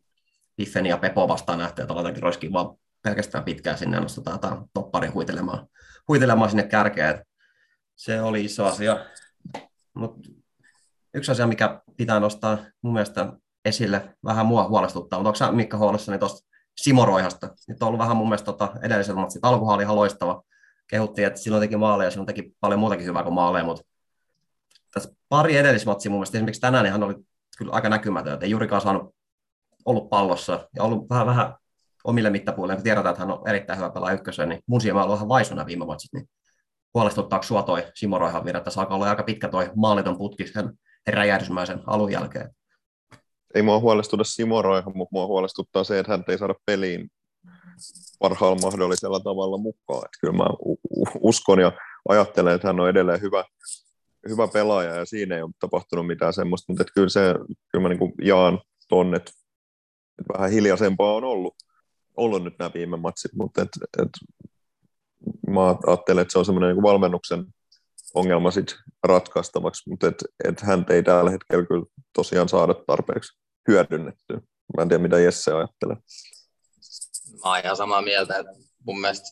Biffen 0.58 0.86
ja 0.86 0.98
Pepo 0.98 1.28
vastaan 1.28 1.60
nähty, 1.60 1.82
että 1.82 1.94
aletaan 1.94 2.22
roiskiin 2.22 2.54
vaan 2.54 2.76
pelkästään 3.02 3.44
pitkään 3.44 3.78
sinne 3.78 3.98
ja 3.98 4.02
nostetaan 4.02 4.36
jotain 4.36 4.62
topparia 4.74 5.12
huitelemaan, 5.12 5.68
huitelemaan 6.08 6.50
sinne 6.50 6.64
kärkeen. 6.64 7.26
Se 7.96 8.22
oli 8.22 8.46
iso 8.46 8.66
asia. 8.66 9.06
Mutta 9.94 10.30
yksi 11.14 11.32
asia, 11.32 11.48
mikä 11.48 11.82
pitää 11.98 12.20
nostaa 12.20 12.58
mun 12.82 12.94
mielestä 12.94 13.34
esille, 13.66 14.18
vähän 14.26 14.46
mua 14.46 14.68
huolestuttaa, 14.68 15.20
mutta 15.20 15.30
onko 15.30 15.36
sä 15.36 15.52
Mikka 15.52 15.78
huolissani 15.78 16.20
tuosta 16.20 16.50
Simo 16.78 17.06
Roihasta? 17.06 17.50
Nyt 17.68 17.82
on 17.82 17.88
ollut 17.88 18.00
vähän 18.00 18.18
mun 18.18 18.28
mielestä 18.28 18.46
tota, 18.46 18.74
edelliset 18.82 19.16
matsit. 19.16 19.46
Alkuhan 19.46 19.76
oli 19.76 19.84
ihan 19.84 19.96
loistava. 19.96 20.44
Kehuttiin, 20.88 21.28
että 21.28 21.40
silloin 21.40 21.62
teki 21.62 21.78
maaleja, 21.78 22.12
silloin 22.12 22.28
teki 22.28 22.56
paljon 22.60 22.80
muutakin 22.80 23.06
hyvää 23.06 23.24
kuin 23.24 23.34
maaleja, 23.34 23.66
mutta 23.66 23.84
tässä 24.94 25.16
pari 25.30 25.58
edellismatsia 25.58 26.12
mun 26.12 26.20
mielestä, 26.20 26.38
esimerkiksi 26.38 26.62
tänään 26.62 26.84
niin 26.84 26.92
hän 26.92 27.04
oli 27.04 27.16
kyllä 27.58 27.72
aika 27.72 27.90
näkymätön, 27.90 28.34
että 28.34 28.46
ei 28.46 28.52
juurikaan 28.52 28.82
saanut 28.82 29.16
ollut 29.86 30.10
pallossa 30.10 30.70
ja 30.76 30.84
ollut 30.84 31.10
vähän, 31.10 31.28
vähän 31.28 31.54
omille 32.04 32.30
mittapuolille, 32.30 32.76
kun 32.76 32.84
tiedetään, 32.84 33.14
että 33.14 33.26
hän 33.26 33.32
on 33.32 33.48
erittäin 33.48 33.80
hyvä 33.80 33.90
pelaa 33.90 34.12
ykkösen, 34.12 34.50
niin 34.50 34.62
mun 34.68 34.82
silmä 34.82 35.00
on 35.00 35.06
ollut 35.06 35.18
ihan 35.18 35.30
vaisuna 35.30 35.66
viime 35.66 35.86
matsit, 35.86 36.14
niin 36.14 36.30
huolestuttaako 36.94 37.44
sua 37.44 37.64
toi 37.64 37.84
Simo 37.94 38.20
Roihan 38.20 38.46
virta, 38.46 38.58
että 38.58 38.70
saako 38.70 38.96
olla 38.96 39.10
aika 39.10 39.24
pitkä 39.24 39.50
toi 39.50 39.72
maaliton 39.76 40.18
putki 40.18 40.48
sen 40.48 40.74
räjähdysmäisen 41.08 41.80
alun 41.88 42.12
jälkeen? 42.12 42.50
Ei 43.56 43.62
mua 43.62 43.80
huolestuta 43.80 44.24
Simo 44.24 44.62
Roiha, 44.62 44.92
mutta 44.96 45.10
mua 45.12 45.28
huolestuttaa 45.28 45.84
se, 45.84 46.00
että 46.00 46.12
hän 46.12 46.24
ei 46.28 46.38
saada 46.38 46.56
peliin 46.66 47.10
parhaalla 48.20 48.62
mahdollisella 48.62 49.20
tavalla 49.20 49.58
mukaan. 49.58 50.06
Että 50.06 50.18
kyllä 50.22 50.38
mä 50.38 50.46
uskon 51.20 51.60
ja 51.60 51.72
ajattelen, 52.10 52.56
että 52.56 52.68
hän 52.68 52.80
on 52.80 52.90
edelleen 52.90 53.22
hyvä, 53.22 53.44
hyvä 54.30 54.48
pelaaja 54.48 54.96
ja 54.96 55.06
siinä 55.06 55.36
ei 55.36 55.42
ole 55.42 55.52
tapahtunut 55.60 56.08
mitään 56.08 56.34
semmoista, 56.34 56.72
mutta 56.72 56.84
että 56.84 56.94
kyllä, 56.94 57.10
se, 57.10 57.22
kyllä 57.72 57.82
mä 57.82 57.90
niin 57.90 58.14
jaan 58.22 58.60
tonne, 58.90 59.18
että 59.18 59.32
vähän 60.34 60.52
hiljaisempaa 60.52 61.14
on 61.14 61.24
ollut 61.24 61.56
ollut 62.18 62.44
nyt 62.44 62.60
nämä 62.60 62.72
viime 62.74 62.98
matsit, 62.98 63.34
mutta 63.34 63.62
et, 63.62 63.70
et, 64.02 64.10
mä 65.48 65.76
ajattelen, 65.88 66.22
että 66.22 66.32
se 66.32 66.40
on 66.40 66.46
semmoinen 66.46 66.76
niin 66.76 66.84
valmennuksen 66.84 67.46
ongelma 68.14 68.52
sit 68.52 68.76
ratkaistavaksi, 69.04 69.90
mutta 69.90 70.08
et, 70.08 70.24
et 70.44 70.62
hän 70.62 70.86
ei 70.90 71.04
tällä 71.04 71.32
hetkellä 71.32 71.66
kyllä 71.66 71.86
tosiaan 72.14 72.50
saada 72.50 72.74
tarpeeksi 72.88 73.38
hyödynnettyä. 73.68 74.42
Mä 74.78 74.82
en 74.82 74.90
tiedä, 74.90 75.04
mitä 75.04 75.20
Jesse 75.20 75.52
ajattelee. 75.52 75.96
Mä 77.44 77.50
oon 77.50 77.60
ihan 77.64 77.78
samaa 77.78 78.02
mieltä, 78.02 78.38
että 78.38 78.52
mun 78.86 79.02
mielestä 79.02 79.28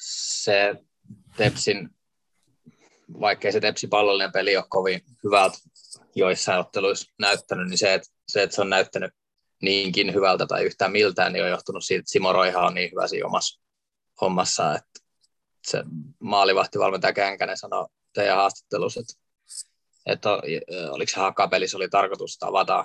se 0.00 0.74
Tepsin, 1.36 1.90
vaikkei 3.20 3.52
se 3.52 3.60
Tepsi 3.60 3.86
pallollinen 3.86 4.32
peli 4.32 4.56
ole 4.56 4.64
kovin 4.68 5.00
hyvältä 5.24 5.58
joissain 6.14 6.60
otteluissa 6.60 7.12
näyttänyt, 7.18 7.68
niin 7.68 7.78
se, 7.78 7.94
että 7.94 8.08
se, 8.28 8.42
että 8.42 8.56
se 8.56 8.60
on 8.60 8.70
näyttänyt 8.70 9.12
niinkin 9.62 10.14
hyvältä 10.14 10.46
tai 10.46 10.64
yhtään 10.64 10.92
miltään, 10.92 11.32
niin 11.32 11.44
on 11.44 11.50
johtunut 11.50 11.84
siitä, 11.84 12.00
että 12.00 12.12
Simo 12.12 12.32
Roiha 12.32 12.66
on 12.66 12.74
niin 12.74 12.90
hyvä 12.90 13.06
siinä 13.06 13.26
omassa 13.26 13.60
hommassa, 14.20 14.74
että 14.74 15.00
se 15.66 15.84
maalivahtivalmentaja 16.18 17.12
Känkänen 17.12 17.56
sanoi 17.56 17.86
teidän 18.12 18.36
haastattelussa, 18.36 19.00
että, 19.00 19.14
että 20.06 20.30
oliko 20.90 21.10
se 21.10 21.20
hakapelissä 21.20 21.76
oli 21.76 21.88
tarkoitus, 21.88 22.34
että 22.34 22.46
avataan, 22.46 22.84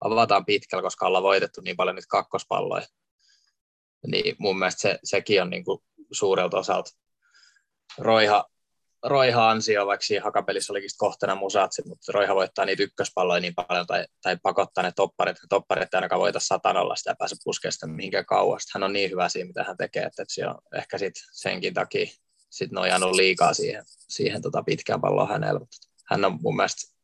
avataan 0.00 0.44
pitkällä, 0.44 0.82
koska 0.82 1.06
ollaan 1.06 1.24
voitettu 1.24 1.60
niin 1.60 1.76
paljon 1.76 1.96
nyt 1.96 2.06
kakkospalloja. 2.08 2.86
Niin 4.06 4.36
mun 4.38 4.58
mielestä 4.58 4.80
se, 4.80 4.98
sekin 5.04 5.42
on 5.42 5.50
niin 5.50 5.64
kuin 5.64 5.82
suurelta 6.12 6.58
osalta 6.58 6.90
Roiha, 7.98 8.44
Roiha 9.06 9.50
ansio, 9.50 9.86
vaikka 9.86 10.04
siinä 10.04 10.24
hakapelissä 10.24 10.72
olikin 10.72 10.90
kohtana 10.98 11.34
musatsi, 11.34 11.82
mutta 11.88 12.12
Roiha 12.12 12.34
voittaa 12.34 12.64
niitä 12.64 12.82
ykköspalloja 12.82 13.40
niin 13.40 13.54
paljon 13.54 13.86
tai, 13.86 14.06
tai 14.22 14.36
pakottaa 14.42 14.84
ne 14.84 14.92
topparit. 14.96 15.36
Ne 15.36 15.46
topparit 15.48 15.94
ei 15.94 15.98
ainakaan 15.98 16.20
voita 16.20 16.40
satanolla 16.40 16.96
sitä 16.96 17.14
pääse 17.18 17.36
puskemaan 17.44 17.72
sitä 17.72 17.86
mihinkään 17.86 18.26
kauas. 18.26 18.62
Hän 18.74 18.82
on 18.82 18.92
niin 18.92 19.10
hyvä 19.10 19.28
siinä, 19.28 19.46
mitä 19.46 19.64
hän 19.64 19.76
tekee, 19.76 20.02
että, 20.02 20.22
että 20.22 20.34
se 20.34 20.46
on 20.46 20.58
ehkä 20.74 20.98
sit 20.98 21.14
senkin 21.32 21.74
takia 21.74 22.06
sit 22.50 22.72
nojannut 22.72 23.14
liikaa 23.14 23.54
siihen, 23.54 23.84
siihen 24.08 24.42
tota 24.42 24.62
pitkään 24.62 25.00
palloon 25.00 25.28
hänellä. 25.28 25.60
Hän 26.06 26.24
on 26.24 26.38
mun 26.42 26.56
mielestä 26.56 26.96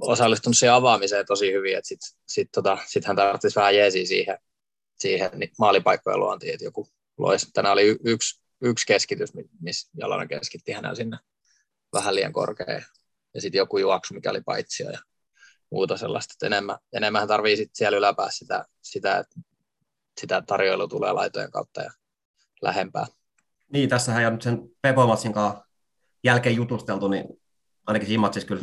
osallistunut 0.00 0.58
siihen 0.58 0.74
avaamiseen 0.74 1.26
tosi 1.26 1.52
hyvin, 1.52 1.76
että 1.76 1.88
sitten 1.88 2.08
sit, 2.28 2.48
tota, 2.52 2.78
sit 2.86 3.04
hän 3.04 3.16
tarvitsisi 3.16 3.56
vähän 3.56 3.76
jeesiä 3.76 4.06
siihen, 4.06 4.38
siihen 4.98 5.30
niin 5.34 5.50
maalipaikkojen 5.58 6.20
luontiin, 6.20 6.52
että 6.54 6.64
joku 6.64 6.88
loisi. 7.18 7.46
Tänään 7.52 7.72
oli 7.72 7.86
y- 7.86 7.98
yksi 8.04 8.40
yksi 8.60 8.86
keskitys, 8.86 9.30
missä 9.60 9.90
Jalonen 9.96 10.28
keskitti 10.28 10.72
hänellä 10.72 10.94
sinne 10.94 11.18
vähän 11.92 12.14
liian 12.14 12.32
korkea. 12.32 12.82
Ja 13.34 13.40
sitten 13.40 13.58
joku 13.58 13.78
juoksu, 13.78 14.14
mikä 14.14 14.30
oli 14.30 14.40
paitsia 14.40 14.90
ja 14.90 14.98
muuta 15.70 15.96
sellaista. 15.96 16.32
Että 16.34 16.46
enemmän, 16.46 16.78
enemmän 16.92 17.28
tarvii 17.28 17.56
sit 17.56 17.70
siellä 17.72 17.98
yläpäässä 17.98 18.38
sitä, 18.38 18.64
sitä, 18.82 19.18
että 19.18 19.40
sitä 20.20 20.42
tarjoilu 20.46 20.88
tulee 20.88 21.12
laitojen 21.12 21.50
kautta 21.50 21.82
ja 21.82 21.90
lähempää. 22.62 23.06
Niin, 23.72 23.88
tässähän 23.88 24.22
ja 24.22 24.30
nyt 24.30 24.42
sen 24.42 24.58
Pepo-matsin 24.82 25.32
kanssa 25.32 25.64
jälkeen 26.24 26.56
jutusteltu, 26.56 27.08
niin 27.08 27.24
ainakin 27.86 28.08
siinä 28.08 28.20
matsissa 28.20 28.48
kyllä 28.48 28.62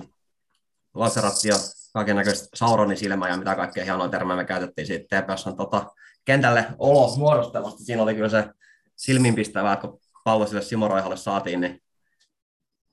laseratti 0.94 1.48
ja 1.48 1.56
kaiken 1.94 2.16
näköistä 2.16 2.48
Sauronin 2.54 2.98
silmää 2.98 3.30
ja 3.30 3.38
mitä 3.38 3.56
kaikkea 3.56 3.84
hienoa 3.84 4.10
termejä 4.10 4.38
me 4.38 4.46
käytettiin 4.46 4.88
siitä 4.88 5.22
TPSn 5.22 5.58
tota, 5.58 5.92
kentälle 6.26 6.66
olo 6.78 7.16
muodostelmasta. 7.18 7.84
Siinä 7.84 8.04
oli 8.04 8.16
kyllä 8.16 8.30
se 8.30 8.46
silmiinpistävää, 8.98 9.76
kun 9.76 10.00
pallo 10.24 10.48
sille 10.48 10.62
Simo 10.62 10.90
saatiin, 11.16 11.62
niin 11.62 11.84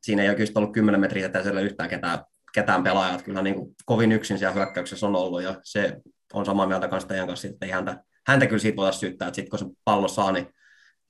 siinä 0.03 0.23
ei 0.23 0.29
oikeasti 0.29 0.59
ollut 0.59 0.73
10 0.73 1.01
metriä 1.01 1.27
etäisyydellä 1.27 1.61
yhtään 1.61 1.89
ketään, 1.89 2.19
ketään 2.55 2.83
pelaajaa. 2.83 3.23
Kyllä 3.23 3.43
niin 3.43 3.55
kuin 3.55 3.75
kovin 3.85 4.13
yksin 4.13 4.39
siellä 4.39 4.55
hyökkäyksessä 4.55 5.07
on 5.07 5.17
ollut, 5.17 5.43
ja 5.43 5.61
se 5.63 5.97
on 6.33 6.47
samaa 6.47 6.67
mieltä 6.67 6.89
kanssa 6.89 7.09
teidän 7.09 7.27
kanssa, 7.27 7.49
että 7.49 7.67
ei 7.67 7.73
häntä, 7.73 8.05
häntä 8.27 8.47
kyllä 8.47 8.59
siitä 8.59 8.77
voitaisiin 8.77 9.01
syyttää, 9.01 9.29
että 9.29 9.37
sitten 9.37 9.51
kun 9.51 9.59
se 9.59 9.67
pallo 9.85 10.09
saa, 10.09 10.33
niin 10.33 10.47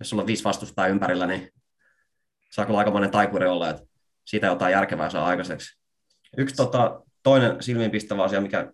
jos 0.00 0.10
sulla 0.10 0.22
on 0.22 0.26
viisi 0.26 0.44
vastustaa 0.44 0.86
ympärillä, 0.86 1.26
niin 1.26 1.50
saa 2.50 2.66
kyllä 2.66 2.78
aikamoinen 2.78 3.10
taikuri 3.10 3.46
olla, 3.46 3.70
että 3.70 3.82
siitä 4.24 4.46
jotain 4.46 4.72
järkevää 4.72 5.10
saa 5.10 5.26
aikaiseksi. 5.26 5.78
Yksi 6.36 6.54
tota, 6.54 7.02
toinen 7.22 7.62
silmiinpistävä 7.62 8.24
asia, 8.24 8.40
mikä, 8.40 8.72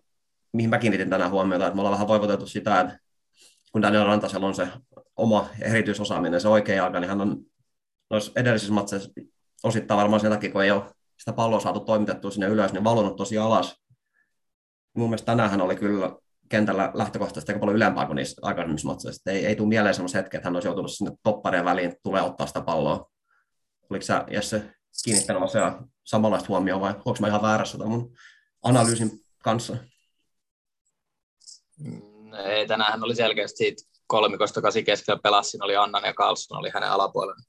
mihin 0.53 0.69
mä 0.69 0.77
kiinnitin 0.77 1.09
tänään 1.09 1.31
huomiota, 1.31 1.67
että 1.67 1.75
me 1.75 1.81
ollaan 1.81 1.93
vähän 1.93 2.07
voivoteltu 2.07 2.47
sitä, 2.47 2.79
että 2.79 2.99
kun 3.71 3.81
Daniel 3.81 4.05
Rantasella 4.05 4.47
on 4.47 4.55
se 4.55 4.67
oma 5.17 5.49
erityisosaaminen, 5.61 6.41
se 6.41 6.47
oikea 6.47 6.75
jalka, 6.75 6.99
niin 6.99 7.09
hän 7.09 7.21
on 7.21 7.37
noissa 8.09 8.31
edellisissä 8.35 8.73
matseissa 8.73 9.09
osittain 9.63 9.97
varmaan 9.97 10.19
sen 10.19 10.31
takia, 10.31 10.51
kun 10.51 10.63
ei 10.63 10.71
ole 10.71 10.83
sitä 11.19 11.33
palloa 11.33 11.59
saatu 11.59 11.79
toimitettua 11.79 12.31
sinne 12.31 12.47
ylös, 12.47 12.73
niin 12.73 12.83
valunut 12.83 13.15
tosi 13.15 13.37
alas. 13.37 13.81
Mun 14.93 15.09
mielestä 15.09 15.25
tänään 15.25 15.61
oli 15.61 15.75
kyllä 15.75 16.15
kentällä 16.49 16.91
lähtökohtaisesti 16.93 17.51
aika 17.51 17.59
paljon 17.59 17.75
ylempää 17.75 18.05
kuin 18.05 18.15
niissä 18.15 18.41
aikaisemmissa 18.41 18.87
matseissa. 18.87 19.31
Ei, 19.31 19.45
ei 19.45 19.55
tule 19.55 19.67
mieleen 19.67 19.95
sellaisia 19.95 20.21
hetkiä, 20.21 20.37
että 20.37 20.47
hän 20.47 20.55
olisi 20.55 20.67
joutunut 20.67 20.91
sinne 20.91 21.11
topparien 21.23 21.65
väliin, 21.65 21.95
tulee 22.03 22.21
ottaa 22.21 22.47
sitä 22.47 22.61
palloa. 22.61 23.11
Oliko 23.89 24.05
sä 24.05 24.25
Jesse 24.31 24.63
kiinnittänyt 25.03 25.43
asiaa 25.43 25.87
samanlaista 26.03 26.47
huomioon 26.47 26.81
vai 26.81 26.91
onko 26.91 27.17
mä 27.19 27.27
ihan 27.27 27.41
väärässä 27.41 27.77
tämän 27.77 27.91
mun 27.91 28.15
analyysin 28.63 29.11
kanssa? 29.43 29.77
Mm, 31.79 32.33
ei, 32.33 32.67
tänään 32.67 33.03
oli 33.03 33.15
selkeästi 33.15 33.57
siitä 33.57 33.90
kolmikosta 34.11 34.61
kasi 34.61 34.83
keskellä 34.83 35.19
pelasi, 35.23 35.57
oli 35.61 35.75
Annan 35.75 36.03
ja 36.05 36.13
Carlson 36.13 36.57
oli 36.57 36.69
hänen 36.73 36.91
alapuolella. 36.91 37.43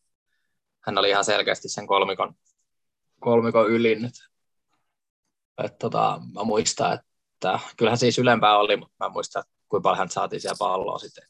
Hän 0.86 0.98
oli 0.98 1.08
ihan 1.08 1.24
selkeästi 1.24 1.68
sen 1.68 1.86
kolmikon, 1.86 2.34
kolmikon 3.20 3.70
ylin. 3.70 4.10
Et 5.64 5.78
tota, 5.78 6.20
mä 6.34 6.44
muistan, 6.44 6.92
että 6.92 7.58
kyllähän 7.76 7.98
siis 7.98 8.18
ylempää 8.18 8.58
oli, 8.58 8.76
mutta 8.76 8.94
mä 9.00 9.08
muistan, 9.08 9.44
kuinka 9.68 9.82
paljon 9.82 9.98
hän 9.98 10.10
saatiin 10.10 10.40
siellä 10.40 10.56
palloa 10.58 10.98
sitten 10.98 11.24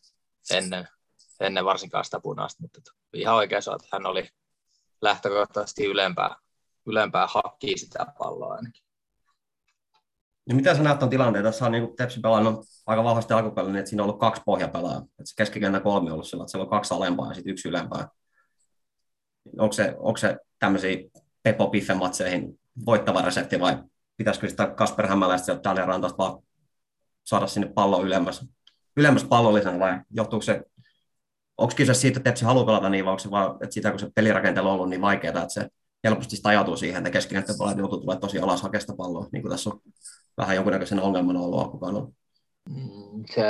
ennen, 0.51 0.89
ennen 1.41 1.65
varsinkaan 1.65 2.05
sitä 2.05 2.21
punaista, 2.21 2.63
mutta 2.63 2.81
ihan 3.13 3.37
oikein 3.37 3.59
että 3.59 3.89
hän 3.93 4.07
oli 4.07 4.29
lähtökohtaisesti 5.03 5.85
ylempää, 5.85 6.37
ylempää 6.87 7.27
hakkii 7.27 7.79
sitä 7.79 8.07
palloa 8.19 8.55
ainakin. 8.55 8.82
Ja 10.49 10.55
mitä 10.55 10.75
sä 10.75 10.83
näet 10.83 10.99
tuon 10.99 11.11
tilanteen? 11.11 11.45
Tässä 11.45 11.67
on 11.67 11.73
niin 11.73 11.97
Tepsi 11.97 12.21
pelannut 12.21 12.67
aika 12.87 13.05
vahvasti 13.05 13.35
alkupelin, 13.35 13.73
niin 13.73 13.79
että 13.79 13.89
siinä 13.89 14.03
on 14.03 14.09
ollut 14.09 14.21
kaksi 14.21 14.43
pohjapelaa. 14.47 14.99
Että 14.99 15.25
se 15.25 15.35
keskikentän 15.37 15.83
kolme 15.83 16.11
on 16.11 16.13
ollut 16.13 16.29
sillä, 16.29 16.43
että 16.43 16.51
siellä 16.51 16.65
on 16.65 16.71
kaksi 16.71 16.95
alempaa 16.95 17.29
ja 17.29 17.35
sitten 17.35 17.53
yksi 17.53 17.69
ylempää. 17.69 18.09
Onko 19.59 19.73
se, 19.73 19.95
onko 19.99 20.17
se 20.17 20.37
tämmöisiin 20.59 21.11
Pepo 21.43 21.69
Piffen 21.69 21.97
matseihin 21.97 22.61
voittava 22.87 23.23
resepti 23.23 23.61
vai 23.61 23.83
pitäisikö 24.17 24.49
sitä 24.49 24.67
Kasper 24.67 25.07
Hämäläistä 25.07 25.53
ja 25.53 25.61
Daniel 25.65 25.87
Rantasta 25.87 26.19
vaan 26.19 26.43
saada 27.25 27.47
sinne 27.47 27.73
pallo 27.75 28.03
ylemmäs, 28.03 28.47
ylemmäs 28.97 29.25
pallollisena 29.25 29.79
vai 29.79 30.01
johtuuko 30.11 30.43
se, 30.43 30.63
onko 31.59 31.75
kyse 31.77 31.95
siitä, 31.95 32.19
että 32.19 32.31
Tepsi 32.31 32.45
haluaa 32.45 32.67
pelata 32.67 32.89
niin 32.89 33.05
vai 33.05 33.11
onko 33.11 33.19
se 33.19 33.31
vaan, 33.31 33.57
että 33.63 33.75
sitä 33.75 33.91
kun 33.91 34.01
se 34.01 34.11
pelirakentelu 34.15 34.69
on 34.69 34.75
ollut 34.75 34.89
niin 34.89 35.01
vaikeaa, 35.01 35.43
että 35.43 35.49
se 35.49 35.69
helposti 36.05 36.37
sitä 36.37 36.49
ajatuu 36.49 36.77
siihen, 36.77 36.99
että 36.99 37.11
keskikenttäpelaajat 37.11 37.79
joutuu 37.79 37.99
tulemaan 37.99 38.21
tosi 38.21 38.39
alas 38.39 38.63
hakesta 38.63 38.97
palloa, 38.97 39.29
niin 39.33 39.43
kuin 39.43 39.51
tässä 39.51 39.71
on 39.71 39.81
vähän 40.37 40.57
jonkunnäköisen 40.57 41.01
ongelman 41.01 41.37
ollut 41.37 41.61
alkukaudella. 41.61 42.09
Mm, 42.69 43.25
se, 43.35 43.43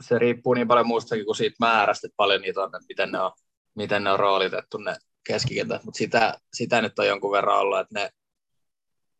se 0.00 0.18
riippuu 0.18 0.54
niin 0.54 0.68
paljon 0.68 0.86
muustakin 0.86 1.24
kuin 1.24 1.36
siitä 1.36 1.56
määrästä, 1.60 2.06
että 2.06 2.16
paljon 2.16 2.40
niitä 2.40 2.60
on, 2.60 2.66
että 2.66 2.86
miten 2.88 3.12
ne 3.12 3.20
on, 3.20 3.32
miten 3.74 4.04
ne 4.04 4.12
on 4.12 4.20
roolitettu 4.20 4.78
ne 4.78 4.96
keskikentät, 5.26 5.84
mutta 5.84 5.98
sitä, 5.98 6.40
sitä 6.54 6.82
nyt 6.82 6.98
on 6.98 7.06
jonkun 7.06 7.32
verran 7.32 7.58
ollut, 7.58 7.78
että 7.78 8.00
ne 8.00 8.10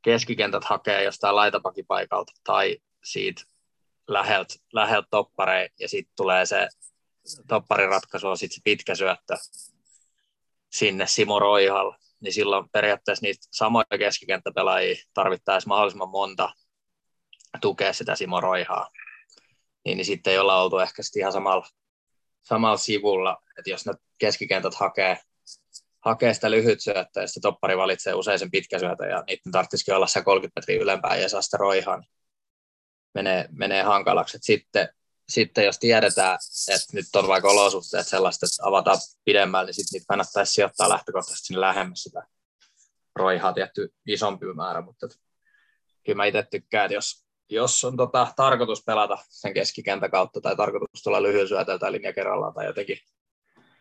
keskikentät 0.03 0.65
hakee 0.65 1.05
jostain 1.05 1.37
laitapakipaikalta 1.37 2.33
tai 2.45 2.79
siitä 3.05 3.43
läheltä, 4.09 4.55
läheltä 4.73 5.09
toppareen 5.11 5.71
ja 5.81 5.89
sitten 5.89 6.13
tulee 6.17 6.47
se 6.47 6.69
toppariratkaisu 7.49 8.29
on 8.29 8.39
sitten 8.39 8.55
se 8.55 8.61
pitkä 8.65 8.95
syöttö 8.95 9.37
sinne 10.71 11.07
Simo 11.07 11.39
Roihalle, 11.39 11.97
niin 12.21 12.33
silloin 12.33 12.69
periaatteessa 12.73 13.27
niitä 13.27 13.47
samoja 13.51 13.99
keskikenttäpelaajia 13.99 14.97
tarvittaisiin 15.15 15.69
mahdollisimman 15.69 16.09
monta 16.09 16.53
tukea 17.61 17.93
sitä 17.93 18.17
Simo 18.17 18.41
Roihaa. 18.41 18.91
Niin, 19.85 19.97
niin 19.97 20.05
sitten 20.05 20.31
ei 20.33 20.39
olla 20.39 20.63
oltu 20.63 20.79
ehkä 20.79 21.03
sitten 21.03 21.21
ihan 21.21 21.33
samalla, 21.33 21.67
samalla 22.43 22.77
sivulla, 22.77 23.43
että 23.59 23.71
jos 23.71 23.87
ne 23.87 23.93
keskikentät 24.19 24.75
hakee, 24.75 25.19
hakee 26.01 26.35
sitä 26.35 26.51
lyhyt 26.51 26.81
syöttöä, 26.81 27.23
ja 27.23 27.27
sitten 27.27 27.43
toppari 27.43 27.77
valitsee 27.77 28.15
usein 28.15 28.39
sen 28.39 28.51
pitkä 28.51 28.79
syötö, 28.79 29.07
ja 29.07 29.25
niiden 29.27 29.53
tarvitsisikin 29.53 29.95
olla 29.95 30.07
se 30.07 30.23
30 30.23 30.61
metriä 30.61 30.83
ylempää 30.83 31.17
ja 31.17 31.29
saa 31.29 31.43
sitä 31.43 31.57
roihaa, 31.57 31.97
niin 31.97 32.11
menee, 33.15 33.49
menee 33.51 33.83
hankalaksi. 33.83 34.37
Et 34.37 34.43
sitten, 34.43 34.89
sitten 35.29 35.65
jos 35.65 35.79
tiedetään, 35.79 36.39
että 36.69 36.87
nyt 36.93 37.07
on 37.15 37.29
vaikka 37.29 37.51
olosuhteet 37.51 38.09
sellaiset, 38.09 38.43
että 38.43 38.69
avataan 38.69 38.99
pidemmälle, 39.25 39.67
niin 39.67 39.75
sitten 39.75 39.97
niitä 39.97 40.09
kannattaisi 40.09 40.53
sijoittaa 40.53 40.89
lähtökohtaisesti 40.89 41.47
sinne 41.47 41.61
lähemmäs 41.61 42.03
sitä 42.03 42.23
roihaa 43.17 43.53
tietty 43.53 43.95
isompi 44.07 44.47
määrä, 44.55 44.81
mutta 44.81 45.09
kyllä 46.05 46.17
mä 46.17 46.25
itse 46.25 46.47
tykkään, 46.51 46.85
että 46.85 46.95
jos, 46.95 47.27
jos 47.55 47.85
on 47.85 47.97
tota, 47.97 48.33
tarkoitus 48.37 48.85
pelata 48.85 49.19
sen 49.29 49.55
keskikentän 49.55 50.11
kautta 50.11 50.41
tai 50.41 50.57
tarkoitus 50.57 51.03
tulla 51.03 51.23
lyhyen 51.23 51.49
syötöltä 51.49 51.93
linja 51.93 52.13
kerrallaan 52.13 52.55
tai 52.55 52.67
jotenkin 52.67 52.99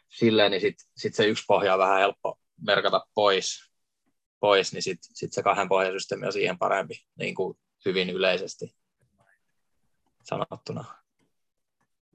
silleen, 0.10 0.52
niin 0.52 0.62
sitten 0.62 0.88
sit 0.98 1.16
se 1.16 1.26
yksi 1.26 1.44
pohja 1.48 1.74
on 1.74 1.80
vähän 1.80 2.00
helppo 2.00 2.40
merkata 2.68 3.06
pois, 3.14 3.72
pois 4.40 4.74
niin 4.74 4.84
sitten 4.84 5.12
sit 5.16 5.34
se 5.34 5.44
kahden 5.44 5.70
pohjasysteemi 5.70 6.26
on 6.26 6.34
siihen 6.34 6.58
parempi 6.58 6.94
niin 7.16 7.36
kuin 7.36 7.58
hyvin 7.86 8.10
yleisesti 8.10 8.76
sanottuna. 10.24 10.86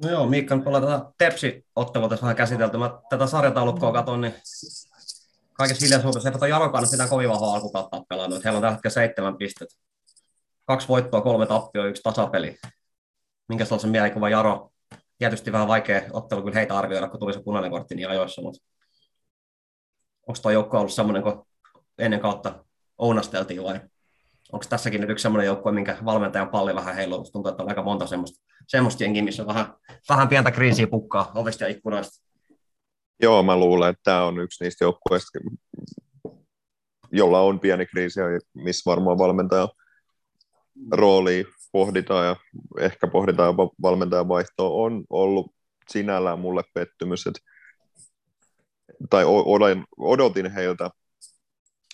No 0.03 0.11
joo, 0.11 0.27
Miikka, 0.27 0.57
nyt 0.57 0.67
ollaan 0.67 0.83
tätä 0.83 1.13
Tepsi-ottelua 1.19 2.09
tässä 2.09 2.23
vähän 2.23 2.37
käsitelty. 2.37 2.79
Mä 2.79 3.01
tätä 3.11 3.27
sarjataulukkoa 3.27 3.93
katson, 3.93 4.21
niin 4.21 4.35
kaikessa 5.53 5.85
hiljaisuudessa, 5.85 6.29
että 6.29 6.49
Jaro 6.49 6.69
kannassa 6.69 6.97
sitä 6.97 7.09
kovin 7.09 7.29
vahvaa 7.29 7.55
alkukautta 7.55 8.05
pelannut. 8.09 8.45
Heillä 8.45 8.57
on 8.57 8.63
tällä 8.63 8.75
hetkellä 8.75 8.95
seitsemän 8.95 9.37
pistettä 9.37 9.77
kaksi 10.67 10.89
voittoa, 10.89 11.21
kolme 11.21 11.47
tappioa, 11.47 11.87
yksi 11.87 12.03
tasapeli. 12.03 12.57
Minkä 13.49 13.65
sellaisen 13.65 13.91
mielikuva 13.91 14.29
Jaro? 14.29 14.71
Tietysti 15.19 15.53
vähän 15.53 15.69
vaikea 15.69 16.03
ottelu 16.11 16.43
kyllä 16.43 16.55
heitä 16.55 16.79
arvioida, 16.79 17.09
kun 17.09 17.21
tuli 17.21 17.33
se 17.33 17.43
punainen 17.43 17.71
kortti 17.71 17.95
niin 17.95 18.09
ajoissa, 18.09 18.43
mutta 18.43 18.65
onko 20.27 20.39
tuo 20.43 20.51
joukko 20.51 20.79
ollut 20.79 20.93
semmoinen, 20.93 21.23
kun 21.23 21.47
ennen 21.99 22.21
kautta 22.21 22.65
ounasteltiin 22.99 23.63
vai 23.63 23.81
onko 24.53 24.67
tässäkin 24.69 25.01
nyt 25.01 25.11
yksi 25.11 25.23
semmoinen 25.23 25.47
joukkue, 25.47 25.73
minkä 25.73 25.97
valmentajan 26.05 26.49
palli 26.49 26.75
vähän 26.75 26.95
heiluu? 26.95 27.25
Tuntuu, 27.33 27.51
että 27.51 27.63
on 27.63 27.69
aika 27.69 27.83
monta 27.83 28.07
semmoista, 28.07 28.45
semmoista 28.69 29.03
jengiä, 29.03 29.23
missä 29.23 29.47
vähän, 29.47 29.75
vähän 30.09 30.29
pientä 30.29 30.51
kriisiä 30.51 30.87
pukkaa 30.87 31.33
ovesta 31.35 31.65
ja 31.65 31.71
ikkunoista. 31.71 32.27
Joo, 33.23 33.43
mä 33.43 33.57
luulen, 33.57 33.91
että 33.91 34.01
tämä 34.05 34.25
on 34.25 34.41
yksi 34.41 34.65
niistä 34.65 34.85
joukkueista, 34.85 35.39
jolla 37.13 37.41
on 37.41 37.61
pieni 37.61 37.87
kriisi 37.87 38.21
missä 38.55 38.91
varmaan 38.91 39.19
valmentaja 39.19 39.69
roolia 40.91 41.45
pohditaan 41.73 42.27
ja 42.27 42.37
ehkä 42.79 43.07
pohditaan 43.07 43.49
jopa 43.49 43.71
valmentajan 43.83 44.29
vaihtoa, 44.29 44.71
on 44.71 45.05
ollut 45.11 45.55
sinällään 45.89 46.39
mulle 46.39 46.63
pettymys, 46.75 47.27
että, 47.27 47.41
tai 49.11 49.25
odotin, 49.27 49.85
odotin 49.99 50.53
heiltä 50.53 50.91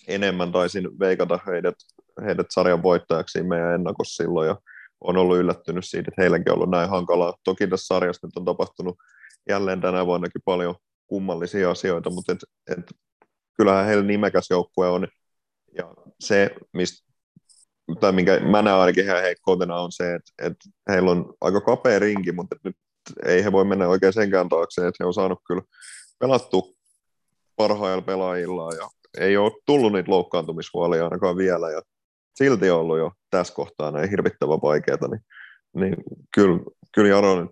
enemmän, 0.07 0.51
taisin 0.51 0.99
veikata 0.99 1.39
heidät, 1.47 1.75
heidät 2.25 2.47
sarjan 2.49 2.83
voittajaksi 2.83 3.43
meidän 3.43 3.73
ennakossa 3.73 4.23
silloin, 4.23 4.47
ja 4.47 4.55
on 5.01 5.17
ollut 5.17 5.37
yllättynyt 5.37 5.85
siitä, 5.85 6.09
että 6.09 6.21
heilläkin 6.21 6.51
on 6.51 6.55
ollut 6.55 6.69
näin 6.69 6.89
hankalaa. 6.89 7.33
Toki 7.43 7.67
tässä 7.67 7.95
sarjassa 7.95 8.27
nyt 8.27 8.37
on 8.37 8.45
tapahtunut 8.45 8.97
jälleen 9.49 9.81
tänä 9.81 10.05
vuonnakin 10.05 10.41
paljon 10.45 10.75
kummallisia 11.07 11.71
asioita, 11.71 12.09
mutta 12.09 12.31
et, 12.31 12.39
et, 12.77 12.91
kyllähän 13.57 13.85
heillä 13.85 14.03
nimekäs 14.03 14.47
joukkue 14.49 14.89
on, 14.89 15.07
ja 15.77 15.93
se, 16.19 16.55
mistä 16.73 17.12
tai 17.99 18.11
minkä 18.11 18.39
mä 18.39 18.61
näen 18.61 18.77
ainakin 18.77 19.05
heidän 19.05 19.23
heikkoutena 19.23 19.75
on 19.75 19.91
se, 19.91 20.15
että, 20.15 20.31
että 20.41 20.69
heillä 20.89 21.11
on 21.11 21.33
aika 21.41 21.61
kapea 21.61 21.99
rinki, 21.99 22.31
mutta 22.31 22.55
nyt 22.63 22.75
ei 23.25 23.43
he 23.43 23.51
voi 23.51 23.65
mennä 23.65 23.87
oikein 23.87 24.13
senkään 24.13 24.49
taakse, 24.49 24.87
että 24.87 25.03
he 25.03 25.05
on 25.05 25.13
saanut 25.13 25.39
kyllä 25.47 25.61
pelattu 26.19 26.77
parhailla 27.55 28.01
pelaajilla 28.01 28.73
ja 28.73 28.89
ei 29.17 29.37
ole 29.37 29.51
tullut 29.65 29.93
niitä 29.93 30.11
loukkaantumishuolia 30.11 31.03
ainakaan 31.03 31.37
vielä 31.37 31.71
ja 31.71 31.81
silti 32.35 32.69
on 32.69 32.79
ollut 32.79 32.97
jo 32.97 33.11
tässä 33.29 33.53
kohtaa 33.53 33.91
näin 33.91 34.09
hirvittävän 34.09 34.59
vaikeaa, 34.61 35.07
niin, 35.11 35.21
niin 35.73 35.95
kyllä, 36.35 36.59
kyllä 36.95 37.09
Jaro 37.09 37.41
nyt 37.41 37.51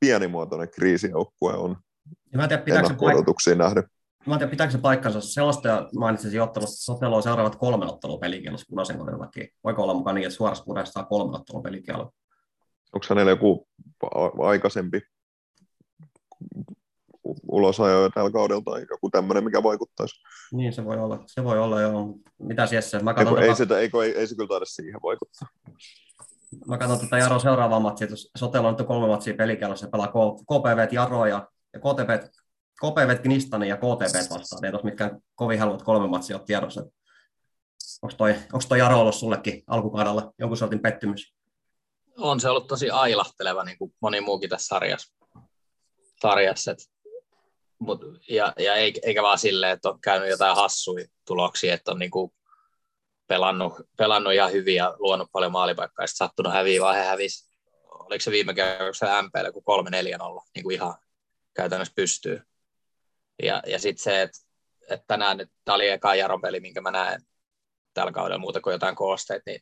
pienimuotoinen 0.00 0.70
kriisijoukkue 0.70 1.52
on 1.52 1.76
ja 2.32 2.38
mä 2.38 2.42
en 2.42 2.48
tiedä, 2.48 2.62
pitääkö 2.62 2.88
paik- 2.88 3.54
nähden. 3.54 3.84
Mä 4.26 4.34
en 4.34 4.38
tiedä, 4.38 4.50
pitääkö 4.50 4.72
se 4.72 4.78
paikkansa. 4.78 5.20
Sellaista 5.20 5.68
ja 5.68 5.88
mainitsin 5.98 6.42
ottelusta, 6.42 6.76
Sotelo 6.76 7.16
on 7.16 7.22
seuraavat 7.22 7.56
kolme 7.56 7.86
ottelua 7.86 8.18
pelikielossa 8.18 8.66
punaisen 8.70 8.98
kodin 8.98 9.18
takia. 9.18 9.46
Voiko 9.64 9.82
olla 9.82 9.94
mukaan 9.94 10.14
niin, 10.14 10.26
että 10.26 10.36
suorassa 10.36 10.64
punaisessa 10.64 11.00
saa 11.00 11.08
kolme 11.08 11.36
ottelua 11.36 11.62
pelikielo? 11.62 12.10
Onko 12.92 13.06
hänellä 13.10 13.32
joku 13.32 13.68
aikaisempi 14.42 15.00
ulosajo 17.48 18.10
tällä 18.10 18.30
kaudella 18.30 18.62
tai 18.62 18.86
joku 18.90 19.10
tämmöinen, 19.10 19.44
mikä 19.44 19.62
vaikuttaisi? 19.62 20.14
Niin, 20.52 20.72
se 20.72 20.84
voi 20.84 20.98
olla. 20.98 21.24
Se 21.26 21.44
voi 21.44 21.58
olla, 21.58 21.80
joo. 21.80 22.14
Mitä 22.38 22.68
Jesse? 22.70 22.98
Mä 22.98 23.14
tota... 23.14 23.40
ei, 23.40 23.54
sitä, 23.54 23.78
eikö, 23.78 24.04
ei, 24.04 24.16
ei, 24.16 24.26
se 24.26 24.34
kyllä 24.34 24.48
taida 24.48 24.64
siihen 24.64 25.00
vaikuttaa. 25.02 25.48
Mä 26.66 26.78
katson 26.78 27.00
tätä 27.00 27.18
Jaro 27.18 27.38
seuraavaa 27.38 27.80
matsia. 27.80 28.08
Sotelo 28.36 28.68
on 28.68 28.74
nyt 28.78 28.86
kolme 28.86 29.06
matsia 29.06 29.34
pelikielossa. 29.34 29.86
Se 29.86 29.90
pelaa 29.90 30.12
KPV, 30.42 30.92
Jaro 30.92 31.26
ja, 31.26 31.48
ja 31.72 31.80
KTP 31.80 32.34
KPV 32.80 33.22
Knistanin 33.22 33.68
ja 33.68 33.76
KTP 33.76 34.30
vastaan. 34.30 34.64
Ei 34.64 34.70
tuossa 34.70 34.84
mitkään 34.84 35.20
kovin 35.34 35.58
helpot 35.58 35.82
kolme 35.82 36.08
matsia 36.08 36.36
ole 36.36 36.44
tiedossa. 36.46 36.80
Onko 38.02 38.16
toi, 38.16 38.30
onko 38.30 38.64
toi 38.68 38.78
Jaro 38.78 39.00
ollut 39.00 39.14
sullekin 39.14 39.62
alkukaudella 39.66 40.32
jonkun 40.38 40.56
sortin 40.56 40.80
pettymys? 40.80 41.34
On 42.18 42.40
se 42.40 42.48
ollut 42.48 42.66
tosi 42.66 42.90
ailahteleva, 42.90 43.64
niin 43.64 43.78
kuin 43.78 43.94
moni 44.00 44.20
muukin 44.20 44.50
tässä 44.50 44.66
sarjassa. 44.66 45.14
sarjassa 46.22 46.70
et, 46.70 46.78
mut, 47.78 48.00
ja, 48.28 48.52
ja 48.58 48.74
eikä 48.74 49.22
vaan 49.22 49.38
silleen, 49.38 49.72
että 49.72 49.88
on 49.88 50.00
käynyt 50.00 50.30
jotain 50.30 50.56
hassuja 50.56 51.06
tuloksia, 51.26 51.74
että 51.74 51.90
on 51.90 51.98
niin 51.98 52.10
kuin 52.10 52.32
pelannut, 53.26 53.72
pelannut 53.96 54.32
ihan 54.32 54.52
hyvin 54.52 54.74
ja 54.74 54.94
luonut 54.98 55.28
paljon 55.32 55.52
maalipaikkaa, 55.52 56.02
ja 56.02 56.08
sattunut 56.08 56.52
häviä, 56.52 56.80
vaan 56.80 56.96
he 56.96 57.02
hävisi, 57.02 57.50
oliko 57.84 58.22
se 58.22 58.30
viime 58.30 58.54
kerralla 58.54 59.22
MPL, 59.22 59.50
kun 59.52 59.86
3-4-0, 59.86 60.42
niin 60.54 60.62
kuin 60.62 60.74
ihan 60.74 60.94
käytännössä 61.54 61.94
pystyy. 61.96 62.42
Ja, 63.42 63.62
ja 63.66 63.78
sitten 63.78 64.02
se, 64.02 64.22
että, 64.22 64.38
että 64.90 65.04
tänään 65.06 65.36
nyt, 65.36 65.50
tämä 65.64 65.74
oli 65.76 65.88
eka 65.88 66.14
Jaron 66.14 66.40
peli, 66.40 66.60
minkä 66.60 66.80
mä 66.80 66.90
näen 66.90 67.22
tällä 67.94 68.12
kaudella 68.12 68.38
muuta 68.38 68.60
kuin 68.60 68.72
jotain 68.72 68.96
koosteet, 68.96 69.42
niin 69.46 69.60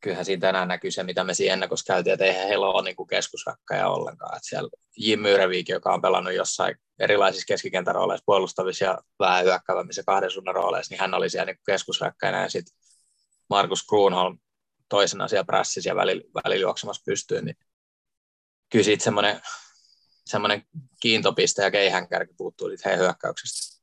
kyllähän 0.00 0.24
siinä 0.24 0.40
tänään 0.40 0.68
näkyy 0.68 0.90
se, 0.90 1.02
mitä 1.02 1.24
me 1.24 1.34
siinä 1.34 1.52
ennakossa 1.52 1.92
käytiin, 1.92 2.12
että 2.12 2.24
eihän 2.24 2.48
heillä 2.48 2.66
ole 2.66 2.82
niin 2.82 3.08
keskusrakkaja 3.10 3.88
ollenkaan. 3.88 4.36
Että 4.36 4.48
siellä 4.48 4.70
Jim 4.96 5.20
Myrevik, 5.20 5.68
joka 5.68 5.94
on 5.94 6.02
pelannut 6.02 6.34
jossain 6.34 6.76
erilaisissa 6.98 7.46
keskikentärooleissa, 7.46 8.24
puolustavissa 8.26 8.84
ja 8.84 8.98
vähän 9.18 9.44
hyökkäävämmissä 9.44 10.02
kahden 10.06 10.30
suunnan 10.30 10.54
rooleissa, 10.54 10.92
niin 10.92 11.00
hän 11.00 11.14
oli 11.14 11.30
siellä 11.30 11.46
niin 11.46 11.60
keskusrakkajana 11.66 12.42
ja 12.42 12.48
sitten 12.48 12.76
Markus 13.50 13.86
Kruunholm 13.86 14.38
toisena 14.88 15.28
siellä 15.28 15.44
prässissä 15.44 15.90
ja 15.90 15.96
välillä, 15.96 16.54
juoksemassa 16.54 17.02
pystyyn, 17.06 17.44
niin 17.44 17.56
kyllä 18.72 18.84
semmoinen, 18.98 19.40
semmoinen 20.30 20.62
kiintopiste 21.00 21.62
ja 21.62 21.70
keihänkärki 21.70 22.34
puuttuu 22.36 22.68
siitä 22.68 22.88
heidän 22.88 23.04
hyökkäyksestä. 23.04 23.80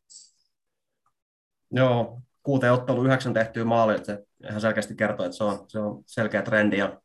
Joo, 1.71 2.21
kuuteen 2.43 2.73
ottelu 2.73 3.03
yhdeksän 3.03 3.33
tehtyä 3.33 3.65
maalia, 3.65 4.03
se 4.03 4.25
ihan 4.49 4.61
selkeästi 4.61 4.95
kertoo, 4.95 5.25
että 5.25 5.37
se 5.37 5.43
on, 5.43 5.65
se 5.67 5.79
on 5.79 6.03
selkeä 6.05 6.41
trendi. 6.41 6.77
Ja 6.77 7.01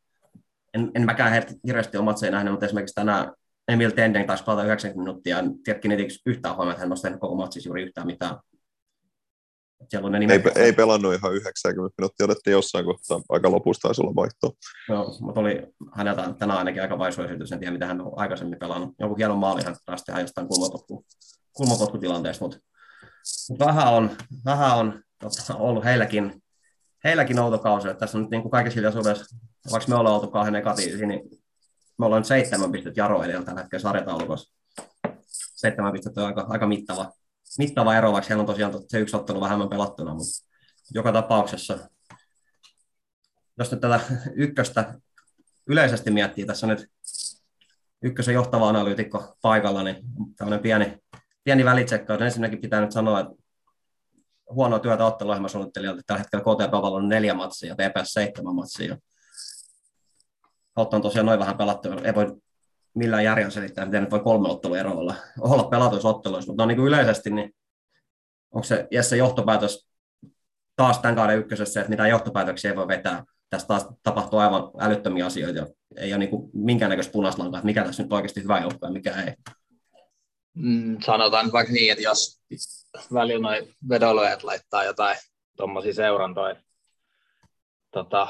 en, 0.73 0.91
en 0.95 1.05
mäkään 1.05 1.43
hirveästi 1.67 1.97
omat 1.97 2.17
se 2.17 2.31
nähnyt, 2.31 2.53
mutta 2.53 2.65
esimerkiksi 2.65 2.95
tänään 2.95 3.31
Emil 3.67 3.89
Tendeng 3.89 4.27
taisi 4.27 4.43
pelata 4.43 4.63
90 4.63 4.99
minuuttia, 4.99 5.37
ja 5.37 5.43
tiedätkö 5.63 5.87
yhtään 6.25 6.55
huomioon, 6.55 6.71
että 6.71 6.81
hän 6.81 6.91
olisi 6.91 7.03
tehnyt 7.03 7.19
koko 7.19 7.35
matsissa 7.35 7.69
juuri 7.69 7.83
yhtään 7.83 8.07
mitään. 8.07 8.35
Siellä 9.89 10.07
on 10.07 10.15
ei, 10.15 10.43
ei, 10.55 10.73
pelannut 10.73 11.13
ihan 11.13 11.33
90 11.33 11.95
minuuttia, 11.97 12.23
otettiin 12.23 12.51
jossain 12.51 12.85
kohtaa 12.85 13.21
aika 13.29 13.51
lopusta 13.51 13.87
taisi 13.87 14.01
olla 14.01 14.15
vaihtoa. 14.15 14.51
Joo, 14.89 15.17
mutta 15.21 15.41
oli 15.41 15.67
häneltä 15.93 16.33
tänään 16.39 16.59
ainakin 16.59 16.81
aika 16.81 16.97
vaisu 16.97 17.21
esitys, 17.21 17.51
en 17.51 17.59
tiedä 17.59 17.71
mitä 17.71 17.85
hän 17.85 18.01
on 18.01 18.11
aikaisemmin 18.15 18.59
pelannut. 18.59 18.89
Joku 18.99 19.15
hieno 19.15 19.35
maali 19.35 19.63
hän 19.63 19.75
taas 19.85 20.03
tehdä 20.03 20.19
jostain 20.19 20.47
kulmapotku, 20.47 21.05
kulmapotkutilanteesta, 21.53 22.45
mutta, 22.45 22.57
mutta 23.49 23.65
vähän 23.65 23.93
on, 23.93 24.11
vähän 24.45 24.77
on 24.77 25.03
tota, 25.19 25.55
ollut 25.55 25.83
heilläkin, 25.83 26.43
heilläkin 27.03 27.39
outo 27.39 27.59
kausi. 27.59 27.87
Että 27.87 27.99
tässä 27.99 28.17
on 28.17 28.21
nyt 28.21 28.31
niin 28.31 28.41
kuin 28.41 28.51
kaikessa 28.51 28.77
hiljaisuudessa, 28.77 29.35
vaikka 29.71 29.89
me 29.89 29.95
ollaan 29.95 30.15
oltu 30.15 30.31
kauhean 30.31 30.53
negatiivisia, 30.53 31.07
niin 31.07 31.21
me 31.99 32.05
ollaan 32.05 32.19
nyt 32.19 32.27
seitsemän 32.27 32.71
pistettä 32.71 33.01
Jaro 33.01 33.23
edellä 33.23 33.45
tällä 33.45 33.61
hetkellä 33.61 33.81
sarjataulukossa. 33.81 34.55
Seitsemän 35.31 35.93
pistettä 35.93 36.21
on 36.21 36.27
aika, 36.27 36.45
aika 36.49 36.67
mittava, 36.67 37.11
mittava 37.57 37.95
ero, 37.95 38.11
vaikka 38.11 38.27
siellä 38.27 38.41
on 38.41 38.47
tosiaan 38.47 38.73
se 38.87 38.99
yksi 38.99 39.15
ottelu 39.15 39.41
vähemmän 39.41 39.69
pelattuna, 39.69 40.13
mutta 40.13 40.47
joka 40.93 41.11
tapauksessa, 41.11 41.89
jos 43.59 43.71
nyt 43.71 43.81
tätä 43.81 43.99
ykköstä 44.35 44.93
yleisesti 45.67 46.11
miettii, 46.11 46.45
tässä 46.45 46.67
on 46.67 46.69
nyt 46.69 46.91
ykkösen 48.01 48.33
johtava 48.33 48.69
analyytikko 48.69 49.35
paikalla, 49.41 49.83
niin 49.83 49.95
tämmöinen 50.37 50.59
pieni, 50.59 50.97
pieni 51.43 51.65
välitsekkaus. 51.65 52.21
Ensinnäkin 52.21 52.61
pitää 52.61 52.81
nyt 52.81 52.91
sanoa, 52.91 53.19
että 53.19 53.33
huonoa 54.49 54.79
työtä 54.79 55.05
otteluohjelmasuunnittelijalta. 55.05 56.01
Tällä 56.05 56.19
hetkellä 56.19 56.43
KTP 56.43 56.73
on 56.73 57.09
neljä 57.09 57.33
matsia 57.33 57.75
TPS 57.75 58.13
seitsemän 58.13 58.55
matsia. 58.55 58.97
Kautta 60.75 60.95
on 60.95 61.01
tosiaan 61.01 61.25
noin 61.25 61.39
vähän 61.39 61.57
pelattu. 61.57 61.89
Ei 62.03 62.15
voi 62.15 62.42
millään 62.93 63.23
järjellä 63.23 63.51
selittää, 63.51 63.85
miten 63.85 64.01
nyt 64.01 64.11
voi 64.11 64.19
kolme 64.19 64.49
ottelua 64.49 64.77
ero 64.77 64.91
olla, 64.91 65.15
olla 65.39 65.63
pelatuissa 65.63 66.09
otteluissa, 66.09 66.51
mutta 66.51 66.63
no 66.63 66.67
niin 66.67 66.77
kuin 66.77 66.87
yleisesti, 66.87 67.29
niin 67.29 67.55
onko 68.51 68.63
se 68.63 68.87
Jesse 68.91 69.17
johtopäätös 69.17 69.89
taas 70.75 70.99
tämän 70.99 71.15
kauden 71.15 71.37
ykkösessä, 71.37 71.79
että 71.79 71.89
mitä 71.89 72.07
johtopäätöksiä 72.07 72.71
ei 72.71 72.77
voi 72.77 72.87
vetää. 72.87 73.23
Tässä 73.49 73.67
taas 73.67 73.87
tapahtuu 74.03 74.39
aivan 74.39 74.71
älyttömiä 74.79 75.25
asioita, 75.25 75.67
ei 75.95 76.13
ole 76.13 76.17
niin 76.17 76.29
kuin 76.29 76.49
minkäännäköistä 76.53 77.11
punaslankaa, 77.11 77.59
että 77.59 77.65
mikä 77.65 77.83
tässä 77.83 78.03
nyt 78.03 78.13
oikeasti 78.13 78.43
hyvä 78.43 78.59
joukko 78.59 78.85
ja 78.85 78.91
mikä 78.91 79.21
ei. 79.21 79.33
Mm, 80.53 80.97
sanotaan 81.05 81.51
vaikka 81.51 81.73
niin, 81.73 81.91
että 81.91 82.03
jos 82.03 82.41
välillä 83.13 83.41
noin 83.41 83.75
vedonlyöjät 83.89 84.43
laittaa 84.43 84.83
jotain 84.83 85.17
tuommoisia 85.57 85.93
seurantoja 85.93 86.55
tota, 87.91 88.27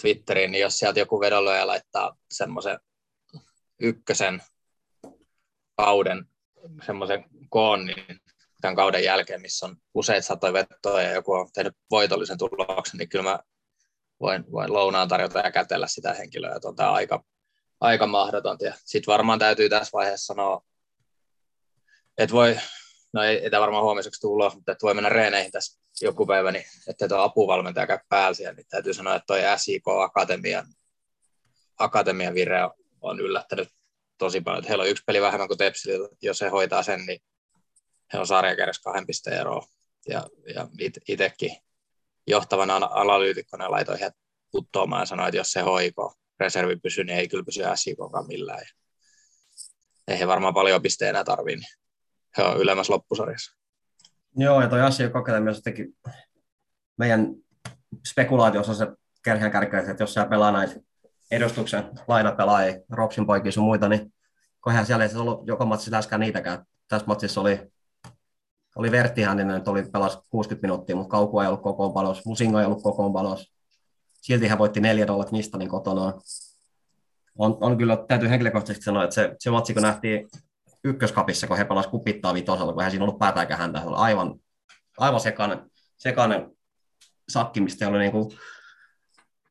Twitteriin, 0.00 0.52
niin 0.52 0.62
jos 0.62 0.78
sieltä 0.78 0.98
joku 0.98 1.20
vedonlyöjä 1.20 1.66
laittaa 1.66 2.16
semmoisen 2.30 2.78
ykkösen 3.80 4.42
kauden 5.76 6.24
semmoisen 6.86 7.24
koon, 7.48 7.86
niin 7.86 8.20
tämän 8.60 8.76
kauden 8.76 9.04
jälkeen, 9.04 9.40
missä 9.40 9.66
on 9.66 9.76
useita 9.94 10.26
satoja 10.26 10.52
vetoja 10.52 11.08
ja 11.08 11.14
joku 11.14 11.32
on 11.32 11.48
tehnyt 11.54 11.74
voitollisen 11.90 12.38
tuloksen, 12.38 12.98
niin 12.98 13.08
kyllä 13.08 13.30
mä 13.30 13.38
voin, 14.20 14.44
voin 14.52 14.72
lounaan 14.72 15.08
tarjota 15.08 15.38
ja 15.38 15.50
kätellä 15.50 15.86
sitä 15.86 16.14
henkilöä, 16.14 16.54
että 16.56 16.68
on 16.68 16.76
tämä 16.76 16.92
aika, 16.92 17.24
aika 17.80 18.06
mahdotonta. 18.06 18.64
Sitten 18.84 19.12
varmaan 19.12 19.38
täytyy 19.38 19.68
tässä 19.68 19.90
vaiheessa 19.92 20.26
sanoa, 20.26 20.62
että 22.18 22.34
voi, 22.34 22.58
no 23.12 23.22
ei, 23.22 23.36
ei 23.38 23.50
tämä 23.50 23.60
varmaan 23.60 23.84
huomiseksi 23.84 24.20
tullut, 24.20 24.54
mutta 24.54 24.72
että 24.72 24.82
voi 24.82 24.94
mennä 24.94 25.08
reeneihin 25.08 25.52
tässä 25.52 25.80
joku 26.00 26.26
päivä, 26.26 26.52
niin 26.52 26.64
että 26.88 27.08
tuo 27.08 27.18
apuvalmentaja 27.18 27.86
käy 27.86 27.98
päällä 28.08 28.34
siellä, 28.34 28.54
niin 28.54 28.66
täytyy 28.70 28.94
sanoa, 28.94 29.14
että 29.14 29.26
toi 29.26 29.40
SIK 29.56 29.88
Akatemian, 29.88 30.66
Akatemian 31.78 32.34
vire 32.34 32.64
on 32.64 32.70
yllättänyt 33.20 33.68
tosi 34.18 34.40
paljon. 34.40 34.64
Heillä 34.64 34.82
on 34.82 34.88
yksi 34.88 35.02
peli 35.06 35.20
vähemmän 35.20 35.48
kuin 35.48 35.58
Tepsilillä, 35.58 36.08
jos 36.22 36.40
he 36.40 36.48
hoitaa 36.48 36.82
sen, 36.82 37.06
niin 37.06 37.20
he 38.12 38.18
on 38.18 38.26
sarjakärjessä 38.26 38.82
kahden 38.82 39.06
pisteen 39.06 39.40
eroa. 39.40 39.66
Ja, 40.08 40.26
ja 40.54 40.68
itsekin 41.08 41.56
johtavana 42.26 42.76
analyytikkona 42.76 43.70
laitoin 43.70 43.98
heidät 43.98 44.16
putoamaan 44.50 45.02
ja 45.02 45.06
sanoin, 45.06 45.28
että 45.28 45.36
jos 45.36 45.52
se 45.52 45.60
hoiko 45.60 46.14
reservi 46.40 46.76
pysyy, 46.76 47.04
niin 47.04 47.18
ei 47.18 47.28
kyllä 47.28 47.44
pysy 47.44 47.62
SIKkaan 47.74 48.26
millään. 48.26 48.60
Ja 48.60 48.66
ei 50.08 50.18
he 50.18 50.26
varmaan 50.26 50.54
paljon 50.54 50.82
pisteen 50.82 51.08
enää 51.08 51.24
tarvii, 51.24 51.56
niin 51.56 51.68
he 52.38 52.42
on 52.42 52.60
ylemmässä 52.60 52.92
loppusarjassa. 52.92 53.56
Joo, 54.36 54.60
ja 54.60 54.68
toi 54.68 54.80
asia 54.80 55.10
Akatemia 55.14 55.52
teki 55.64 55.86
meidän 56.96 57.34
spekulaatiossa 58.08 58.74
se 58.74 58.86
kerhän 59.24 59.50
kärkeä, 59.50 59.80
että 59.80 60.02
jos 60.02 60.12
siellä 60.12 60.28
pelaa 60.28 60.52
näitä 60.52 60.80
edustuksen 61.30 61.84
lainapelaajia, 62.08 62.78
Ropsin 62.90 63.26
poikia 63.26 63.52
sun 63.52 63.64
muita, 63.64 63.88
niin 63.88 64.14
kohan 64.60 64.86
siellä 64.86 65.04
ei 65.04 65.16
ollut 65.16 65.46
joka 65.46 65.64
matsissa 65.64 65.90
läheskään 65.90 66.20
niitäkään. 66.20 66.64
Tässä 66.88 67.06
matsissa 67.06 67.40
oli, 67.40 67.72
oli 68.76 68.90
Vertti 68.90 69.22
Hänninen, 69.22 69.56
että 69.56 69.70
oli 69.70 69.82
pelas 69.82 70.18
60 70.30 70.66
minuuttia, 70.66 70.96
mutta 70.96 71.10
Kauku 71.10 71.40
ei 71.40 71.48
ollut 71.48 71.94
palos, 71.94 72.24
Musingo 72.24 72.58
ei 72.58 72.66
ollut 72.66 72.82
palos. 73.12 73.52
Silti 74.12 74.48
hän 74.48 74.58
voitti 74.58 74.80
neljä 74.80 75.06
dollat 75.06 75.32
Nistanin 75.32 75.68
kotona. 75.68 76.12
On, 77.38 77.58
on 77.60 77.78
kyllä, 77.78 78.04
täytyy 78.08 78.28
henkilökohtaisesti 78.28 78.84
sanoa, 78.84 79.04
että 79.04 79.14
se, 79.14 79.36
se 79.38 79.50
matsi, 79.50 79.74
kun 79.74 79.82
nähtiin 79.82 80.28
ykköskapissa, 80.84 81.46
kun 81.46 81.56
he 81.56 81.64
pelasivat 81.64 81.90
kupittaa 81.90 82.34
vitosella, 82.34 82.72
kun 82.72 82.82
hän 82.82 82.90
siinä 82.90 83.04
ollut 83.04 83.18
päätä 83.18 83.40
eikä 83.40 83.56
häntä. 83.56 83.80
Se 83.80 83.86
oli 83.86 83.96
aivan, 83.96 84.34
aivan 84.98 85.20
sekainen, 85.20 85.70
sekainen 85.98 86.50
sakki, 87.28 87.60
mistä 87.60 87.88
oli 87.88 87.98
niin 87.98 88.12
kuin 88.12 88.38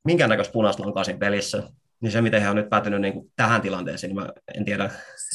minkäännäköistä 0.05 0.53
punaista 0.53 1.03
siinä 1.03 1.19
pelissä. 1.19 1.63
Niin 2.01 2.11
se, 2.11 2.21
miten 2.21 2.41
he 2.41 2.49
on 2.49 2.55
nyt 2.55 2.69
päätynyt 2.69 3.01
niin 3.01 3.13
kuin 3.13 3.31
tähän 3.35 3.61
tilanteeseen, 3.61 4.15
niin 4.15 4.25
mä 4.25 4.29
en 4.55 4.65
tiedä, 4.65 4.83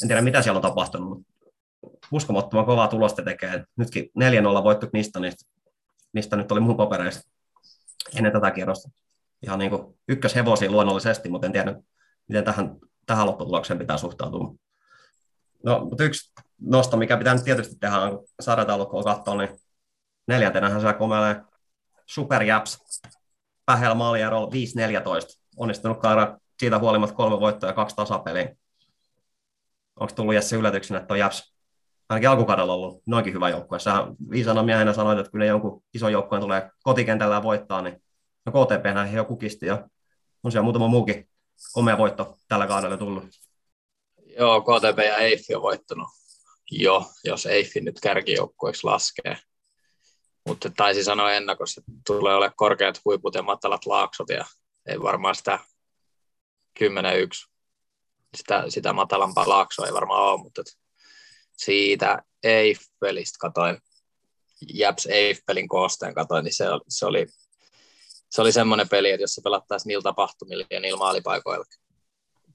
en 0.02 0.08
tiedä, 0.08 0.22
mitä 0.22 0.42
siellä 0.42 0.58
on 0.58 0.62
tapahtunut, 0.62 1.26
uskomattoman 2.12 2.66
kovaa 2.66 2.88
tulosta 2.88 3.22
tekee. 3.22 3.64
Nytkin 3.76 4.04
4-0 4.04 4.64
voittu 4.64 4.86
niistä, 4.92 5.20
niistä, 6.12 6.36
nyt 6.36 6.52
oli 6.52 6.60
mun 6.60 6.76
papereista 6.76 7.30
ennen 8.16 8.32
tätä 8.32 8.50
kierrosta. 8.50 8.90
Ihan 9.42 9.58
niin 9.58 9.70
kuin 9.70 9.98
ykköshevosia 10.08 10.70
luonnollisesti, 10.70 11.28
mutta 11.28 11.46
en 11.46 11.52
tiedä, 11.52 11.74
miten 12.28 12.44
tähän, 12.44 12.76
tähän 13.06 13.26
lopputulokseen 13.26 13.78
pitää 13.78 13.96
suhtautua. 13.96 14.54
No, 15.64 15.84
mutta 15.84 16.04
yksi 16.04 16.32
nosto, 16.60 16.96
mikä 16.96 17.16
pitää 17.16 17.34
nyt 17.34 17.44
tietysti 17.44 17.76
tehdä, 17.80 17.98
on 17.98 18.24
sarjataulukkoa 18.40 19.02
katsoa, 19.02 19.36
niin 19.36 19.58
neljäntenähän 20.28 20.80
se 20.80 20.92
komelee 20.92 21.42
superjaps 22.06 22.78
Pähel 23.70 23.94
maaliero 23.94 24.46
5-14. 24.46 24.48
Onnistunut 25.56 26.00
kaara 26.00 26.38
siitä 26.58 26.78
huolimatta 26.78 27.16
kolme 27.16 27.40
voittoa 27.40 27.68
ja 27.70 27.74
kaksi 27.74 27.96
tasapeliä. 27.96 28.56
Onko 30.00 30.12
tullut 30.14 30.34
Jesse 30.34 30.56
yllätyksenä, 30.56 31.00
että 31.00 31.14
on 31.14 31.18
Japs 31.18 31.54
ainakin 32.08 32.28
alkukaudella 32.28 32.72
ollut 32.72 33.02
noinkin 33.06 33.34
hyvä 33.34 33.48
joukkue. 33.48 33.78
Sä 33.78 34.06
viisana 34.30 34.62
miehenä 34.62 34.92
sanoit, 34.92 35.18
että 35.18 35.30
kun 35.30 35.46
jonkun 35.46 35.82
ison 35.94 36.12
joukkueen 36.12 36.42
tulee 36.42 36.70
kotikentällä 36.82 37.42
voittaa, 37.42 37.82
niin 37.82 38.02
no 38.46 38.52
KTP 38.52 39.10
he 39.10 39.16
jo 39.16 39.24
kukisti 39.24 39.66
ja 39.66 39.88
on 40.42 40.52
siellä 40.52 40.64
muutama 40.64 40.88
muukin 40.88 41.28
komea 41.72 41.98
voitto 41.98 42.36
tällä 42.48 42.66
kaudella 42.66 42.96
tullut. 42.96 43.24
Joo, 44.38 44.60
KTP 44.60 44.98
ja 44.98 45.16
Eiffi 45.16 45.54
on 45.54 45.62
voittanut 45.62 46.08
jo, 46.70 47.04
jos 47.24 47.46
Eiffi 47.46 47.80
nyt 47.80 48.00
kärkijoukkueeksi 48.00 48.84
laskee. 48.84 49.36
Mutta 50.47 50.70
taisi 50.76 51.05
sanoa 51.05 51.32
ennakossa, 51.32 51.80
että 51.80 52.03
tulee 52.07 52.34
olemaan 52.34 52.57
korkeat 52.57 53.01
huiput 53.05 53.34
ja 53.34 53.43
matalat 53.43 53.86
laaksot 53.86 54.28
ja 54.28 54.45
ei 54.86 55.03
varmaan 55.03 55.34
sitä 55.34 55.59
10-1, 56.80 56.84
sitä, 58.36 58.64
sitä 58.68 58.93
matalampaa 58.93 59.49
laaksoa 59.49 59.86
ei 59.86 59.93
varmaan 59.93 60.22
ole, 60.22 60.43
mutta 60.43 60.62
siitä 61.57 62.22
Eiffelistä 62.43 63.36
katoin, 63.41 63.78
Japs 64.74 65.07
Eiffelin 65.07 65.68
koosteen 65.68 66.14
katoin, 66.14 66.45
niin 66.45 66.55
se, 66.55 66.64
se 66.88 67.07
oli 67.07 67.26
se 68.30 68.43
oli 68.43 68.53
semmoinen 68.53 68.88
peli, 68.88 69.11
että 69.11 69.22
jos 69.22 69.34
se 69.34 69.41
pelattaisiin 69.45 69.88
niillä 69.88 70.03
tapahtumilla 70.03 70.64
ja 70.70 70.80
niillä 70.80 70.99
maalipaikoilla 70.99 71.64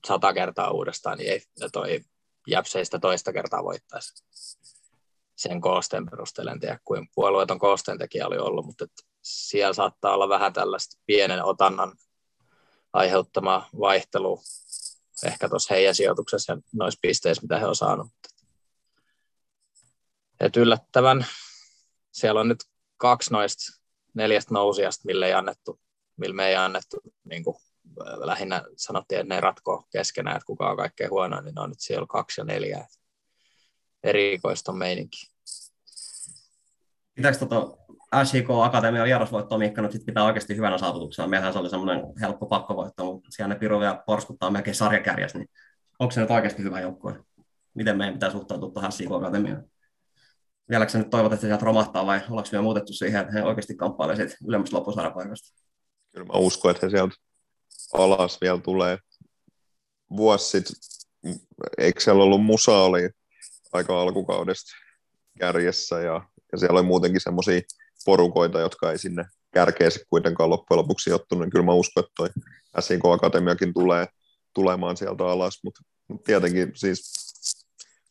sata 0.08 0.34
kertaa 0.34 0.72
uudestaan, 0.72 1.18
niin 1.18 1.32
ei 1.32 1.42
toi 1.72 2.00
Jäpseistä 2.48 3.00
toista 3.00 3.34
kertaa 3.34 3.64
voittaisi 3.64 4.24
sen 5.36 5.62
koosteen 5.62 6.06
perusteella. 6.06 6.52
En 6.52 6.60
tiedä, 6.60 6.80
kuin 6.84 7.08
puolueeton 7.16 7.60
koosteen 7.60 7.98
tekijä 7.98 8.28
oli 8.28 8.38
ollut, 8.38 8.66
mutta 8.66 8.86
siellä 9.22 9.74
saattaa 9.74 10.14
olla 10.14 10.30
vähän 10.30 10.54
tällaista 10.54 11.02
pienen 11.06 11.44
otannan 11.44 11.94
aiheuttama 12.94 13.70
vaihtelu 13.80 14.42
ehkä 15.26 15.50
tuossa 15.50 15.74
heidän 15.74 15.96
sijoituksessa 15.96 16.54
ja 16.54 16.62
noissa 16.74 17.00
pisteissä, 17.02 17.42
mitä 17.42 17.60
he 17.60 17.66
on 17.66 17.76
saanut. 17.76 18.08
Et 20.40 20.58
yllättävän, 20.58 21.26
siellä 22.12 22.40
on 22.40 22.48
nyt 22.48 22.64
kaksi 22.98 23.34
noista 23.34 23.82
neljästä 24.14 24.54
nousijasta, 24.54 25.02
mille 25.06 25.28
ei 25.28 25.34
annettu, 25.34 25.80
millä 26.18 26.36
me 26.36 26.48
ei 26.48 26.56
annettu, 26.56 26.98
niin 27.24 27.44
kuin 27.44 27.58
lähinnä 28.16 28.64
sanottiin, 28.78 29.22
että 29.22 29.34
ne 29.36 29.42
ratkoo 29.42 29.84
keskenään, 29.92 30.36
että 30.36 30.46
kuka 30.46 30.70
on 30.70 30.78
kaikkein 30.78 31.10
huonoin, 31.10 31.46
niin 31.46 31.56
ne 31.56 31.62
on 31.62 31.70
nyt 31.70 31.80
siellä 31.80 32.08
kaksi 32.10 32.42
ja 32.42 32.46
neljä. 32.46 32.88
Erikoista 34.06 34.72
meininki. 34.72 35.18
Pitääkö 37.16 37.38
tota 37.38 37.78
SJK 38.24 38.50
Akatemia 38.50 39.04
vierasvoittoa 39.04 39.58
Mikka 39.58 39.82
nyt 39.82 39.92
sit 39.92 40.06
pitää 40.06 40.24
oikeasti 40.24 40.56
hyvänä 40.56 40.78
saavutuksena? 40.78 41.28
Meillähän 41.28 41.54
se 41.54 41.60
oli 41.60 41.70
semmoinen 41.70 42.06
helppo 42.22 42.46
pakkovoitto, 42.46 43.06
mutta 43.06 43.30
siellä 43.32 43.54
ne 43.54 43.60
Piru 43.60 43.80
vielä 43.80 44.04
porskuttaa 44.06 44.52
melkein 44.52 44.76
sarjakärjäs, 44.76 45.34
niin 45.34 45.50
onko 46.00 46.12
se 46.12 46.22
nyt 46.22 46.32
oikeasti 46.32 46.64
hyvä 46.64 46.82
joukkue? 46.82 47.20
Miten 47.74 47.98
meidän 47.98 48.14
pitää 48.14 48.32
suhtautua 48.32 48.72
tuohon 48.72 48.92
SJK 48.92 49.12
Akatemiaan? 49.12 49.64
Vieläkö 50.70 50.92
se 50.92 50.98
nyt 50.98 51.10
toivot, 51.10 51.34
että 51.34 51.48
sieltä 51.48 51.66
romahtaa 51.66 52.06
vai 52.06 52.22
ollaanko 52.30 52.50
vielä 52.52 52.64
muutettu 52.64 52.94
siihen, 52.94 53.22
että 53.22 53.34
he 53.34 53.44
oikeasti 53.44 53.76
kamppailevat 53.76 54.18
siitä 54.18 54.36
ylemmästä 54.48 54.78
loppusarjapaikasta? 54.78 55.64
Kyllä 56.14 56.26
mä 56.26 56.34
uskon, 56.34 56.72
että 56.72 56.86
he 56.86 56.90
sieltä 56.90 57.16
alas 57.94 58.42
vielä 58.42 58.60
tulee. 58.60 58.98
Vuosi 60.18 60.50
sitten, 60.50 60.76
eikö 61.78 62.00
siellä 62.00 62.24
ollut 62.24 62.44
Musa 62.44 62.78
oli 62.78 63.10
aika 63.76 64.02
alkukaudesta 64.02 64.72
kärjessä 65.40 66.00
ja, 66.00 66.22
ja 66.52 66.58
siellä 66.58 66.80
oli 66.80 66.88
muutenkin 66.88 67.22
semmoisia 67.22 67.62
porukoita, 68.06 68.60
jotka 68.60 68.92
ei 68.92 68.98
sinne 68.98 69.26
kärkeessä 69.54 70.00
kuitenkaan 70.10 70.50
loppujen 70.50 70.78
lopuksi 70.78 71.04
sijoittunut, 71.04 71.44
niin 71.44 71.52
kyllä 71.52 71.66
mä 71.66 71.74
uskon, 71.74 72.04
että 72.04 72.14
toi 72.18 72.30
SIK 72.80 73.06
Akatemiakin 73.06 73.74
tulee 73.74 74.08
tulemaan 74.54 74.98
sieltä 74.98 75.24
alas, 75.26 75.60
mutta 75.64 75.82
mut 76.08 76.24
tietenkin 76.24 76.72
siis 76.76 77.26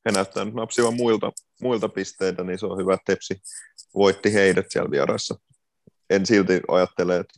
he 0.06 0.12
näyttää 0.12 0.44
nyt 0.44 0.54
napsivan 0.54 0.94
muilta, 0.94 1.32
muilta 1.60 1.88
pisteitä, 1.88 2.44
niin 2.44 2.58
se 2.58 2.66
on 2.66 2.78
hyvä, 2.78 2.94
että 2.94 3.12
Tepsi 3.12 3.40
voitti 3.94 4.32
heidät 4.32 4.66
siellä 4.68 4.90
vieraissa. 4.90 5.34
En 6.10 6.26
silti 6.26 6.60
ajattele, 6.68 7.16
että, 7.16 7.34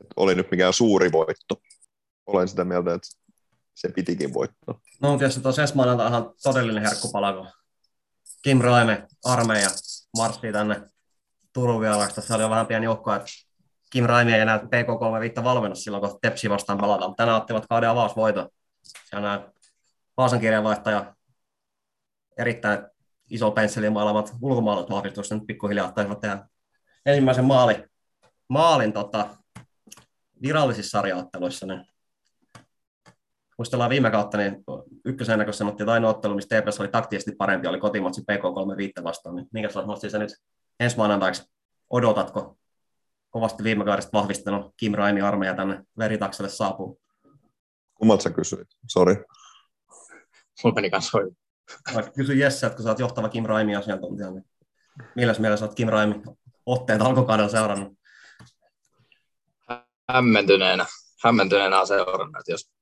että 0.00 0.14
oli 0.16 0.34
nyt 0.34 0.50
mikään 0.50 0.72
suuri 0.72 1.12
voitto. 1.12 1.60
Olen 2.26 2.48
sitä 2.48 2.64
mieltä, 2.64 2.94
että 2.94 3.08
se 3.74 3.88
pitikin 3.88 4.34
voittaa. 4.34 4.80
No 5.02 5.18
tietysti 5.18 5.40
tuossa 5.40 5.62
ensi 5.62 5.74
ihan 6.08 6.32
todellinen 6.42 6.82
herkkupala, 6.82 7.32
kun 7.32 7.48
Kim 8.42 8.60
Raime, 8.60 9.06
armeija, 9.24 9.68
marssii 10.16 10.52
tänne 10.52 10.82
Turun 11.52 11.80
vieraista. 11.80 12.20
Se 12.20 12.34
oli 12.34 12.42
jo 12.42 12.50
vähän 12.50 12.66
pieni 12.66 12.84
joukko, 12.84 13.14
että 13.14 13.26
Kim 13.90 14.04
Raime 14.04 14.34
ei 14.34 14.40
enää 14.40 14.58
PK3 14.58 15.44
valmennus 15.44 15.84
silloin, 15.84 16.00
kun 16.00 16.18
Tepsi 16.22 16.50
vastaan 16.50 16.78
palataan. 16.78 17.10
Mutta 17.10 17.22
tänään 17.22 17.40
ottivat 17.40 17.66
kauden 17.68 17.88
avausvoiton. 17.88 18.48
Siellä 18.82 19.28
nämä 19.28 19.52
Vaasan 20.16 20.40
kirjeenvaihtaja 20.40 21.14
erittäin 22.38 22.86
iso 23.30 23.50
pensseli 23.50 23.90
maalamat 23.90 24.34
ulkomaalat 24.42 24.90
vahvistukset 24.90 25.38
nyt 25.38 25.46
pikkuhiljaa 25.46 25.92
taisivat 25.92 26.20
tehdä 26.20 26.48
ensimmäisen 27.06 27.44
maali, 27.44 27.84
maalin 28.48 28.92
tota, 28.92 29.36
virallisissa 30.42 30.90
sarjaotteluissa. 30.90 31.66
Niin 31.66 31.86
muistellaan 33.62 33.90
viime 33.90 34.10
kautta, 34.10 34.38
niin 34.38 34.64
ykkösenä, 35.04 35.44
kun 35.44 35.54
sanottiin, 35.54 35.84
että 35.84 35.92
ainoa 35.92 36.10
ottelu, 36.10 36.34
missä 36.34 36.60
TPS 36.60 36.80
oli 36.80 36.88
taktisesti 36.88 37.32
parempi, 37.38 37.68
oli 37.68 37.78
kotimatsi 37.78 38.20
PK35 38.20 39.04
vastaan. 39.04 39.36
Niin 39.36 39.48
minkälaista 39.52 40.08
se 40.08 40.18
nyt 40.18 40.30
ensi 40.80 40.96
maanantaiksi 40.96 41.42
odotatko? 41.90 42.58
Kovasti 43.30 43.64
viime 43.64 43.84
kaudesta 43.84 44.18
vahvistanut 44.18 44.74
Kim 44.76 44.92
Raimi 44.92 45.20
armeija 45.20 45.54
tänne 45.54 45.84
veritakselle 45.98 46.48
saapuu. 46.48 47.00
Kummalta 47.94 48.22
sä 48.22 48.30
kysyit? 48.30 48.68
Sori. 48.88 49.16
Mulla 50.64 50.74
meni 50.74 50.90
kanssa 50.90 51.18
Vaikka 51.94 52.12
kysy 52.12 52.34
Jesse, 52.34 52.66
että 52.66 52.76
kun 52.76 52.82
sä 52.82 52.90
oot 52.90 52.98
johtava 52.98 53.28
Kim 53.28 53.44
Raimi 53.44 53.76
asiantuntija, 53.76 54.30
niin 54.30 54.44
millä 55.16 55.34
mielessä 55.38 55.60
sä 55.60 55.68
oot 55.68 55.74
Kim 55.74 55.88
Raimi 55.88 56.22
otteet 56.66 57.02
alkukaudella 57.02 57.50
seurannut? 57.50 57.92
Hämmentyneenä, 60.12 60.86
hämmentyneenä 61.24 61.80
on 61.80 61.86
seurannut, 61.86 62.48
jos 62.48 62.72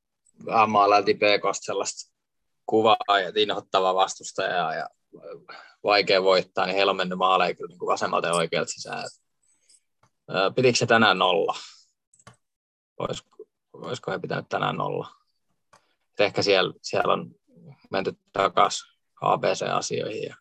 maalailtiin 0.67 1.17
PKsta 1.17 1.65
sellaista 1.65 2.13
kuvaa 2.67 3.21
ja 3.25 3.33
inhottava 3.37 3.95
vastustaja 3.95 4.75
ja 4.75 4.89
vaikea 5.85 6.23
voittaa, 6.23 6.67
niin 6.67 6.77
heillä 6.77 6.91
on 6.91 6.97
mennyt 6.97 7.19
maaleja 7.19 7.55
kyllä 7.55 7.69
niin 7.69 7.87
vasemmalta 7.87 8.29
ja 8.29 8.35
oikealta 8.35 8.73
sisään. 8.73 9.09
Pitikö 10.57 10.79
se 10.79 10.87
tänään 10.87 11.19
nolla? 11.19 11.57
Olisiko, 12.99 13.45
olisiko 13.73 14.11
he 14.11 14.19
pitänyt 14.19 14.49
tänään 14.49 14.77
nolla? 14.77 15.21
ehkä 16.25 16.43
siellä, 16.43 16.73
siellä 16.83 17.13
on 17.13 17.35
menty 17.91 18.19
takaisin 18.33 18.91
ABC-asioihin. 19.21 20.23
Ja, 20.23 20.37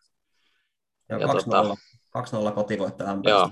ja, 1.08 1.18
ja 1.18 1.26
2-0, 1.26 1.30
tota, 1.30 1.76
2-0 2.50 2.52
kotivoitto 2.54 3.04
MP. 3.04 3.24
Joo. 3.28 3.50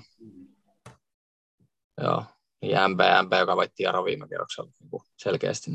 Joo. 2.03 2.25
Ja 2.63 2.89
MP, 2.89 3.01
MP, 3.23 3.33
joka 3.39 3.57
voitti 3.57 3.83
Jaro 3.83 4.05
viime 4.05 4.29
kerroksella 4.29 4.71
niin 4.81 5.03
selkeästi. 5.17 5.71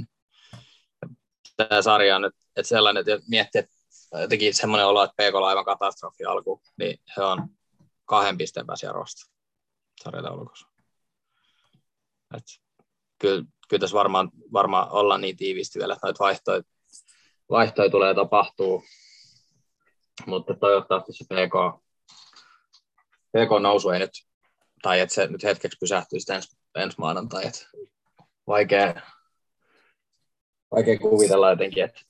Tämä 1.58 1.82
sarja 1.82 2.16
on 2.16 2.22
nyt 2.22 2.36
että 2.56 2.70
sellainen, 2.70 3.01
että 3.01 3.26
miettii, 3.28 3.60
että 3.60 3.76
jotenkin 4.22 4.54
semmoinen 4.54 4.88
olo, 4.88 5.04
että 5.04 5.14
PK 5.24 5.36
on 5.36 5.47
aivan 5.47 5.66
katastrofi 5.66 6.26
alku, 6.26 6.62
niin 6.78 6.99
he 7.18 7.24
on 7.24 7.49
kahden 8.06 8.38
pisteen 8.38 8.68
pääsi 8.68 8.86
Jarosta 8.86 9.32
sarjataulukossa. 10.04 10.68
Kyllä, 13.20 13.45
kyllä 13.70 13.80
tässä 13.80 13.97
varmaan, 13.97 14.32
varmaan 14.54 14.91
ollaan 14.91 15.22
niin 15.22 15.38
tiivisti 15.38 15.80
vielä, 15.80 15.93
että 15.93 16.08
noita 16.08 16.24
vaihtoehtoja 16.24 16.74
vaihtoja 17.49 17.89
tulee 17.89 18.16
tapahtuu, 18.16 18.84
mutta 20.26 20.54
toivottavasti 20.54 21.14
se 21.14 21.26
PK, 21.26 21.84
PK-nousu 23.32 23.89
ei 23.89 23.99
nyt, 23.99 24.12
tai 24.82 24.99
että 24.99 25.16
se 25.16 25.28
nyt 25.28 25.43
hetkeksi 25.43 25.78
pysähtyy 25.80 26.20
sitten 26.20 26.36
ensi, 26.36 26.58
ensi 26.76 26.97
maanantai, 26.99 27.47
että 27.47 27.68
vaikea, 28.47 29.01
vaikea 30.76 30.99
kuvitella 30.99 31.49
jotenkin, 31.49 31.84
että, 31.84 32.01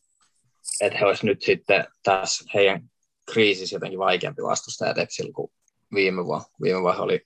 että 0.82 1.00
he 1.00 1.06
olisivat 1.06 1.24
nyt 1.24 1.42
sitten 1.42 1.86
tässä 2.04 2.46
heidän 2.54 2.90
kriisissä 3.32 3.76
jotenkin 3.76 4.00
vaikeampi 4.00 4.44
vastustaja 4.44 4.94
Tepsillä 4.94 5.34
kuin 5.34 5.52
viime 5.94 6.26
vuonna. 6.26 6.46
Viime 6.62 6.82
vuonna 6.82 7.02
oli 7.02 7.26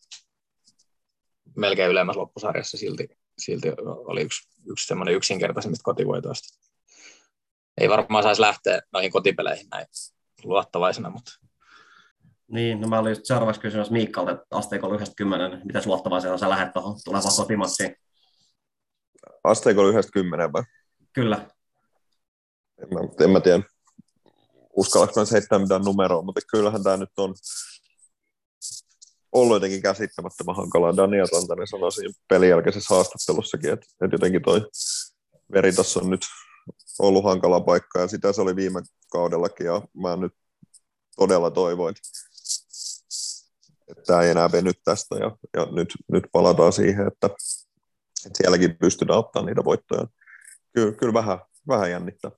melkein 1.55 1.91
ylemmässä 1.91 2.19
loppusarjassa 2.19 2.77
silti, 2.77 3.07
silti 3.37 3.71
oli 3.79 4.21
yksi, 4.21 4.49
yksi 4.71 4.87
semmoinen 4.87 5.15
yksinkertaisimmista 5.15 5.83
kotivoitoista 5.83 6.67
ei 7.77 7.89
varmaan 7.89 8.23
saisi 8.23 8.41
lähteä 8.41 8.81
noihin 8.93 9.11
kotipeleihin 9.11 9.67
näin 9.71 9.87
luottavaisena, 10.43 11.09
mutta 11.09 11.31
niin, 12.51 12.81
no 12.81 12.87
mä 12.87 12.99
olin 12.99 13.11
just 13.11 13.25
seuraavaksi 13.25 13.61
kysymässä 13.61 13.93
Miikkalta, 13.93 14.31
että 14.31 14.45
asteikolla 14.51 14.95
90, 14.95 15.47
niin 15.47 15.67
miten 15.67 15.81
luottavaisena 15.85 16.37
sä 16.37 16.49
lähdet 16.49 16.73
tuohon 16.73 16.95
tulevaan 17.05 17.35
kotimatsiin? 17.37 17.95
Asteikolla 19.43 19.89
90 19.89 20.53
vai? 20.53 20.63
Kyllä. 21.17 21.47
En 22.81 22.87
mä, 22.93 22.99
en 23.25 23.29
mä 23.29 23.39
tiedä, 23.39 23.63
uskallanko 24.75 25.19
mä 25.19 25.25
heittää 25.31 25.59
mitään 25.59 25.81
numeroa, 25.81 26.21
mutta 26.21 26.41
kyllähän 26.51 26.83
tämä 26.83 26.97
nyt 26.97 27.09
on 27.17 27.35
ollut 29.31 29.55
jotenkin 29.55 29.81
käsittämättömän 29.81 30.55
hankalaa. 30.55 30.97
Daniel 30.97 31.27
Rantanen 31.33 31.67
sanoi 31.67 31.91
siinä 31.91 32.13
pelin 32.29 32.49
jälkeisessä 32.49 32.95
haastattelussakin, 32.95 33.73
että, 33.73 33.85
että 34.01 34.15
jotenkin 34.15 34.41
toi 34.41 34.61
Veritas 35.53 35.97
on 35.97 36.09
nyt 36.09 36.21
ollut 36.99 37.23
hankala 37.23 37.59
paikka 37.59 37.99
ja 37.99 38.07
sitä 38.07 38.33
se 38.33 38.41
oli 38.41 38.55
viime 38.55 38.81
kaudellakin 39.11 39.65
ja 39.65 39.81
mä 40.01 40.15
nyt 40.15 40.33
todella 41.15 41.51
toivoin, 41.51 41.95
että 43.87 44.03
tämä 44.05 44.21
ei 44.21 44.29
enää 44.29 44.51
veny 44.51 44.71
tästä 44.83 45.15
ja, 45.15 45.37
ja 45.53 45.67
nyt, 45.71 45.93
nyt 46.11 46.23
palataan 46.31 46.73
siihen, 46.73 47.07
että, 47.07 47.27
että 48.25 48.37
sielläkin 48.37 48.77
pystytään 48.77 49.19
ottaa 49.19 49.45
niitä 49.45 49.63
voittoja. 49.63 50.07
Kyllä, 50.77 50.91
kyllä 50.91 51.13
vähän, 51.13 51.39
vähän 51.67 51.91
jännittää. 51.91 52.31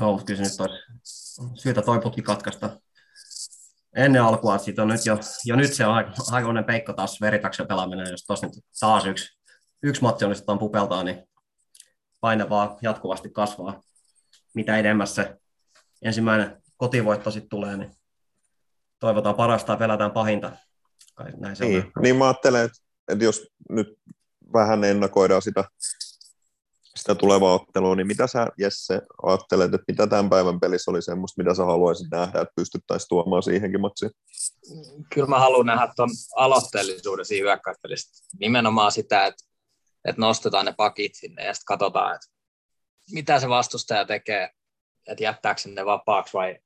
Joo, 0.00 0.20
kyllä 0.26 0.44
se 0.44 0.50
nyt 0.50 0.60
olisi 0.60 1.42
syytä 1.54 1.82
toi 1.82 2.00
putki 2.00 2.22
katkaista 2.22 2.80
ennen 3.96 4.22
alkua, 4.22 4.54
että 4.54 4.64
siitä 4.64 4.82
on 4.82 4.88
nyt 4.88 5.06
jo, 5.06 5.18
jo 5.44 5.56
nyt 5.56 5.74
se 5.74 5.86
on 5.86 6.04
aikainen 6.30 6.64
peikko 6.64 6.92
taas 6.92 7.20
veritaksen 7.20 7.66
pelaaminen, 7.66 8.10
jos 8.10 8.24
tuossa 8.26 8.46
nyt 8.46 8.64
taas 8.80 9.06
yksi, 9.06 9.38
yksi 9.82 10.02
matti 10.02 10.24
onnistutaan 10.24 10.58
pupeltaa, 10.58 11.04
niin 11.04 11.28
paine 12.20 12.48
vaan 12.48 12.76
jatkuvasti 12.82 13.30
kasvaa. 13.30 13.82
Mitä 14.54 14.76
edemmäs 14.76 15.14
se 15.14 15.36
ensimmäinen 16.02 16.62
kotivoitto 16.76 17.30
sitten 17.30 17.48
tulee, 17.48 17.76
niin 17.76 17.90
toivotaan 18.98 19.34
parasta 19.34 19.72
ja 19.72 19.76
pelätään 19.76 20.12
pahinta. 20.12 20.52
Kai 21.14 21.32
näin 21.36 21.56
se 21.56 21.64
niin, 21.64 21.84
on. 21.96 22.02
niin 22.02 22.16
mä 22.16 22.26
ajattelen, 22.26 22.64
että 22.64 22.78
että 23.08 23.24
jos 23.24 23.46
nyt 23.70 23.98
vähän 24.52 24.84
ennakoidaan 24.84 25.42
sitä, 25.42 25.64
sitä 27.08 27.20
tulevaa 27.20 27.54
ottelua, 27.54 27.96
niin 27.96 28.06
mitä 28.06 28.26
sä 28.26 28.46
Jesse 28.58 29.00
ajattelet, 29.22 29.74
että 29.74 29.84
mitä 29.88 30.06
tämän 30.06 30.30
päivän 30.30 30.60
pelissä 30.60 30.90
oli 30.90 31.02
semmoista, 31.02 31.42
mitä 31.42 31.54
sä 31.54 31.64
haluaisit 31.64 32.06
nähdä, 32.10 32.40
että 32.40 32.52
pystyttäisiin 32.56 33.08
tuomaan 33.08 33.42
siihenkin 33.42 33.80
matsiin? 33.80 34.10
Kyllä 35.14 35.26
mä 35.26 35.38
haluan 35.38 35.66
nähdä 35.66 35.92
tuon 35.96 36.08
aloitteellisuuden 36.36 37.24
siinä 37.24 37.44
hyökkäyspelissä. 37.44 38.24
Nimenomaan 38.40 38.92
sitä, 38.92 39.26
että, 39.26 39.44
että 40.04 40.20
nostetaan 40.20 40.66
ne 40.66 40.74
pakit 40.76 41.14
sinne 41.14 41.44
ja 41.44 41.54
sitten 41.54 41.66
katsotaan, 41.66 42.14
että 42.14 42.26
mitä 43.12 43.40
se 43.40 43.48
vastustaja 43.48 44.04
tekee, 44.04 44.50
että 45.06 45.24
jättääkö 45.24 45.60
ne 45.66 45.86
vapaaksi 45.86 46.32
vai 46.32 46.58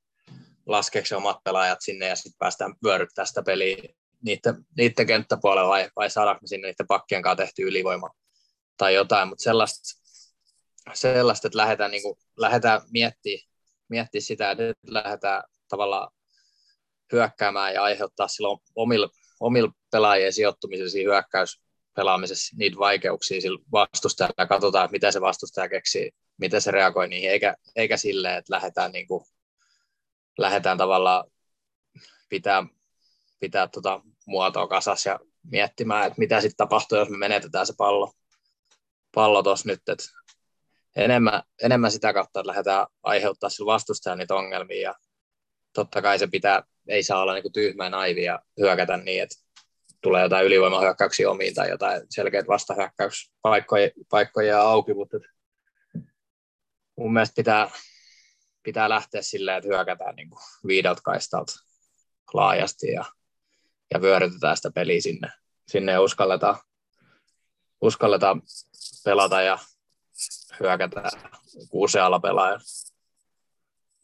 laskeeko 0.65 1.05
se 1.05 1.15
omat 1.15 1.37
pelaajat 1.43 1.79
sinne 1.81 2.07
ja 2.07 2.15
sitten 2.15 2.37
päästään 2.39 2.75
vyöryttämään 2.85 3.27
sitä 3.27 3.43
peliä 3.43 3.77
niiden, 4.21 4.65
niiden 4.77 5.07
kenttäpuolella 5.07 5.69
vai, 5.69 5.89
vai 5.95 6.09
saadaanko 6.09 6.47
sinne 6.47 6.67
niiden 6.67 6.87
pakkien 6.87 7.21
kanssa 7.21 7.43
tehty 7.43 7.61
ylivoima 7.61 8.09
tai 8.77 8.95
jotain, 8.95 9.27
mutta 9.27 9.43
sellaista, 9.43 10.02
sellaista 10.93 11.47
että 11.47 11.57
lähdetään, 11.57 11.91
niin 11.91 12.03
kuin, 12.03 12.17
lähdetään 12.37 12.81
miettimään, 12.91 13.47
miettiä 13.89 14.21
sitä, 14.21 14.51
että 14.51 14.63
nyt 14.63 14.77
lähdetään 14.87 15.43
tavallaan 15.69 16.11
hyökkäämään 17.11 17.73
ja 17.73 17.83
aiheuttaa 17.83 18.27
silloin 18.27 18.59
omilla, 18.75 19.09
omilla 19.39 19.71
pelaajien 19.91 20.33
sijoittumisella 20.33 20.89
siinä 20.89 21.11
hyökkäyspelaamisessa 21.11 22.55
niitä 22.57 22.77
vaikeuksia 22.77 23.41
sillä 23.41 23.59
vastustajalla. 23.71 24.33
Ja 24.37 24.47
katsotaan, 24.47 24.89
mitä 24.91 25.11
se 25.11 25.21
vastustaja 25.21 25.69
keksii, 25.69 26.11
miten 26.37 26.61
se 26.61 26.71
reagoi 26.71 27.07
niihin, 27.07 27.29
eikä, 27.29 27.55
eikä 27.75 27.97
silleen, 27.97 28.37
että 28.37 28.53
lähdetään, 28.53 28.91
niin 28.91 29.07
kuin, 29.07 29.25
lähdetään 30.37 30.77
tavallaan 30.77 31.23
pitää, 32.29 32.63
pitää 33.39 33.67
tota 33.67 34.01
muotoa 34.27 34.67
kasas 34.67 35.05
ja 35.05 35.19
miettimään, 35.51 36.07
että 36.07 36.19
mitä 36.19 36.41
sitten 36.41 36.57
tapahtuu, 36.57 36.97
jos 36.97 37.09
me 37.09 37.17
menetetään 37.17 37.67
se 37.67 37.73
pallo, 37.77 38.11
pallo 39.15 39.43
tuossa 39.43 39.69
nyt, 39.69 39.89
että 39.89 40.03
enemmän, 40.95 41.43
enemmän 41.63 41.91
sitä 41.91 42.13
kautta, 42.13 42.39
että 42.39 42.47
lähdetään 42.47 42.87
aiheuttaa 43.03 43.49
sillä 43.49 43.73
vastustajan 43.73 44.17
niitä 44.17 44.35
ongelmia 44.35 44.81
ja 44.81 44.95
totta 45.73 46.01
kai 46.01 46.19
se 46.19 46.27
pitää, 46.27 46.63
ei 46.87 47.03
saa 47.03 47.21
olla 47.21 47.33
niin 47.33 47.53
tyhmä 47.53 47.89
naivi 47.89 48.23
ja 48.23 48.39
hyökätä 48.59 48.97
niin, 48.97 49.23
että 49.23 49.35
tulee 50.01 50.23
jotain 50.23 50.45
ylivoimahyökkäyksiä 50.45 51.29
omiin 51.29 51.53
tai 51.53 51.69
jotain 51.69 52.01
selkeät 52.09 52.47
vastahyökkäyspaikkoja 52.47 53.89
paikkoja 54.09 54.61
auki, 54.61 54.93
mutta 54.93 55.17
mun 56.97 57.13
mielestä 57.13 57.35
pitää, 57.35 57.71
pitää 58.63 58.89
lähteä 58.89 59.21
silleen, 59.21 59.57
että 59.57 59.67
hyökätään 59.67 60.15
niin 60.15 60.29
viideltä 60.67 61.01
kaistalta 61.03 61.53
laajasti 62.33 62.87
ja 62.87 63.05
ja 63.93 64.01
vyörytetään 64.01 64.57
sitä 64.57 64.71
peliä 64.71 65.01
sinne, 65.01 65.31
sinne 65.67 65.99
uskalletaan, 65.99 66.55
uskalletaan 67.81 68.41
pelata 69.05 69.41
ja 69.41 69.59
hyökätä 70.59 71.09
usealla 71.71 72.19
pelaajalla. 72.19 72.63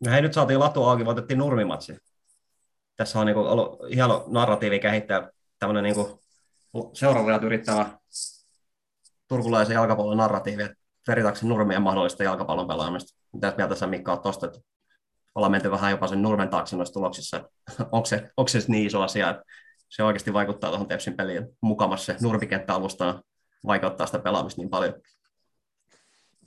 No 0.06 0.12
hei, 0.12 0.22
nyt 0.22 0.34
saatiin 0.34 0.60
latu 0.60 0.84
auki, 0.84 1.06
voitettiin 1.06 1.38
nurmimatsi. 1.38 1.98
Tässä 2.96 3.20
on 3.20 3.26
niin 3.26 3.38
ollut 3.38 3.80
hieno 3.96 4.24
narratiivi 4.28 4.80
kehittää 4.80 5.30
tämmöinen 5.60 5.84
niin 5.84 6.20
seuraavajat 6.94 7.44
yrittävä 7.44 8.00
turkulaisen 9.28 9.74
jalkapallon 9.74 10.18
narratiivi, 10.18 10.64
että 10.64 10.78
Veritaksen 11.08 11.50
nurmien 11.50 11.82
mahdollista 11.82 12.24
jalkapallon 12.24 12.68
pelaamista. 12.68 13.20
Mitä 13.34 13.54
mieltä 13.58 13.76
sä 13.76 13.88
Mikka 13.88 14.12
oot 14.12 14.22
tosta, 14.22 14.46
että 14.46 14.60
ollaan 15.36 15.52
menty 15.52 15.72
vähän 15.72 15.92
jopa 15.92 16.08
sen 16.08 16.22
nurmen 16.22 16.50
taakse 16.50 16.76
noissa 16.76 16.94
tuloksissa. 16.94 17.50
onko 17.92 18.06
se, 18.06 18.30
onko 18.38 18.48
se 18.48 18.60
niin 18.68 18.88
iso 18.88 19.02
asia, 19.02 19.30
että 19.30 19.44
se 19.90 20.04
oikeasti 20.04 20.34
vaikuttaa 20.34 20.70
tuohon 20.70 20.88
Tepsin 20.88 21.18
peliin. 21.18 21.48
Mukamassa 21.62 22.14
se 22.14 22.20
nurmikenttä 22.22 22.74
alustaa 22.74 23.22
vaikuttaa 23.66 24.06
sitä 24.06 24.20
pelaamista 24.20 24.62
niin 24.62 24.70
paljon. 24.70 24.94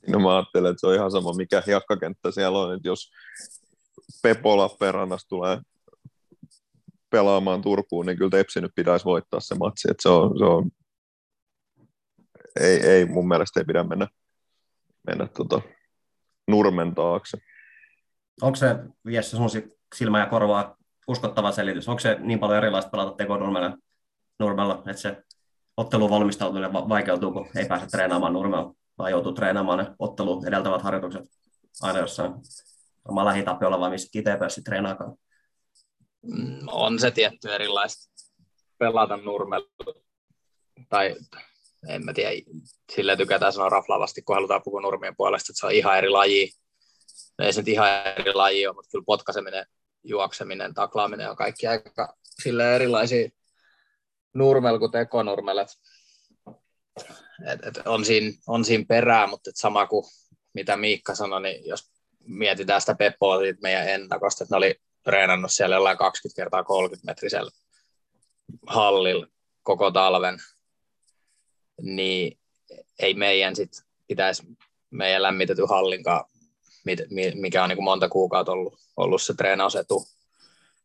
No 0.08 0.18
mä 0.18 0.36
ajattelen, 0.36 0.70
että 0.70 0.80
se 0.80 0.86
on 0.86 0.94
ihan 0.94 1.10
sama, 1.10 1.32
mikä 1.32 1.62
hiakkakenttä 1.66 2.30
siellä 2.30 2.58
on, 2.58 2.74
että 2.74 2.88
jos 2.88 3.10
Pepo 4.22 4.56
Lappeenrannasta 4.56 5.28
tulee 5.28 5.58
pelaamaan 7.10 7.62
Turkuun, 7.62 8.06
niin 8.06 8.18
kyllä 8.18 8.30
Tepsi 8.30 8.60
nyt 8.60 8.72
pitäisi 8.74 9.04
voittaa 9.04 9.40
se 9.40 9.54
matsi, 9.54 9.90
että 9.90 10.02
se 10.02 10.08
on, 10.08 10.38
se 10.38 10.44
on 10.44 10.70
ei, 12.60 12.86
ei, 12.86 13.04
mun 13.04 13.28
mielestä 13.28 13.60
ei 13.60 13.64
pidä 13.64 13.84
mennä, 13.84 14.08
mennä 15.06 15.26
tota, 15.26 15.60
nurmen 16.48 16.94
taakse. 16.94 17.38
Onko 18.42 18.56
se, 18.56 18.76
Jesse, 19.04 19.36
sun 19.36 19.48
silmä 19.94 20.20
ja 20.20 20.26
korvaa 20.26 20.76
uskottava 21.08 21.52
selitys? 21.52 21.88
Onko 21.88 22.00
se 22.00 22.16
niin 22.20 22.38
paljon 22.38 22.58
erilaista 22.58 22.90
pelata 22.90 23.16
tekonurmella, 23.16 23.78
nurmella, 24.38 24.74
että 24.74 25.02
se 25.02 25.22
ottelun 25.76 26.10
valmistautuminen 26.10 26.72
vaikeutuu, 26.72 27.32
kun 27.32 27.46
ei 27.56 27.66
pääse 27.66 27.86
treenaamaan 27.86 28.32
nurmella, 28.32 28.74
vai 28.98 29.10
joutuu 29.10 29.32
treenaamaan 29.32 29.78
ne 29.78 29.94
ottelu 29.98 30.44
edeltävät 30.46 30.82
harjoitukset 30.82 31.22
aina 31.82 31.98
jossain 31.98 32.34
oma 33.08 33.24
lähitapiolla 33.24 33.80
vai 33.80 33.90
missä 33.90 34.08
kiteenpäässä 34.12 34.62
treenaakaan? 34.64 35.16
Mm, 36.22 36.58
on 36.66 36.98
se 36.98 37.10
tietty 37.10 37.54
erilaista 37.54 38.12
pelata 38.78 39.16
nurmella, 39.16 39.68
tai 40.88 41.16
en 41.88 42.04
mä 42.04 42.12
tiedä, 42.12 42.30
sille 42.92 43.16
tykätään 43.16 43.52
sanoa 43.52 43.68
raflaavasti, 43.68 44.22
kun 44.22 44.34
halutaan 44.34 44.62
puhua 44.64 44.80
nurmien 44.80 45.16
puolesta, 45.16 45.52
että 45.52 45.60
se 45.60 45.66
on 45.66 45.72
ihan 45.72 45.98
eri 45.98 46.08
laji. 46.08 46.52
No 47.38 47.44
ei 47.44 47.52
se 47.52 47.60
nyt 47.60 47.68
ihan 47.68 47.88
eri 48.18 48.34
laji 48.34 48.66
ole, 48.66 48.74
mutta 48.74 48.90
kyllä 48.90 49.04
potkaiseminen 49.06 49.66
juokseminen, 50.04 50.74
taklaaminen 50.74 51.30
on 51.30 51.36
kaikki 51.36 51.66
aika 51.66 52.16
sille 52.42 52.74
erilaisia 52.74 53.28
nurmel 54.34 54.78
kuin 54.78 54.92
tekonurmel. 54.92 55.66
Et, 57.46 57.66
et, 57.66 57.86
on, 57.86 58.04
siinä, 58.04 58.32
on 58.46 58.64
siinä 58.64 58.84
perää, 58.88 59.26
mutta 59.26 59.50
et 59.50 59.56
sama 59.56 59.86
kuin 59.86 60.04
mitä 60.54 60.76
Miikka 60.76 61.14
sanoi, 61.14 61.42
niin 61.42 61.66
jos 61.66 61.90
mietitään 62.26 62.80
sitä 62.80 62.94
Peppoa 62.94 63.38
siitä 63.38 63.62
meidän 63.62 63.88
ennakosta, 63.88 64.44
että 64.44 64.54
ne 64.54 64.56
oli 64.56 64.74
treenannut 65.04 65.52
siellä 65.52 65.76
jollain 65.76 65.98
20 65.98 66.42
kertaa 66.42 66.64
30 66.64 67.10
metrisellä 67.10 67.50
hallilla 68.66 69.26
koko 69.62 69.90
talven, 69.90 70.38
niin 71.82 72.38
ei 72.98 73.14
meidän 73.14 73.56
sit 73.56 73.70
pitäisi 74.08 74.42
meidän 74.90 75.22
lämmitetty 75.22 75.64
hallinkaan 75.68 76.24
mikä 77.34 77.62
on 77.62 77.68
niin 77.68 77.84
monta 77.84 78.08
kuukautta 78.08 78.52
ollut, 78.52 78.74
ollut 78.96 79.22
se 79.22 79.34
treenausetu 79.34 80.04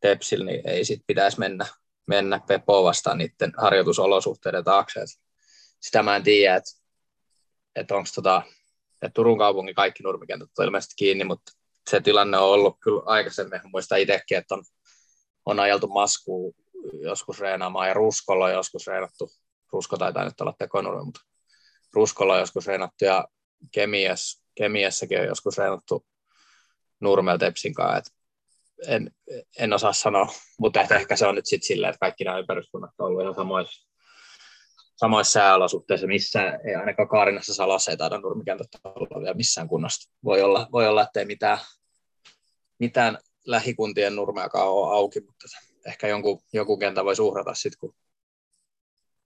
Tepsil, 0.00 0.44
niin 0.44 0.68
ei 0.68 0.84
sit 0.84 1.02
pitäisi 1.06 1.38
mennä, 1.38 1.66
mennä 2.06 2.40
Pepoa 2.48 2.84
vastaan 2.84 3.18
niiden 3.18 3.52
harjoitusolosuhteiden 3.56 4.64
taakse. 4.64 5.00
Sitä 5.80 6.02
mä 6.02 6.16
en 6.16 6.22
tiedä, 6.22 6.56
että 6.56 6.70
et 7.74 7.90
onko 7.90 8.08
tota, 8.14 8.42
et 9.02 9.14
Turun 9.14 9.38
kaupungin 9.38 9.74
kaikki 9.74 10.02
nurmikentät 10.02 10.48
on 10.58 10.64
ilmeisesti 10.64 10.94
kiinni, 10.96 11.24
mutta 11.24 11.52
se 11.90 12.00
tilanne 12.00 12.38
on 12.38 12.50
ollut 12.50 12.76
kyllä 12.80 13.02
aikaisemmin. 13.06 13.60
Muistan 13.72 14.00
itsekin, 14.00 14.38
että 14.38 14.54
on, 14.54 14.64
on 15.46 15.60
ajeltu 15.60 15.88
maskuun 15.88 16.54
joskus 17.02 17.40
reenaamaan 17.40 17.88
ja 17.88 17.94
ruskolla 17.94 18.44
on 18.44 18.52
joskus 18.52 18.86
reenattu. 18.86 19.30
Rusko 19.72 19.96
taitaa 19.96 20.24
nyt 20.24 20.40
olla 20.40 20.54
tekonurmi, 20.58 21.04
mutta 21.04 21.20
ruskolla 21.92 22.34
on 22.34 22.40
joskus 22.40 22.66
reenattu 22.66 23.04
ja 23.04 23.28
Kemias 23.72 24.42
Kemiessäkin 24.54 25.20
on 25.20 25.26
joskus 25.26 25.58
reenattu 25.58 26.06
Nurmel 27.00 27.38
Tepsin 27.38 27.74
kanssa, 27.74 28.14
en, 28.86 29.10
en 29.58 29.72
osaa 29.72 29.92
sanoa, 29.92 30.26
mutta 30.58 30.80
ehkä 30.80 31.16
se 31.16 31.26
on 31.26 31.34
nyt 31.34 31.46
sitten 31.46 31.66
silleen, 31.66 31.90
että 31.90 32.00
kaikki 32.00 32.24
nämä 32.24 32.38
ympäryskunnat 32.38 32.90
on 32.98 33.06
ollut 33.06 33.22
ihan 33.22 33.34
samoissa, 33.34 33.87
samoissa 35.00 35.32
sääolosuhteissa, 35.32 36.06
missä 36.06 36.58
ei 36.64 36.74
ainakaan 36.74 37.08
Kaarinassa 37.08 37.54
Salossa 37.54 37.90
ei 37.90 37.96
taida 37.96 38.18
nurmikentät 38.18 38.68
olla 38.84 39.20
vielä 39.20 39.34
missään 39.34 39.68
kunnossa. 39.68 40.10
Voi 40.24 40.42
olla, 40.42 40.68
voi 40.72 40.88
olla 40.88 41.02
ettei 41.02 41.24
mitään, 41.24 41.58
mitään 42.78 43.18
lähikuntien 43.46 44.16
nurmeakaan 44.16 44.68
ole 44.68 44.96
auki, 44.96 45.20
mutta 45.20 45.46
ehkä 45.86 46.08
jonkun, 46.08 46.40
joku 46.52 46.76
kenttä 46.76 47.04
voi 47.04 47.14
uhrata 47.20 47.54
sitten, 47.54 47.78
kun 47.78 47.94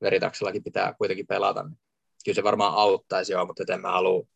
veritaksellakin 0.03 0.65
pitää 0.65 0.95
kuitenkin 0.95 1.27
pelata. 1.27 1.63
Niin 1.63 1.79
kyllä 2.25 2.37
se 2.37 2.43
varmaan 2.43 2.75
auttaisi 2.75 3.33
joo, 3.33 3.47
mutta 3.47 3.75
en 3.75 3.81
mä 3.81 3.93
halua 3.93 4.27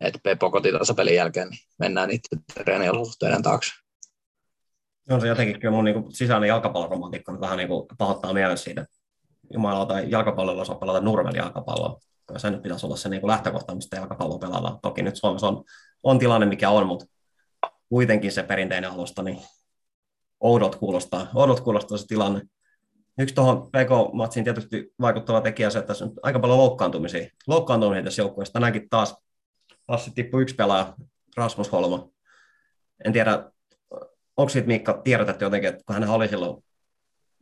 että 0.00 0.20
Pepo 0.22 0.50
kotitasapelin 0.50 1.14
jälkeen 1.14 1.48
niin 1.48 1.60
mennään 1.78 2.08
niiden 2.08 2.44
treeniolosuhteiden 2.54 3.42
taakse. 3.42 3.72
On 5.10 5.20
se 5.20 5.28
jotenkin 5.28 5.60
kyllä 5.60 5.74
mun 5.74 5.84
niin 5.84 6.14
sisäinen 6.14 6.48
jalkapalloromantikko 6.48 7.40
vähän 7.40 7.56
niin 7.56 7.68
kuin 7.68 7.86
pahoittaa 7.98 8.32
mielen 8.32 8.58
siitä. 8.58 8.86
Jumalauta, 9.52 10.00
jalkapallolla 10.00 10.62
osaa 10.62 10.76
pelata 10.76 11.00
nurmen 11.00 11.34
jalkapalloa. 11.34 12.00
Se 12.36 12.50
nyt 12.50 12.62
pitäisi 12.62 12.86
olla 12.86 12.96
se 12.96 13.08
niin 13.08 13.20
kuin 13.20 13.30
lähtökohta, 13.30 13.74
mistä 13.74 13.96
jalkapalloa 13.96 14.38
pelataan. 14.38 14.78
Toki 14.82 15.02
nyt 15.02 15.16
Suomessa 15.16 15.48
on, 15.48 15.64
on 16.02 16.18
tilanne, 16.18 16.46
mikä 16.46 16.70
on, 16.70 16.86
mutta 16.86 17.06
kuitenkin 17.88 18.32
se 18.32 18.42
perinteinen 18.42 18.90
alusta, 18.90 19.22
niin 19.22 19.38
oudot 20.40 20.76
kuulostaa, 20.76 21.26
oudot 21.34 21.60
kuulostaa 21.60 21.98
se 21.98 22.06
tilanne. 22.06 22.42
Yksi 23.18 23.34
tuohon 23.34 23.62
PK-matsiin 23.62 24.44
tietysti 24.44 24.94
vaikuttava 25.00 25.40
tekijä 25.40 25.70
se, 25.70 25.78
että 25.78 25.86
tässä 25.86 26.04
on 26.04 26.12
aika 26.22 26.38
paljon 26.38 26.58
loukkaantumisia. 26.58 27.28
Loukkaantumisia 27.46 28.04
tässä 28.04 28.22
joukkueessa. 28.22 28.52
Tänäänkin 28.52 28.88
taas 28.90 29.16
Lassi 29.88 30.10
tippui 30.14 30.42
yksi 30.42 30.54
pelaaja, 30.54 30.94
Rasmus 31.36 31.72
Holmo. 31.72 32.12
En 33.04 33.12
tiedä, 33.12 33.50
onko 34.36 34.48
siitä 34.48 34.66
Miikka 34.68 35.00
tiedotettu 35.04 35.44
jotenkin, 35.44 35.68
että 35.68 35.82
kun 35.86 35.94
hän 35.94 36.10
oli 36.10 36.28
silloin 36.28 36.64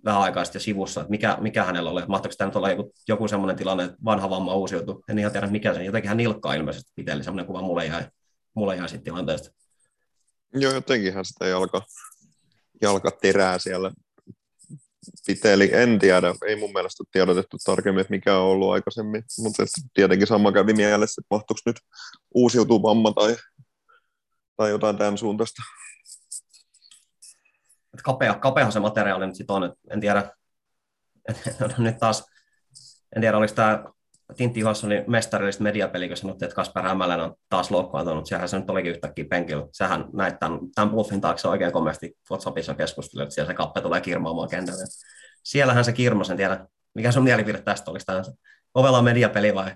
vähän 0.07 0.23
aikaa 0.23 0.45
sitten 0.45 0.61
sivussa, 0.61 1.01
että 1.01 1.11
mikä, 1.11 1.39
mikä 1.41 1.65
hänellä 1.65 1.91
oli. 1.91 2.03
Mahtoiko 2.09 2.35
tämä 2.39 2.49
nyt 2.49 2.57
olla 2.57 2.71
joku, 2.71 2.93
joku 3.09 3.29
semmoinen 3.29 3.57
tilanne, 3.57 3.85
että 3.85 3.97
vanha 4.05 4.31
vamma 4.31 4.55
uusiutui. 4.55 5.03
En 5.09 5.19
ihan 5.19 5.33
tiedä, 5.33 5.47
mikä 5.47 5.75
se 5.75 5.85
Jotenkin 5.85 6.09
hän 6.09 6.17
nilkkaa 6.17 6.55
ilmeisesti 6.55 6.93
piteli, 6.95 7.25
semmoinen 7.25 7.47
kuva 7.47 7.63
mulle 7.63 7.87
jäi, 7.87 8.05
mulle 8.55 8.77
jäi 8.77 8.89
sitten 8.89 9.05
tilanteesta. 9.05 9.51
Joo, 10.55 10.73
jotenkinhän 10.73 11.25
sitä 11.25 11.47
jalka, 11.47 11.83
jalkaterää 12.83 13.59
siellä 13.59 13.91
piteli. 15.27 15.71
En 15.73 15.99
tiedä, 15.99 16.35
ei 16.47 16.57
mun 16.57 16.73
mielestä 16.73 17.03
ole 17.03 17.09
tiedotettu 17.13 17.57
tarkemmin, 17.65 18.01
että 18.01 18.11
mikä 18.11 18.39
on 18.39 18.45
ollut 18.45 18.73
aikaisemmin, 18.73 19.23
mutta 19.39 19.65
tietenkin 19.95 20.27
sama 20.27 20.53
kävi 20.53 20.73
mielessä, 20.73 21.21
että 21.21 21.35
mahtuuko 21.35 21.61
nyt 21.67 21.77
uusiutuu 22.35 22.83
vamma 22.83 23.13
tai, 23.13 23.37
tai 24.57 24.71
jotain 24.71 24.99
tämän 24.99 25.19
suuntaista. 25.19 25.63
Kapea, 28.03 28.35
kapea 28.35 28.71
se 28.71 28.81
materiaali 28.81 29.27
nyt 29.27 29.35
sitten 29.35 29.57
on, 29.57 29.65
että 29.65 29.79
en 29.91 30.01
tiedä, 30.01 30.31
nyt 31.79 31.99
taas, 31.99 32.25
en 33.17 33.21
tiedä, 33.21 33.37
oliko 33.37 33.55
tämä 33.55 33.85
Tintti 34.37 34.61
Johanssonin 34.61 35.05
mestarillista 35.07 35.63
mediapeli, 35.63 36.09
kun 36.09 36.17
sanottiin, 36.17 36.47
että 36.47 36.57
Kasper 36.57 36.83
Hämälän 36.83 37.21
on 37.21 37.35
taas 37.49 37.71
loukkaantunut. 37.71 38.27
Sehän 38.27 38.49
se 38.49 38.59
nyt 38.59 38.71
olikin 38.71 38.91
yhtäkkiä 38.91 39.25
penkillä. 39.31 39.67
Sehän 39.73 40.05
näitä 40.13 40.37
tämän, 40.39 40.59
tämän 40.75 40.91
bluffin 40.91 41.21
taakse 41.21 41.49
oikein 41.49 41.73
komeasti 41.73 42.17
WhatsAppissa 42.31 42.75
keskustelu, 42.75 43.23
että 43.23 43.35
siellä 43.35 43.51
se 43.51 43.55
kappe 43.55 43.81
tulee 43.81 44.01
kirmaamaan 44.01 44.49
kentälle. 44.49 44.85
Siellähän 45.45 45.85
se 45.85 45.93
kirmas, 45.93 46.31
en 46.31 46.37
tiedä, 46.37 46.67
mikä 46.95 47.13
sun 47.13 47.25
mielipide 47.25 47.63
tästä 47.63 47.91
olisi 47.91 48.07
tämä 48.07 48.23
ovella 48.75 49.03
mediapeli 49.03 49.55
vai 49.55 49.75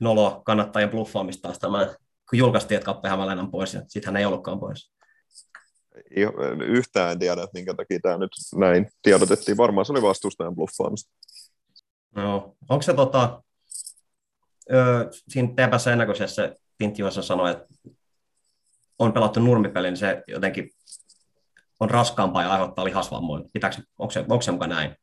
nolo 0.00 0.42
kannattajien 0.44 0.90
bluffaamista 0.90 1.42
taas 1.42 1.58
tämä, 1.58 1.86
kun 2.30 2.38
julkaistiin, 2.38 2.76
että 2.76 2.86
kappe 2.86 3.08
Hämälän 3.08 3.38
on 3.38 3.50
pois, 3.50 3.74
ja 3.74 3.82
sitten 3.86 4.12
hän 4.12 4.16
ei 4.16 4.26
ollutkaan 4.26 4.60
pois. 4.60 4.92
Yhtään 6.60 7.18
tiedä, 7.18 7.42
että 7.42 7.54
minkä 7.54 7.74
takia 7.74 8.00
tämä 8.02 8.18
nyt 8.18 8.30
näin 8.54 8.90
tiedotettiin. 9.02 9.56
Varmaan 9.56 9.86
se 9.86 9.92
oli 9.92 10.02
vastustajan 10.02 10.54
bluffaamista. 10.54 11.12
No, 12.16 12.56
onko 12.68 12.82
se 12.82 12.94
tota, 12.94 13.42
öö, 14.72 15.10
siinä 15.28 15.48
teepässä 15.56 15.92
ennäköisessä 15.92 16.56
Tintti 16.78 17.02
sanoi, 17.20 17.50
että 17.50 17.66
on 18.98 19.12
pelattu 19.12 19.40
nurmipeli, 19.40 19.88
niin 19.88 19.96
se 19.96 20.22
jotenkin 20.28 20.70
on 21.80 21.90
raskaampaa 21.90 22.42
ja 22.42 22.52
aiheuttaa 22.52 22.84
lihasvammoja. 22.84 23.44
Pitääkö, 23.52 23.76
onko, 23.98 24.10
se, 24.10 24.20
onko 24.20 24.42
se 24.42 24.52
mukaan 24.52 24.70
näin? 24.70 24.96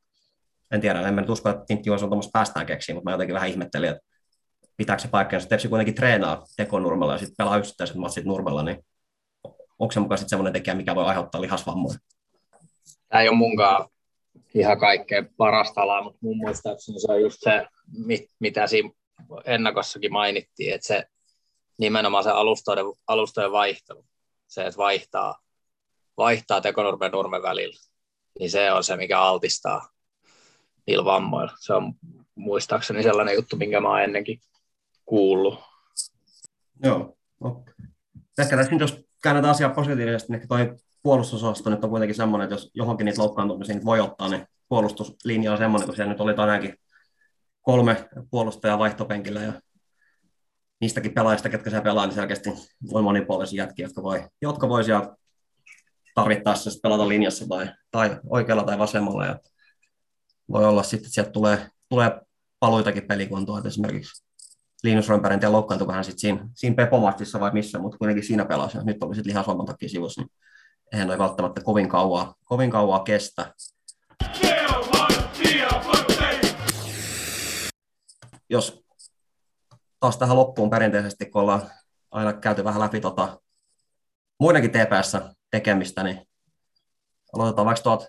En 0.71 0.81
tiedä, 0.81 1.07
en 1.07 1.15
nyt 1.15 1.29
usko, 1.29 1.49
että 1.49 1.63
Tintti 1.67 1.89
on 1.89 1.99
tuommoista 1.99 2.31
päästään 2.33 2.65
keksiä, 2.65 2.95
mutta 2.95 3.09
mä 3.09 3.13
jotenkin 3.13 3.33
vähän 3.33 3.49
ihmettelin, 3.49 3.89
että 3.89 4.01
pitääkö 4.77 5.01
se 5.01 5.07
paikkansa. 5.07 5.47
Tepsi 5.47 5.67
kuitenkin 5.67 5.95
treenaa 5.95 6.45
tekonurmella 6.57 7.13
ja 7.13 7.19
sitten 7.19 7.35
pelaa 7.37 7.57
yksittäiset 7.57 7.95
matsit 7.95 8.25
nurmella, 8.25 8.63
niin 8.63 8.85
onko 9.79 9.91
se 9.91 9.99
mukaan 9.99 10.17
sitten 10.17 10.29
semmoinen 10.29 10.53
tekijä, 10.53 10.75
mikä 10.75 10.95
voi 10.95 11.05
aiheuttaa 11.05 11.41
lihasvammoja? 11.41 11.99
Tämä 13.09 13.21
ei 13.21 13.29
ole 13.29 13.37
munkaan 13.37 13.89
ihan 14.53 14.79
kaikkein 14.79 15.29
parasta 15.37 15.81
alaa, 15.81 16.03
mutta 16.03 16.19
mun 16.21 16.37
muistaakseni 16.37 16.99
se 16.99 17.11
on 17.11 17.21
just 17.21 17.37
se, 17.39 17.67
mitä 18.39 18.67
siinä 18.67 18.89
ennakossakin 19.45 20.13
mainittiin, 20.13 20.73
että 20.73 20.87
se 20.87 21.03
nimenomaan 21.77 22.23
se 22.23 22.29
alustojen, 22.29 22.85
alustojen 23.07 23.51
vaihtelu, 23.51 24.05
se, 24.47 24.65
että 24.65 24.77
vaihtaa, 24.77 25.39
vaihtaa 26.17 26.61
tekonurmen 26.61 27.11
nurmen 27.11 27.41
välillä, 27.41 27.79
niin 28.39 28.51
se 28.51 28.71
on 28.71 28.83
se, 28.83 28.97
mikä 28.97 29.21
altistaa 29.21 29.89
niillä 30.87 31.05
vammoilla. 31.05 31.53
Se 31.59 31.73
on 31.73 31.93
muistaakseni 32.35 33.03
sellainen 33.03 33.35
juttu, 33.35 33.57
minkä 33.57 33.81
mä 33.81 33.89
oon 33.89 34.01
ennenkin 34.01 34.39
kuullut. 35.05 35.59
Joo. 36.83 37.17
No. 37.39 37.63
Ehkä 38.37 38.57
tässä 38.57 38.71
nyt, 38.71 38.81
jos 38.81 39.08
käännetään 39.23 39.51
asiaa 39.51 39.69
positiivisesti, 39.69 40.33
niin 40.33 40.47
toi 40.47 40.75
puolustusosasto 41.03 41.69
nyt 41.69 41.83
on 41.83 41.89
kuitenkin 41.89 42.15
semmoinen, 42.15 42.43
että 42.43 42.53
jos 42.53 42.71
johonkin 42.73 43.05
niitä 43.05 43.21
loukkaantumisia 43.21 43.79
voi 43.85 43.99
ottaa, 43.99 44.29
niin 44.29 44.47
puolustuslinja 44.69 45.51
on 45.51 45.57
semmoinen, 45.57 45.87
kun 45.87 45.95
siellä 45.95 46.13
nyt 46.13 46.21
oli 46.21 46.33
tänäänkin 46.33 46.75
kolme 47.61 48.09
puolustajaa 48.31 48.79
vaihtopenkillä 48.79 49.41
ja 49.41 49.53
niistäkin 50.81 51.13
pelaajista, 51.13 51.49
ketkä 51.49 51.69
siellä 51.69 51.83
pelaa, 51.83 52.05
niin 52.05 52.15
selkeästi 52.15 52.49
on 52.93 53.03
monipuolisia 53.03 53.63
jätkiä, 53.63 53.85
jotka 53.85 54.03
voi, 54.03 54.23
jotka 54.41 54.69
voi 54.69 54.83
siellä 54.83 55.15
tarvittaessa 56.15 56.69
pelata 56.83 57.07
linjassa 57.07 57.47
tai, 57.47 57.69
tai 57.91 58.19
oikealla 58.29 58.63
tai 58.63 58.79
vasemmalla. 58.79 59.25
Ja 59.25 59.39
voi 60.51 60.65
olla 60.65 60.83
sitten, 60.83 60.97
että 60.97 61.13
sieltä 61.13 61.31
tulee, 61.31 61.69
tulee 61.89 62.21
paluitakin 62.59 63.07
pelikuntoa, 63.07 63.61
esimerkiksi 63.65 64.28
Linus 64.83 65.09
Rönnberg, 65.09 65.33
en 65.33 65.39
tiedä 65.39 65.51
loukkaantuiko 65.51 65.93
hän 65.93 66.03
sitten 66.03 66.19
siinä, 66.19 66.47
siinä 66.53 66.75
Pepomattissa 66.75 67.39
vai 67.39 67.51
missä, 67.53 67.79
mutta 67.79 67.97
kuitenkin 67.97 68.23
siinä 68.23 68.45
pelasi. 68.45 68.77
Ja 68.77 68.83
nyt 68.83 69.03
oli 69.03 69.15
sitten 69.15 69.29
lihasvamman 69.29 69.65
takia 69.65 69.89
sivussa, 69.89 70.21
niin 70.21 70.31
eihän 70.93 71.07
noi 71.07 71.19
välttämättä 71.19 71.61
kovin 71.61 71.89
kauaa, 71.89 72.35
kovin 72.43 72.71
kauaa 72.71 72.99
kestä. 72.99 73.53
Jos 78.49 78.83
taas 79.99 80.17
tähän 80.17 80.37
loppuun 80.37 80.69
perinteisesti, 80.69 81.25
kun 81.25 81.41
ollaan 81.41 81.61
aina 82.11 82.33
käyty 82.33 82.63
vähän 82.63 82.81
läpi 82.81 82.99
tota, 82.99 83.41
muidenkin 84.39 84.71
TPS 84.71 85.17
tekemistä, 85.51 86.03
niin 86.03 86.27
aloitetaan 87.33 87.65
vaikka 87.65 87.83
tuot 87.83 88.05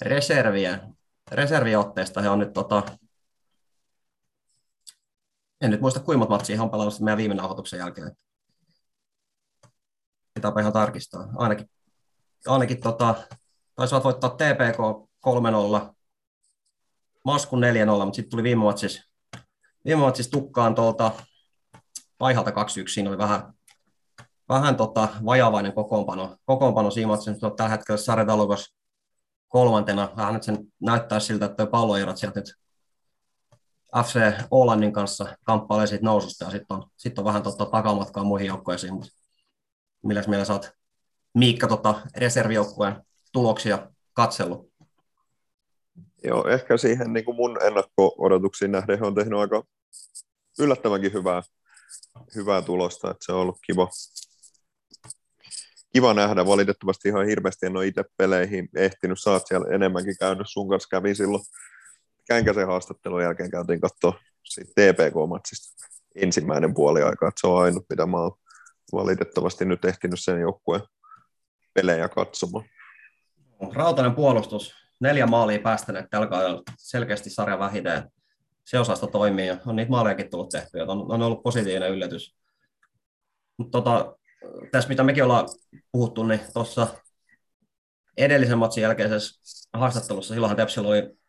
reserviä, 0.00 0.78
reserviotteista. 1.32 2.20
He 2.22 2.28
on 2.28 2.38
nyt 2.38 2.52
tota, 2.52 2.82
en 5.60 5.70
nyt 5.70 5.80
muista 5.80 6.00
kuinka 6.00 6.26
matsia 6.26 6.56
he 6.56 6.62
on 6.62 6.70
pelannut 6.70 7.00
meidän 7.00 7.18
viime 7.18 7.34
nauhoituksen 7.34 7.78
jälkeen. 7.78 8.12
Pitääpä 10.34 10.60
ihan 10.60 10.72
tarkistaa. 10.72 11.28
Ainakin, 11.36 11.70
ainakin 12.46 12.80
tota, 12.80 13.14
taisivat 13.74 14.04
voittaa 14.04 14.30
TPK 14.30 15.08
3-0, 15.26 15.94
Maskun 17.24 17.62
4-0, 17.62 18.04
mutta 18.04 18.16
sitten 18.16 18.30
tuli 18.30 18.42
viime 18.42 18.64
matsissa, 18.64 19.02
viime 19.84 20.00
matsissa 20.00 20.30
tukkaan 20.30 20.74
tuolta 20.74 21.12
Paihalta 22.18 22.50
2-1. 22.50 22.54
Siinä 22.88 23.10
oli 23.10 23.18
vähän, 23.18 23.52
vähän 24.48 24.76
tota, 24.76 25.08
vajavainen 25.24 25.72
kokoonpano. 25.72 26.36
Kokoonpano 26.44 26.90
siinä 26.90 27.08
matsissa, 27.08 27.50
tällä 27.50 27.70
hetkellä 27.70 27.98
Sare 27.98 28.26
Talokos 28.26 28.74
kolmantena. 29.48 30.12
Vähän 30.16 30.34
nyt 30.34 30.42
sen 30.42 30.58
näyttää 30.80 31.20
siltä, 31.20 31.44
että 31.44 31.66
palloerot 31.66 32.16
sieltä 32.16 32.40
nyt 32.40 32.54
FC 33.96 34.20
Olannin 34.50 34.92
kanssa 34.92 35.36
kamppailee 35.44 35.86
siitä 35.86 36.04
noususta 36.04 36.44
ja 36.44 36.50
sitten 36.50 36.76
on, 36.76 36.86
sit 36.96 37.18
on 37.18 37.24
vähän 37.24 37.42
tota, 37.42 37.66
takamatkaa 37.66 38.24
muihin 38.24 38.46
joukkoihin, 38.46 38.94
mutta 38.94 39.10
milläs 40.02 40.28
mielessä 40.28 40.52
olet 40.52 40.72
Miikka 41.34 41.66
tota, 41.66 42.00
reservijoukkueen 42.16 43.02
tuloksia 43.32 43.90
katsellut? 44.12 44.70
Joo, 46.24 46.48
ehkä 46.48 46.76
siihen 46.76 47.12
niin 47.12 47.24
kuin 47.24 47.36
mun 47.36 47.58
ennakko-odotuksiin 47.62 48.72
nähden 48.72 48.98
he 48.98 49.06
on 49.06 49.14
tehnyt 49.14 49.38
aika 49.38 49.62
yllättävänkin 50.58 51.12
hyvää, 51.12 51.42
hyvää 52.34 52.62
tulosta, 52.62 53.10
että 53.10 53.24
se 53.26 53.32
on 53.32 53.38
ollut 53.38 53.58
kiva, 53.66 53.88
kiva 55.92 56.14
nähdä. 56.14 56.46
Valitettavasti 56.46 57.08
ihan 57.08 57.26
hirveästi 57.26 57.66
en 57.66 57.76
ole 57.76 57.86
itse 57.86 58.04
peleihin 58.16 58.68
ehtinyt, 58.76 59.20
saat 59.20 59.42
siellä 59.46 59.74
enemmänkin 59.74 60.16
käynyt. 60.20 60.46
Sun 60.50 60.68
kanssa 60.68 60.88
kävin 60.90 61.16
silloin 61.16 61.42
Känkäsen 62.30 62.66
haastattelun 62.66 63.22
jälkeen 63.22 63.50
käytiin 63.50 63.80
katsoa 63.80 64.12
TPK-matsista 64.74 65.86
ensimmäinen 66.14 66.74
puoli 66.74 67.02
aikaa, 67.02 67.28
että 67.28 67.40
se 67.40 67.46
on 67.46 67.62
ainut, 67.62 67.86
mitä 67.90 68.06
mä 68.06 68.16
oon 68.16 68.32
valitettavasti 68.92 69.64
nyt 69.64 69.84
ehtinyt 69.84 70.20
sen 70.20 70.40
joukkueen 70.40 70.82
pelejä 71.74 72.08
katsomaan. 72.08 72.64
Rautainen 73.72 74.14
puolustus, 74.14 74.74
neljä 75.00 75.26
maalia 75.26 75.58
päästäneet 75.58 76.06
tällä 76.10 76.28
selkeästi 76.78 77.30
sarja 77.30 77.58
vähiten. 77.58 78.10
Se 78.64 78.78
osasto 78.78 79.06
toimii 79.06 79.46
ja 79.46 79.56
on 79.66 79.76
niitä 79.76 79.90
maalejakin 79.90 80.30
tullut 80.30 80.48
tehtyä, 80.48 80.82
on, 80.82 81.12
on 81.12 81.22
ollut 81.22 81.42
positiivinen 81.42 81.90
yllätys. 81.90 82.36
Tota, 83.70 84.16
tässä 84.72 84.88
mitä 84.88 85.02
mekin 85.02 85.24
ollaan 85.24 85.48
puhuttu, 85.92 86.22
niin 86.26 86.40
tuossa 86.54 86.86
edellisen 88.16 88.58
matsin 88.58 88.82
jälkeisessä 88.82 89.68
haastattelussa, 89.72 90.34
silloinhan 90.34 90.56
Tepsillä 90.56 90.88
oli 90.88 91.20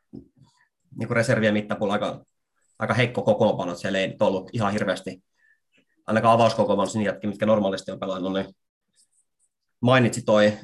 niin 0.98 1.08
kuin 1.08 1.16
reservien 1.16 1.54
mittapulla 1.54 1.94
aika, 1.94 2.26
aika 2.80 2.94
heikko 2.94 3.22
kokoonpano, 3.22 3.76
siellä 3.76 4.00
ei 4.00 4.16
ollut 4.20 4.50
ihan 4.54 4.74
hirveästi, 4.74 5.24
ainakaan 6.08 6.34
avauskokoonpanossa 6.34 7.00
niin 7.00 7.06
jätkin, 7.06 7.30
mitkä 7.30 7.46
normaalisti 7.46 7.92
on 7.92 8.00
pelannut, 8.00 8.34
niin 8.34 8.46
mainitsi 9.82 10.22
toi 10.22 10.58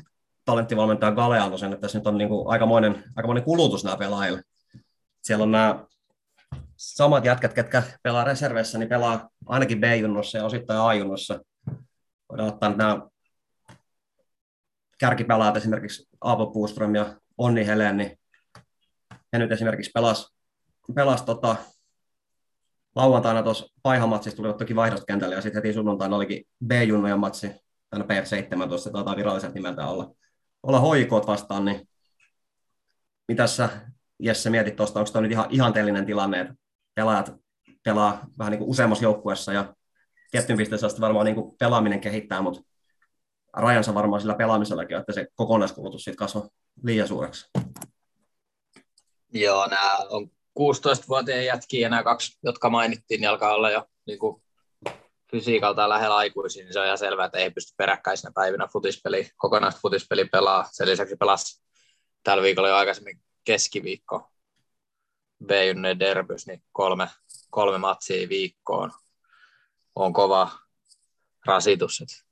talenttivalmentaja 0.45 1.11
Galeano 1.11 1.57
sen, 1.57 1.73
että 1.73 1.82
tässä 1.82 1.97
nyt 1.97 2.07
on 2.07 2.17
niin 2.17 2.30
kuin 2.30 2.47
aikamoinen, 2.47 3.03
aikamoinen 3.15 3.43
kulutus 3.43 3.84
nämä 3.84 3.97
pelaajille. 3.97 4.41
Siellä 5.21 5.43
on 5.43 5.51
nämä 5.51 5.86
samat 6.78 7.25
jätkät, 7.25 7.53
ketkä 7.53 7.84
pelaa 8.03 8.23
reserveissä, 8.23 8.78
niin 8.78 8.89
pelaa 8.89 9.30
ainakin 9.45 9.82
B-junnossa 9.82 10.38
ja 10.38 10.45
osittain 10.45 10.80
A-junnossa. 10.80 11.39
Voidaan 12.30 12.49
ottaa 12.49 12.75
nämä 12.75 13.01
kärkipelaajat 14.97 15.57
esimerkiksi 15.57 16.07
Aapo 16.21 16.47
Puuström 16.51 16.95
ja 16.95 17.15
Onni 17.38 17.65
Helen, 17.65 17.97
niin 17.97 18.16
he 19.34 19.39
nyt 19.39 19.51
esimerkiksi 19.51 19.91
pelas, 19.93 20.34
pelas 20.95 21.21
tota, 21.21 21.55
lauantaina 22.95 23.43
tuossa 23.43 23.65
Paihamatsissa 23.84 24.38
tulivat 24.38 24.57
toki 24.57 24.75
vaihdoskentälle 24.75 25.36
ja 25.36 25.41
sitten 25.41 25.63
heti 25.63 25.73
sunnuntaina 25.73 26.15
olikin 26.15 26.43
B-junnojen 26.65 27.19
matsi, 27.19 27.51
aina 27.91 28.05
P17, 28.05 28.91
taitaa 28.91 29.15
viralliset 29.15 29.53
nimeltä 29.53 29.88
olla, 29.88 30.11
olla 30.63 30.80
hoikoot 30.80 31.28
vastaan, 31.28 31.65
niin 31.65 31.89
mitä 33.28 33.47
sä 33.47 33.69
Jesse 34.19 34.49
mietit 34.49 34.75
tuosta, 34.75 34.99
onko 34.99 35.11
tämä 35.11 35.21
nyt 35.21 35.32
ihan 35.32 35.47
ihanteellinen 35.49 36.05
tilanne, 36.05 36.41
että 36.41 36.53
pelaajat 36.95 37.36
pelaa 37.84 38.28
vähän 38.38 38.51
niin 38.51 38.59
kuin 38.59 38.69
useammassa 38.69 39.03
joukkueessa 39.03 39.53
ja 39.53 39.73
tiettyyn 40.32 40.57
pisteeseen 40.57 41.01
varmaan 41.01 41.25
niin 41.25 41.36
kuin 41.36 41.57
pelaaminen 41.59 42.01
kehittää, 42.01 42.41
mutta 42.41 42.61
rajansa 43.53 43.93
varmaan 43.93 44.21
sillä 44.21 44.36
pelaamisellakin, 44.36 44.97
että 44.97 45.13
se 45.13 45.28
kokonaiskulutus 45.36 46.03
siitä 46.03 46.17
kasvaa 46.17 46.49
liian 46.84 47.07
suureksi. 47.07 47.49
Joo, 49.40 49.68
nämä 49.68 49.98
on 50.10 50.32
16-vuotiaiden 50.60 51.46
jätkiä 51.46 51.80
ja 51.80 51.90
nämä 51.90 52.04
kaksi, 52.04 52.38
jotka 52.44 52.70
mainittiin, 52.70 53.22
niin 53.22 53.30
alkaa 53.30 53.56
olla 53.56 53.70
jo 53.70 53.86
niin 54.06 54.20
kuin 54.20 54.44
fysiikalta 55.32 55.90
lähellä 55.90 56.16
aikuisiin, 56.16 56.66
niin 56.66 56.74
se 56.74 56.80
on 56.80 56.86
ihan 56.86 56.98
selvää, 56.98 57.26
että 57.26 57.38
ei 57.38 57.52
pysty 57.52 57.74
peräkkäisinä 57.78 58.32
päivinä 58.36 58.68
futispeli, 58.68 59.30
kokonaista 59.38 59.80
futispeli 59.82 60.26
pelaa. 60.26 60.70
Sen 60.72 60.88
lisäksi 60.88 61.16
pelasi 61.16 61.64
tällä 62.24 62.44
viikolla 62.44 62.70
jo 62.70 62.76
aikaisemmin 62.76 63.22
keskiviikko 63.44 64.32
b 65.46 65.50
derbys, 66.00 66.48
niin 66.48 66.64
kolme, 66.72 67.08
kolme 67.50 67.78
matsia 67.78 68.30
viikkoon 68.30 68.92
on 69.96 70.14
kova 70.14 70.50
rasitus. 71.46 72.02
Et, 72.02 72.26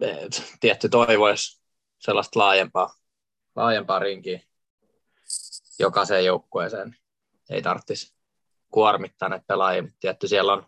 et, 0.00 0.54
tietty 0.60 0.88
toivoisi 0.88 1.62
sellaista 1.98 2.38
laajempaa, 2.38 2.94
laajempaa 3.56 3.98
rinkiä 3.98 4.40
jokaiseen 5.78 6.24
joukkueeseen. 6.24 6.96
Ei 7.50 7.62
tarvitsisi 7.62 8.14
kuormittaa 8.70 9.28
näitä 9.28 9.44
pelaajia, 9.48 9.82
mutta 9.82 9.96
tietty 10.00 10.28
siellä 10.28 10.52
on 10.52 10.66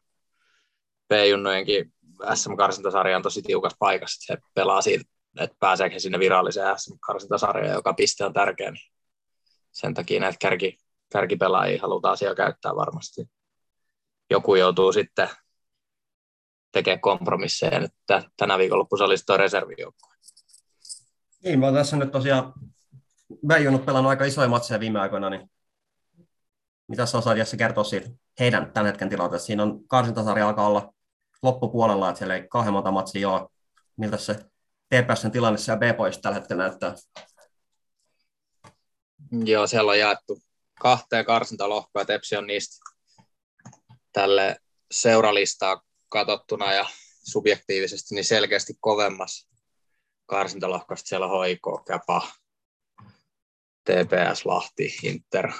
P-junnojenkin 1.09 1.93
SM-karsintasarja 2.35 3.17
on 3.17 3.23
tosi 3.23 3.43
tiukas 3.43 3.77
paikassa, 3.79 4.27
se 4.27 4.41
pelaa 4.55 4.83
siitä, 4.83 5.05
että 5.41 5.57
pääseekö 5.61 5.95
he 5.95 5.99
sinne 5.99 6.19
viralliseen 6.19 6.79
SM-karsintasarjaan, 6.79 7.75
joka 7.75 7.95
piste 7.95 8.25
on 8.25 8.33
tärkeä, 8.33 8.71
niin 8.71 8.91
sen 9.73 9.95
takia 9.95 10.21
näitä 10.21 10.37
kärki, 10.41 10.79
kärkipelaajia 11.13 11.83
halutaan 11.83 12.17
siellä 12.17 12.35
käyttää 12.35 12.77
varmasti. 12.77 13.29
Joku 14.31 14.55
joutuu 14.55 14.93
sitten 14.93 15.29
tekemään 16.73 17.01
kompromisseja, 17.01 17.81
nyt 17.81 17.93
tänä 18.37 18.59
viikonloppuissa 18.59 19.05
olisi 19.05 19.27
tuo 19.27 19.37
reservijoukkue. 19.37 20.15
Niin, 21.45 21.65
oon 21.65 21.75
tässä 21.75 21.97
nyt 21.97 22.13
tosiaan 22.13 22.53
Väijunut 23.49 23.87
pelannut 23.87 24.11
aika 24.11 24.25
isoja 24.25 24.49
matseja 24.49 24.81
viime 24.81 25.01
aikoina, 25.01 25.31
niin 25.31 25.51
mitä 26.89 27.07
sä 27.07 27.19
osaat 27.19 27.39
Jesse 27.39 27.57
kertoa 27.57 27.85
siitä 27.85 28.11
heidän 28.41 28.73
tämän 28.73 28.87
hetken 28.87 29.09
tilanteesta? 29.09 29.47
Siinä 29.47 29.63
on 29.63 29.89
karsintasarja 29.89 30.49
alkaa 30.49 30.67
olla 30.67 30.95
loppupuolella, 31.43 32.09
että 32.09 32.19
siellä 32.19 32.35
ei 32.35 32.49
kauhean 32.49 32.73
monta 32.73 32.91
matsia 32.91 33.31
ole. 33.31 33.49
Miltä 33.97 34.17
se 34.17 34.35
TPSn 34.89 35.31
tilanne 35.31 35.59
siellä 35.59 35.79
B-poissa 35.79 36.21
tällä 36.21 36.39
hetkellä 36.39 36.63
näyttää? 36.63 36.95
Joo, 39.45 39.67
siellä 39.67 39.91
on 39.91 39.99
jaettu 39.99 40.43
kahteen 40.81 41.25
karsintalohkoa. 41.25 42.05
Tepsi 42.05 42.37
on 42.37 42.47
niistä 42.47 42.85
tälle 44.13 44.57
seuralistaa 44.91 45.83
katsottuna 46.09 46.73
ja 46.73 46.87
subjektiivisesti 47.25 48.15
niin 48.15 48.25
selkeästi 48.25 48.75
kovemmassa 48.81 49.49
karsintalohkosta. 50.27 51.09
Siellä 51.09 51.27
on 51.27 51.47
HIK, 51.47 51.67
Käpa, 51.87 52.29
TPS, 53.89 54.45
Lahti, 54.45 54.95
Inter. 55.03 55.53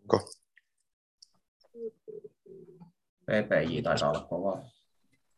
Onko? 0.00 0.30
PPJ 3.26 3.82
taitaa 3.82 4.10
olla 4.10 4.20
kovaa. 4.20 4.56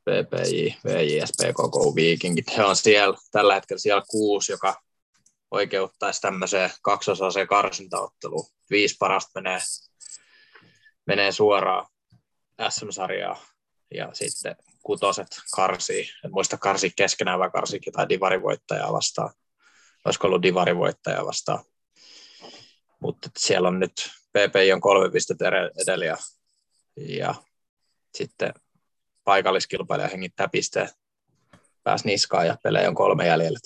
PPJ, 0.05 0.75
VJ, 0.85 1.27
SPK, 1.27 1.95
Vikingit. 1.95 2.57
He 2.57 2.65
on 2.65 2.77
siellä, 2.77 3.19
tällä 3.31 3.55
hetkellä 3.55 3.81
siellä 3.81 4.03
kuusi, 4.11 4.53
joka 4.53 4.83
oikeuttaisi 5.51 6.21
tämmöiseen 6.21 6.71
kaksosaiseen 6.83 7.49
karsintaotteluun. 7.49 8.47
Viisi 8.71 8.97
parasta 8.99 9.41
menee, 9.41 9.59
menee 11.07 11.33
suoraan 11.33 11.87
SM-sarjaa 12.69 13.43
ja 13.95 14.09
sitten 14.13 14.57
kutoset 14.83 15.29
karsii. 15.55 16.11
En 16.25 16.33
muista 16.33 16.57
karsi 16.57 16.93
keskenään 16.97 17.39
vai 17.39 17.51
karsikin 17.51 17.93
tai 17.93 18.09
divarivoittajaa 18.09 18.93
vastaan. 18.93 19.31
Olisiko 20.05 20.27
ollut 20.27 20.43
divarivoittajaa 20.43 21.27
vastaan. 21.27 21.65
Mutta 23.01 23.31
siellä 23.39 23.69
on 23.69 23.81
nyt 23.81 23.93
PPI 24.33 24.73
on 24.73 24.81
kolme 24.81 25.11
pistettä 25.11 25.49
edellä 25.83 26.05
ja, 26.05 27.35
sitten 28.15 28.55
paikalliskilpailija 29.25 30.09
hengittää 30.09 30.49
pisteen 30.49 30.89
pääsi 31.83 32.07
niskaan 32.07 32.47
ja 32.47 32.57
pelejä 32.63 32.89
on 32.89 32.95
kolme 32.95 33.27
jäljellä. 33.27 33.59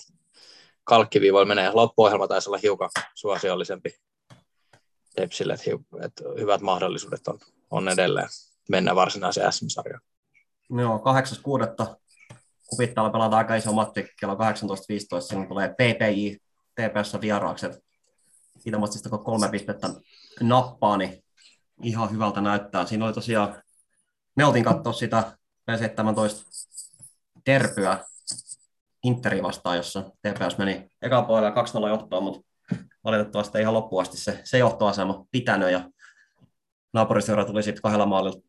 Kalkkiviivoilla 0.85 1.55
menee. 1.55 1.71
Loppuohjelma 1.71 2.29
taisi 2.29 2.49
olla 2.49 2.59
hiukan 2.63 2.91
suosiollisempi 3.15 3.95
Tepsille, 5.15 5.53
että, 5.53 5.71
että 6.05 6.25
hyvät 6.39 6.61
mahdollisuudet 6.61 7.29
on, 7.29 7.39
on 7.71 7.89
edelleen 7.89 8.29
mennä 8.69 8.95
varsinaiseen 8.95 9.53
SM-sarjaan. 9.53 10.03
Joo, 10.71 11.03
8.6. 11.87 11.97
Kupittaalla 12.67 13.11
pelataan 13.11 13.39
aika 13.39 13.55
iso 13.55 13.73
matti 13.73 14.09
kello 14.21 14.35
18.15, 14.35 14.39
siinä 15.21 15.47
tulee 15.47 15.69
PPI 15.69 16.39
TPS 16.75 17.21
vieraaksi. 17.21 17.67
Siitä 18.63 18.79
matsista 18.79 19.11
kun 19.11 19.25
kolme 19.25 19.49
pistettä 19.49 19.89
nappaa, 20.41 20.97
niin 20.97 21.25
ihan 21.83 22.11
hyvältä 22.11 22.41
näyttää. 22.41 22.87
Siinä 22.87 23.05
oli 23.05 23.13
tosiaan, 23.13 23.63
me 24.37 24.45
oltiin 24.45 24.65
katsoa 24.65 24.93
sitä 24.93 25.39
P17 25.71 26.45
derpyä 27.47 28.05
Interi 29.05 29.43
vastaan, 29.43 29.77
jossa 29.77 30.03
TPS 30.03 30.59
meni 30.59 30.89
eka 31.03 31.23
puolella 31.23 31.63
2-0 31.85 31.89
johtoon, 31.89 32.23
mutta 32.23 32.49
valitettavasti 33.05 33.61
ihan 33.61 33.75
loppuun 33.75 34.03
asti 34.03 34.17
se, 34.17 34.41
se 34.45 34.59
johtoasema 34.59 35.25
pitänyt 35.31 35.71
ja 35.71 35.91
naapuriseura 36.93 37.45
tuli 37.45 37.63
sitten 37.63 37.83
kahdella 37.83 38.07
maalilla 38.07 38.43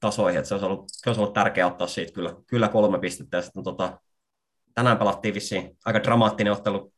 tasoihin, 0.00 0.38
että 0.38 0.48
se 0.48 0.54
olisi 0.54 0.66
ollut, 0.66 0.84
se 0.88 1.10
olisi 1.10 1.20
ollut 1.20 1.34
tärkeää 1.34 1.66
ottaa 1.66 1.86
siitä 1.86 2.12
kyllä, 2.12 2.34
kyllä 2.46 2.68
kolme 2.68 2.98
pistettä. 2.98 3.36
Ja 3.36 3.42
sitten, 3.42 3.64
tota, 3.64 4.00
tänään 4.74 4.98
pelattiin 4.98 5.34
vissiin 5.34 5.76
aika 5.84 6.02
dramaattinen 6.02 6.52
ottelu 6.52 6.92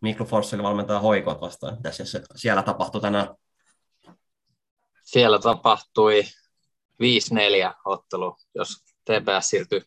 Miklu 0.00 0.26
Forsselin 0.26 0.62
valmentaja 0.62 1.00
Hoikot 1.00 1.40
vastaan. 1.40 1.76
Mitä 1.76 1.90
siellä 2.36 2.62
tapahtui 2.62 3.00
tänään? 3.00 3.34
Siellä 5.02 5.38
tapahtui 5.38 6.22
5-4 6.22 7.74
ottelu, 7.84 8.36
jos 8.54 8.68
TPS 9.04 9.48
siirtyi 9.48 9.82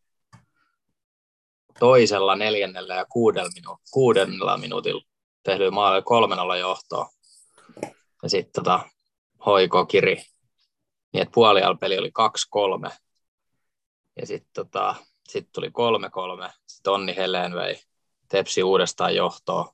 toisella 1.80 2.36
neljännellä 2.36 2.96
ja 2.96 3.06
kuudella, 3.06 3.50
minu- 3.50 3.82
kuudennella 3.92 4.58
minuutilla 4.58 5.04
tehdyllä 5.44 5.72
maalla 5.72 6.02
kolmen 6.02 6.40
olla 6.40 6.58
johtoa. 6.58 7.10
Ja 8.24 8.30
sitten 8.30 8.64
tota, 8.64 8.90
hoiko 9.46 9.86
kiri. 9.86 10.16
Niin 11.14 11.22
että 11.22 11.32
puolialpeli 11.34 11.98
oli 11.98 12.12
2-3. 12.90 12.92
Ja 14.20 14.28
sitten 14.28 14.52
tota, 14.54 14.96
sit 15.30 15.50
tuli 15.52 15.68
3-3. 15.68 16.52
Sitten 16.68 16.94
Onni 16.94 17.16
Helen 17.16 17.56
vei 17.56 17.80
Tepsi 18.30 18.64
uudestaan 18.64 19.16
johtoa 19.16 19.74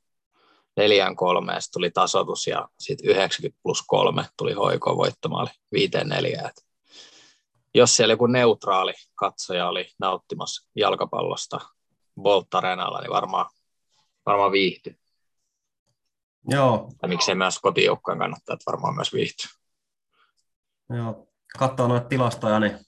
neljään 0.78 1.16
kolmeen, 1.16 1.62
sitten 1.62 1.80
tuli 1.80 1.92
tasoitus 1.92 2.48
ja 2.48 2.70
sitten 2.80 3.10
90 3.10 3.60
plus 3.64 3.84
kolme 3.88 4.26
tuli 4.38 4.54
hoiko 4.54 4.98
voittomaali 4.98 5.50
viiteen 5.72 6.10
neljään. 6.10 6.52
Jos 7.74 7.96
siellä 7.96 8.14
joku 8.14 8.28
neutraali 8.28 8.94
katsoja 9.16 9.68
oli 9.68 9.90
nauttimassa 10.00 10.70
jalkapallosta 10.76 11.60
Bolt 12.22 12.54
Arenalla, 12.54 13.02
niin 13.02 13.12
varmaan, 13.12 13.46
varmaan 14.26 14.52
viihtyi. 14.52 14.96
Joo. 16.50 16.92
Ja 17.02 17.08
miksei 17.08 17.36
myös 17.36 17.60
kotijoukkojen 17.60 18.20
kannattaa, 18.20 18.54
että 18.54 18.72
varmaan 18.72 18.96
myös 18.96 19.14
viihtyy. 19.14 19.50
Joo, 20.90 21.28
katsoo 21.60 21.88
noita 21.88 22.08
tilastoja, 22.08 22.60
niin 22.60 22.80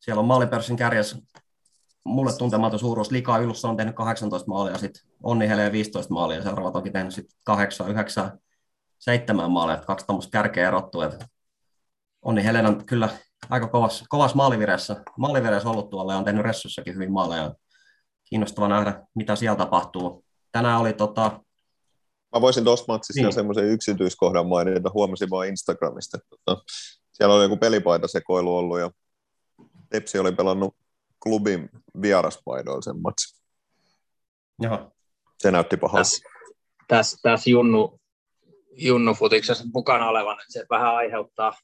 siellä 0.00 0.20
on 0.20 0.26
maalipörssin 0.26 0.76
kärjessä 0.76 1.16
mulle 2.04 2.32
tuntematon 2.38 2.78
suuruus. 2.78 3.10
Likaa 3.10 3.38
Ylussa 3.38 3.68
on 3.68 3.76
tehnyt 3.76 3.94
18 3.94 4.48
maalia, 4.48 4.78
sitten 4.78 5.02
Onni 5.22 5.48
Helee 5.48 5.72
15 5.72 6.14
maalia, 6.14 6.36
ja 6.36 6.42
seuraavat 6.42 6.76
onkin 6.76 6.92
tehnyt 6.92 7.14
sitten 7.14 7.38
8, 7.44 7.90
9, 7.90 8.38
7 8.98 9.50
maalia, 9.50 9.74
että 9.74 9.86
kaksi 9.86 10.06
tämmöistä 10.06 10.30
kärkeä 10.30 10.68
erottuu. 10.68 11.00
Että 11.00 11.26
Onni 12.22 12.44
Helen 12.44 12.66
on 12.66 12.86
kyllä 12.86 13.08
aika 13.50 13.68
kovassa, 13.68 14.04
kovassa 14.08 14.36
maalivireessä, 14.36 15.02
maalivireessä 15.18 15.68
ollut 15.68 15.90
tuolla 15.90 16.12
ja 16.12 16.18
on 16.18 16.24
tehnyt 16.24 16.42
Ressussakin 16.42 16.94
hyvin 16.94 17.12
maaleja. 17.12 17.54
Kiinnostava 18.24 18.68
nähdä, 18.68 19.02
mitä 19.14 19.36
siellä 19.36 19.56
tapahtuu. 19.56 20.24
Tänään 20.52 20.80
oli 20.80 20.92
tota, 20.92 21.40
Mä 22.34 22.40
voisin 22.40 22.64
tuosta 22.64 22.92
matsista 22.92 23.22
niin. 23.22 23.32
semmoisen 23.32 23.64
yksityiskohdan 23.64 24.46
mainita, 24.46 24.90
huomasin 24.94 25.30
vaan 25.30 25.48
Instagramista. 25.48 26.18
Että, 26.18 26.36
tota, 26.44 26.62
siellä 27.12 27.34
oli 27.34 27.44
joku 27.44 27.56
pelipaita 27.56 28.08
sekoilu 28.08 28.56
ollut 28.56 28.78
ja 28.78 28.90
Tepsi 29.90 30.18
oli 30.18 30.32
pelannut 30.32 30.76
klubin 31.22 31.70
vieraspaidoilla 32.02 32.82
sen 32.82 33.02
matsi. 33.02 33.42
Joo. 34.58 34.92
Se 35.38 35.50
näytti 35.50 35.76
pahalta. 35.76 35.98
Tässä, 35.98 36.28
tässä, 36.88 37.16
tässä 37.22 37.50
Junnu, 37.50 38.00
Junnu 38.72 39.14
futiksessa 39.14 39.64
mukana 39.74 40.08
olevan, 40.08 40.40
että 40.40 40.52
se 40.52 40.66
vähän 40.70 40.94
aiheuttaa 40.94 41.58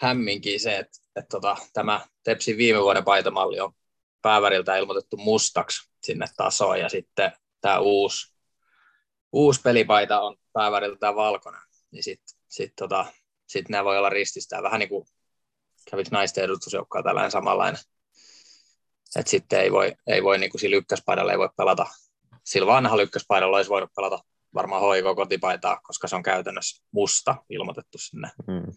hämminkin 0.00 0.60
se, 0.60 0.78
että, 0.78 0.98
että 1.16 1.28
tota, 1.28 1.56
tämä 1.72 2.06
Tepsin 2.22 2.56
viime 2.56 2.80
vuoden 2.82 3.04
paitamalli 3.04 3.60
on 3.60 3.72
pääväriltä 4.22 4.76
ilmoitettu 4.76 5.16
mustaksi 5.16 5.90
sinne 6.02 6.26
tasoon 6.36 6.80
ja 6.80 6.88
sitten 6.88 7.32
tämä 7.60 7.78
uusi 7.78 8.32
uusi 9.32 9.60
pelipaita 9.60 10.20
on 10.20 10.36
pääväriltään 10.52 11.16
valkoinen, 11.16 11.62
niin 11.90 12.02
sitten 12.02 12.38
sit, 12.48 12.72
tota, 12.76 13.06
sit 13.46 13.68
nämä 13.68 13.84
voi 13.84 13.98
olla 13.98 14.10
rististä. 14.10 14.62
Vähän 14.62 14.78
niin 14.78 14.88
kuin 14.88 15.06
kävit 15.90 16.10
naisten 16.10 16.44
edustusjoukkoa 16.44 17.02
tällainen 17.02 17.30
samanlainen. 17.30 17.82
Että 19.16 19.30
sitten 19.30 19.60
ei 19.60 19.72
voi, 19.72 19.94
ei 20.06 20.22
voi 20.22 20.38
niin 20.38 20.50
kuin 20.50 20.60
sillä 20.60 20.76
ykköspaidalla 20.76 21.32
ei 21.32 21.38
voi 21.38 21.48
pelata. 21.56 21.86
Sillä 22.44 22.66
vanhalla 22.66 23.02
ykköspaidalla 23.02 23.56
olisi 23.56 23.70
voinut 23.70 23.94
pelata 23.96 24.24
varmaan 24.54 24.80
hoiko 24.80 25.14
kotipaitaa, 25.14 25.80
koska 25.82 26.08
se 26.08 26.16
on 26.16 26.22
käytännössä 26.22 26.84
musta 26.90 27.36
ilmoitettu 27.50 27.98
sinne. 27.98 28.30
Mm. 28.46 28.72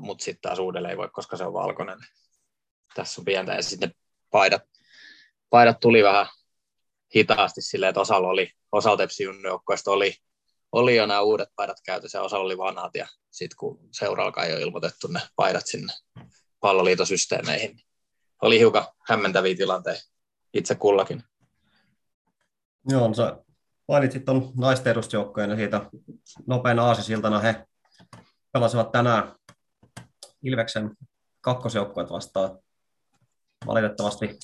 Mutta 0.00 0.24
sitten 0.24 0.42
taas 0.42 0.58
uudelleen 0.58 0.90
ei 0.90 0.96
voi, 0.96 1.08
koska 1.12 1.36
se 1.36 1.44
on 1.44 1.52
valkoinen. 1.52 1.98
Tässä 2.94 3.20
on 3.20 3.24
pientä. 3.24 3.54
Ja 3.54 3.62
sitten 3.62 3.94
paidat, 4.30 4.62
paidat 5.50 5.80
tuli 5.80 6.02
vähän 6.02 6.26
hitaasti 7.16 7.62
silleen, 7.62 7.88
että 7.88 8.00
osalla 8.00 8.28
oli, 8.28 8.50
osalla 8.72 8.96
tepsi 8.96 9.24
oli, 9.86 10.14
oli 10.72 10.96
jo 10.96 11.06
nämä 11.06 11.20
uudet 11.20 11.48
paidat 11.56 11.76
käytössä 11.84 12.18
ja 12.18 12.22
osalla 12.22 12.44
oli 12.44 12.58
vanhat. 12.58 12.94
Ja 12.94 13.08
sitten 13.30 13.56
kun 13.56 13.88
seuraalla 13.90 14.44
ei 14.44 14.52
ole 14.52 14.62
ilmoitettu 14.62 15.06
ne 15.06 15.20
paidat 15.36 15.66
sinne 15.66 15.92
palloliitosysteemeihin, 16.60 17.76
niin 17.76 17.86
oli 18.42 18.58
hiukan 18.58 18.86
hämmentäviä 19.08 19.56
tilanteita 19.56 20.12
itse 20.54 20.74
kullakin. 20.74 21.22
Joo, 22.88 23.08
no 23.08 23.14
sä 23.14 23.36
mainitsit 23.88 24.24
tuon 24.24 24.52
naisten 24.56 24.90
edustusjoukkojen 24.90 25.50
ja 25.50 25.56
siitä 25.56 25.90
nopeana 26.46 26.84
aasisiltana 26.84 27.38
he 27.38 27.66
pelasivat 28.52 28.92
tänään 28.92 29.34
Ilveksen 30.42 30.90
kakkosjoukkueet 31.40 32.10
vastaan. 32.10 32.58
Valitettavasti 33.66 34.38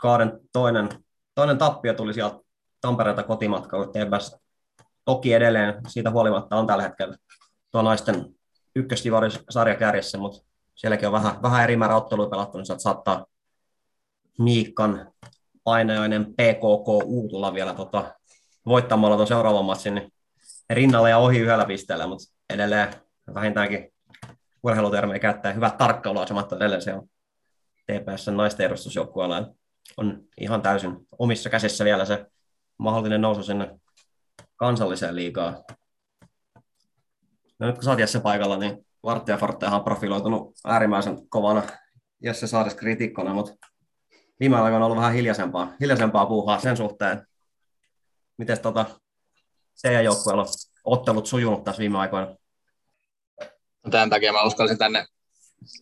kauden 0.00 0.40
toinen, 0.52 0.88
toinen 1.34 1.58
tappio 1.58 1.94
tuli 1.94 2.14
sieltä 2.14 2.36
Tampereelta 2.80 3.22
kotimatkalla 3.22 3.86
TBS. 3.86 4.36
Toki 5.04 5.32
edelleen 5.32 5.74
siitä 5.88 6.10
huolimatta 6.10 6.56
on 6.56 6.66
tällä 6.66 6.82
hetkellä 6.82 7.16
tuo 7.70 7.82
naisten 7.82 8.34
ykköstivarisarja 8.76 9.76
kärjessä, 9.76 10.18
mutta 10.18 10.49
sielläkin 10.80 11.08
on 11.08 11.12
vähän, 11.12 11.42
vähän 11.42 11.64
eri 11.64 11.76
määrä 11.76 11.96
ottelua 11.96 12.30
pelattu, 12.30 12.58
niin 12.58 12.66
sieltä 12.66 12.82
saattaa 12.82 13.26
Miikkan 14.38 15.12
painajainen 15.64 16.24
PKK 16.24 17.04
tulla 17.30 17.54
vielä 17.54 17.74
tota, 17.74 18.14
voittamalla 18.66 19.16
tuon 19.16 19.26
seuraavan 19.26 19.64
matsin 19.64 19.94
niin 19.94 20.12
rinnalla 20.70 21.08
ja 21.08 21.18
ohi 21.18 21.38
yhdellä 21.38 21.64
pisteellä, 21.64 22.06
mutta 22.06 22.34
edelleen 22.50 22.94
vähintäänkin 23.34 23.92
urheilutermejä 24.62 25.18
käyttää 25.18 25.52
hyvät 25.52 25.78
tarkkailuasemat 25.78 26.52
edelleen 26.52 26.82
se 26.82 26.94
on 26.94 27.08
TPS 27.86 28.26
naisten 28.26 28.66
edustusjoukkueella 28.66 29.52
on 29.96 30.22
ihan 30.40 30.62
täysin 30.62 30.96
omissa 31.18 31.50
käsissä 31.50 31.84
vielä 31.84 32.04
se 32.04 32.26
mahdollinen 32.78 33.20
nousu 33.20 33.42
sinne 33.42 33.80
kansalliseen 34.56 35.16
liigaan. 35.16 35.64
No 37.58 37.66
nyt 37.66 37.74
kun 37.74 37.84
sä 37.84 37.90
oot 37.90 38.22
paikalla, 38.22 38.56
niin 38.56 38.86
Vartti 39.02 39.30
ja 39.30 39.36
Fortehan 39.36 39.78
on 39.78 39.84
profiloitunut 39.84 40.54
äärimmäisen 40.64 41.28
kovana 41.28 41.62
Jesse 42.22 42.46
Saaris 42.46 42.74
kritiikkona, 42.74 43.34
mutta 43.34 43.68
viime 44.40 44.56
aikoina 44.56 44.76
on 44.76 44.82
ollut 44.82 44.96
vähän 44.96 45.12
hiljaisempaa, 45.12 45.72
hiljaisempaa 45.80 46.26
puuhaa 46.26 46.60
sen 46.60 46.76
suhteen. 46.76 47.26
Miten 48.36 48.60
tota, 48.60 48.86
teidän 49.82 50.04
joukkueella 50.04 50.42
on 50.42 50.48
ottelut 50.84 51.26
sujunut 51.26 51.64
tässä 51.64 51.80
viime 51.80 51.98
aikoina? 51.98 52.36
No 53.84 53.90
tämän 53.90 54.10
takia 54.10 54.32
mä 54.32 54.42
uskalsin 54.42 54.78
tänne 54.78 55.06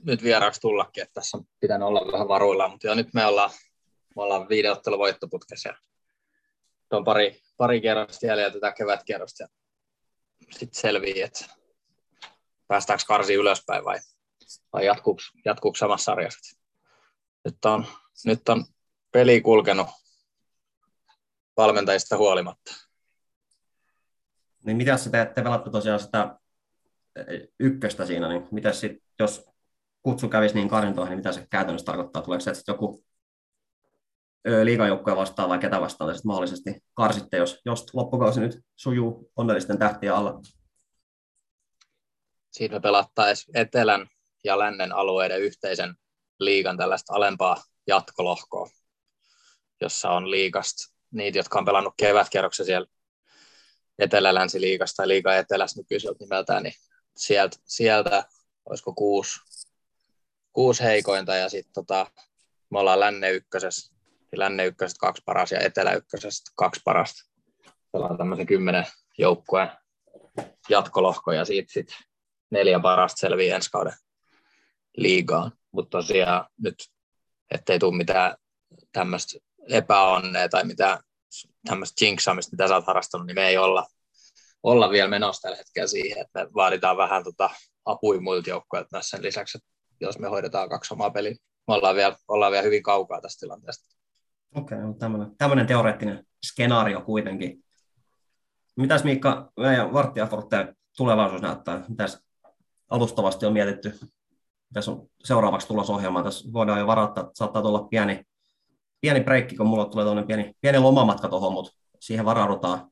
nyt 0.03 0.23
vieraaksi 0.23 0.61
tullakin, 0.61 1.03
että 1.03 1.15
tässä 1.15 1.39
pitänyt 1.61 1.89
olla 1.89 2.13
vähän 2.13 2.29
varuilla, 2.29 2.69
mutta 2.69 2.87
jo 2.87 2.95
nyt 2.95 3.15
me 3.15 3.27
ollaan, 3.27 3.51
me 4.17 4.23
ollaan 4.23 4.49
viiden 4.49 4.73
ottelun 4.73 4.99
voittoputkessa 4.99 5.75
on 6.91 7.05
pari, 7.05 7.41
pari 7.57 7.81
kierrosta 7.81 8.27
jäljellä 8.27 8.53
tätä 8.53 8.73
kevätkierrosta 8.73 9.49
sitten 10.51 10.81
selvii, 10.81 11.23
että 11.23 11.45
päästäänkö 12.69 13.05
karsi 13.09 13.35
ylöspäin 13.35 13.85
vai, 13.85 13.99
vai 14.73 14.87
jatkuuko, 14.87 15.21
jatkuuko 15.45 15.77
samassa 15.77 16.05
sarjassa. 16.05 16.59
Nyt 17.45 17.65
on, 17.65 17.87
nyt 18.27 18.49
on 18.49 18.65
peli 19.13 19.41
kulkenut 19.41 19.87
valmentajista 21.57 22.17
huolimatta. 22.17 22.75
Niin 24.65 24.77
mitä 24.77 24.97
te, 25.11 25.33
te 25.35 25.43
pelatte 25.43 25.71
tosiaan 25.71 26.01
sitä 26.01 26.39
ykköstä 27.61 28.07
siinä, 28.07 28.29
niin 28.29 28.49
mitä 28.51 28.73
sitten, 28.73 29.09
jos 29.19 29.51
kutsu 30.03 30.29
kävisi 30.29 30.55
niin 30.55 30.69
karintoihin, 30.69 31.11
niin 31.11 31.19
mitä 31.19 31.33
se 31.33 31.47
käytännössä 31.51 31.87
tarkoittaa? 31.87 32.23
Tuleeko 32.23 32.41
se, 32.41 32.51
että 32.51 32.73
joku 32.73 33.05
liikajoukkoja 34.65 35.17
vastaan 35.17 35.49
vai 35.49 35.59
ketä 35.59 35.81
vastaan, 35.81 36.11
tai 36.11 36.21
mahdollisesti 36.25 36.85
karsitte, 36.95 37.37
jos, 37.37 37.61
jos 37.65 37.95
loppukausi 37.95 38.41
nyt 38.41 38.61
sujuu 38.77 39.31
onnellisten 39.37 39.79
tähtien 39.79 40.15
alla? 40.15 40.41
Siinä 42.59 42.75
me 42.75 42.81
pelattaisiin 42.81 43.57
etelän 43.57 44.09
ja 44.45 44.59
lännen 44.59 44.93
alueiden 44.93 45.41
yhteisen 45.41 45.95
liigan 46.41 46.77
tällaista 46.77 47.15
alempaa 47.15 47.65
jatkolohkoa, 47.87 48.71
jossa 49.81 50.11
on 50.11 50.31
liikasta 50.31 50.95
niitä, 51.11 51.39
jotka 51.39 51.59
on 51.59 51.65
pelannut 51.65 51.95
kevätkierroksen 51.97 52.67
siellä 52.67 52.87
Etelä-Länsi-liigasta 53.99 54.97
tai 54.97 55.09
liiga 55.09 55.37
etelässä 55.37 55.81
nykyiseltä 55.81 56.19
nimeltään, 56.21 56.63
niin 56.63 56.75
sieltä, 57.17 57.57
sieltä 57.65 58.25
olisiko 58.65 58.93
kuusi, 58.93 59.41
kuusi 60.53 60.83
heikointa 60.83 61.37
ja 61.37 61.49
sitten 61.49 61.73
tota, 61.73 62.07
me 62.71 62.79
ollaan 62.79 63.01
länne 63.01 63.31
ykkösessä, 63.31 63.95
niin 64.33 64.39
länne 64.41 64.67
ykkösestä 64.67 65.01
kaksi 65.01 65.23
parasta 65.27 65.55
ja 65.55 65.61
etelä 65.61 65.93
ykkösestä 65.93 66.51
kaksi 66.55 66.81
parasta. 66.85 67.31
Pelaan 67.93 68.19
tämmöisen 68.19 68.47
kymmenen 68.47 68.87
joukkueen 69.19 69.71
jatkolohko 70.69 71.33
ja 71.33 71.45
siitä 71.45 71.73
sitten 71.73 72.08
neljä 72.51 72.81
parasta 72.81 73.21
selviää 73.21 73.57
ensi 73.57 73.71
kauden 73.71 73.93
liigaan. 74.97 75.53
Mutta 75.73 75.99
tosiaan 75.99 76.47
nyt, 76.63 76.75
ettei 77.51 77.79
tule 77.79 77.97
mitään 77.97 78.37
tämmöistä 78.93 79.39
epäonnea 79.71 80.49
tai 80.49 80.65
mitään 80.65 80.99
tämmöistä 81.67 82.05
jinksaamista, 82.05 82.53
mitä 82.53 82.69
sä 82.69 82.75
oot 82.75 82.87
harrastanut, 82.87 83.27
niin 83.27 83.35
me 83.35 83.49
ei 83.49 83.59
olla 83.59 83.87
olla 84.63 84.91
vielä 84.91 85.09
menossa 85.09 85.43
tällä 85.43 85.57
hetkellä 85.57 85.87
siihen, 85.87 86.19
että 86.19 86.45
me 86.45 86.51
vaaditaan 86.55 86.97
vähän 86.97 87.25
tota 87.25 87.51
apua 87.85 88.21
muilta 88.21 88.51
joukkueilta 88.51 88.89
myös 88.93 89.11
sen 89.11 89.23
lisäksi, 89.23 89.59
että 89.59 89.71
jos 90.01 90.19
me 90.19 90.29
hoidetaan 90.29 90.69
kaksi 90.69 90.95
omaa 90.95 91.11
peliä. 91.11 91.35
Me 91.69 91.75
ollaan 91.75 91.97
vielä, 91.97 92.17
ollaan 92.29 92.53
vielä 92.53 92.63
hyvin 92.63 92.83
kaukaa 92.83 93.21
tästä 93.21 93.41
tilanteesta. 93.41 93.97
Okei, 94.55 94.79
okay, 94.79 94.95
tämmöinen, 94.99 95.37
tämmöinen 95.39 95.67
teoreettinen 95.67 96.27
skenaario 96.47 97.01
kuitenkin. 97.01 97.65
Mitäs 98.77 99.05
Miikka, 99.05 99.53
meidän 99.57 99.93
varttijafortteen 99.93 100.77
tulevaisuus 100.97 101.43
näyttää? 101.43 101.85
Mitäs 101.89 102.23
alustavasti 102.89 103.47
on 103.47 103.53
mietitty? 103.53 103.99
Tässä 104.73 104.91
on 104.91 105.09
seuraavaksi 105.25 105.69
tulosohjelma. 105.69 106.23
Tässä 106.23 106.53
voidaan 106.53 106.79
jo 106.79 106.87
varoittaa, 106.87 107.25
että 107.25 107.37
saattaa 107.37 107.63
tulla 107.63 107.83
pieni, 107.83 108.25
pieni 109.01 109.21
breikki, 109.21 109.57
kun 109.57 109.67
mulla 109.67 109.85
tulee 109.85 110.25
pieni, 110.25 110.55
pieni 110.61 110.79
lomamatka 110.79 111.29
tuohon, 111.29 111.53
mutta 111.53 111.73
siihen 112.01 112.25
varaudutaan 112.25 112.91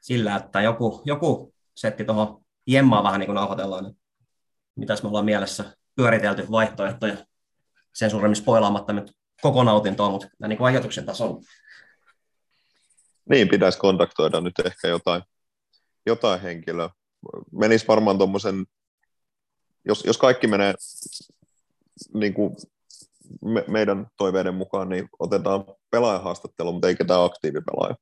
sillä, 0.00 0.36
että 0.36 0.60
joku, 0.60 1.02
joku 1.04 1.54
setti 1.74 2.04
tuohon 2.04 2.44
jemmaa 2.66 3.02
vähän 3.02 3.20
niin 3.20 3.26
kuin 3.26 3.82
niin 3.82 3.96
mitäs 4.76 5.02
me 5.02 5.08
ollaan 5.08 5.24
mielessä 5.24 5.76
pyöritelty 5.96 6.46
vaihtoehtoja 6.50 7.16
sen 7.94 8.10
suuremmin 8.10 8.36
spoilaamatta 8.36 8.92
nyt 8.92 9.12
koko 9.42 9.64
nautintoa, 9.64 10.10
mutta 10.10 10.28
niin 10.48 10.58
kuin 10.58 10.66
ajatuksen 10.66 11.06
tasolla. 11.06 11.40
Niin, 13.28 13.48
pitäisi 13.48 13.78
kontaktoida 13.78 14.40
nyt 14.40 14.58
ehkä 14.64 14.88
jotain, 14.88 15.22
jotain 16.06 16.40
henkilöä. 16.40 16.90
Menisi 17.52 17.88
varmaan 17.88 18.18
tuommoisen, 18.18 18.66
jos, 19.84 20.04
jos 20.04 20.18
kaikki 20.18 20.46
menee 20.46 20.74
niin 22.14 22.34
kuin 22.34 22.56
me, 23.44 23.64
meidän 23.68 24.06
toiveiden 24.16 24.54
mukaan, 24.54 24.88
niin 24.88 25.08
otetaan 25.18 25.64
pelaajahaastattelu, 25.90 26.72
mutta 26.72 26.88
ei 26.88 26.96
ketään 26.96 27.24
aktiivipelaaja. 27.24 27.94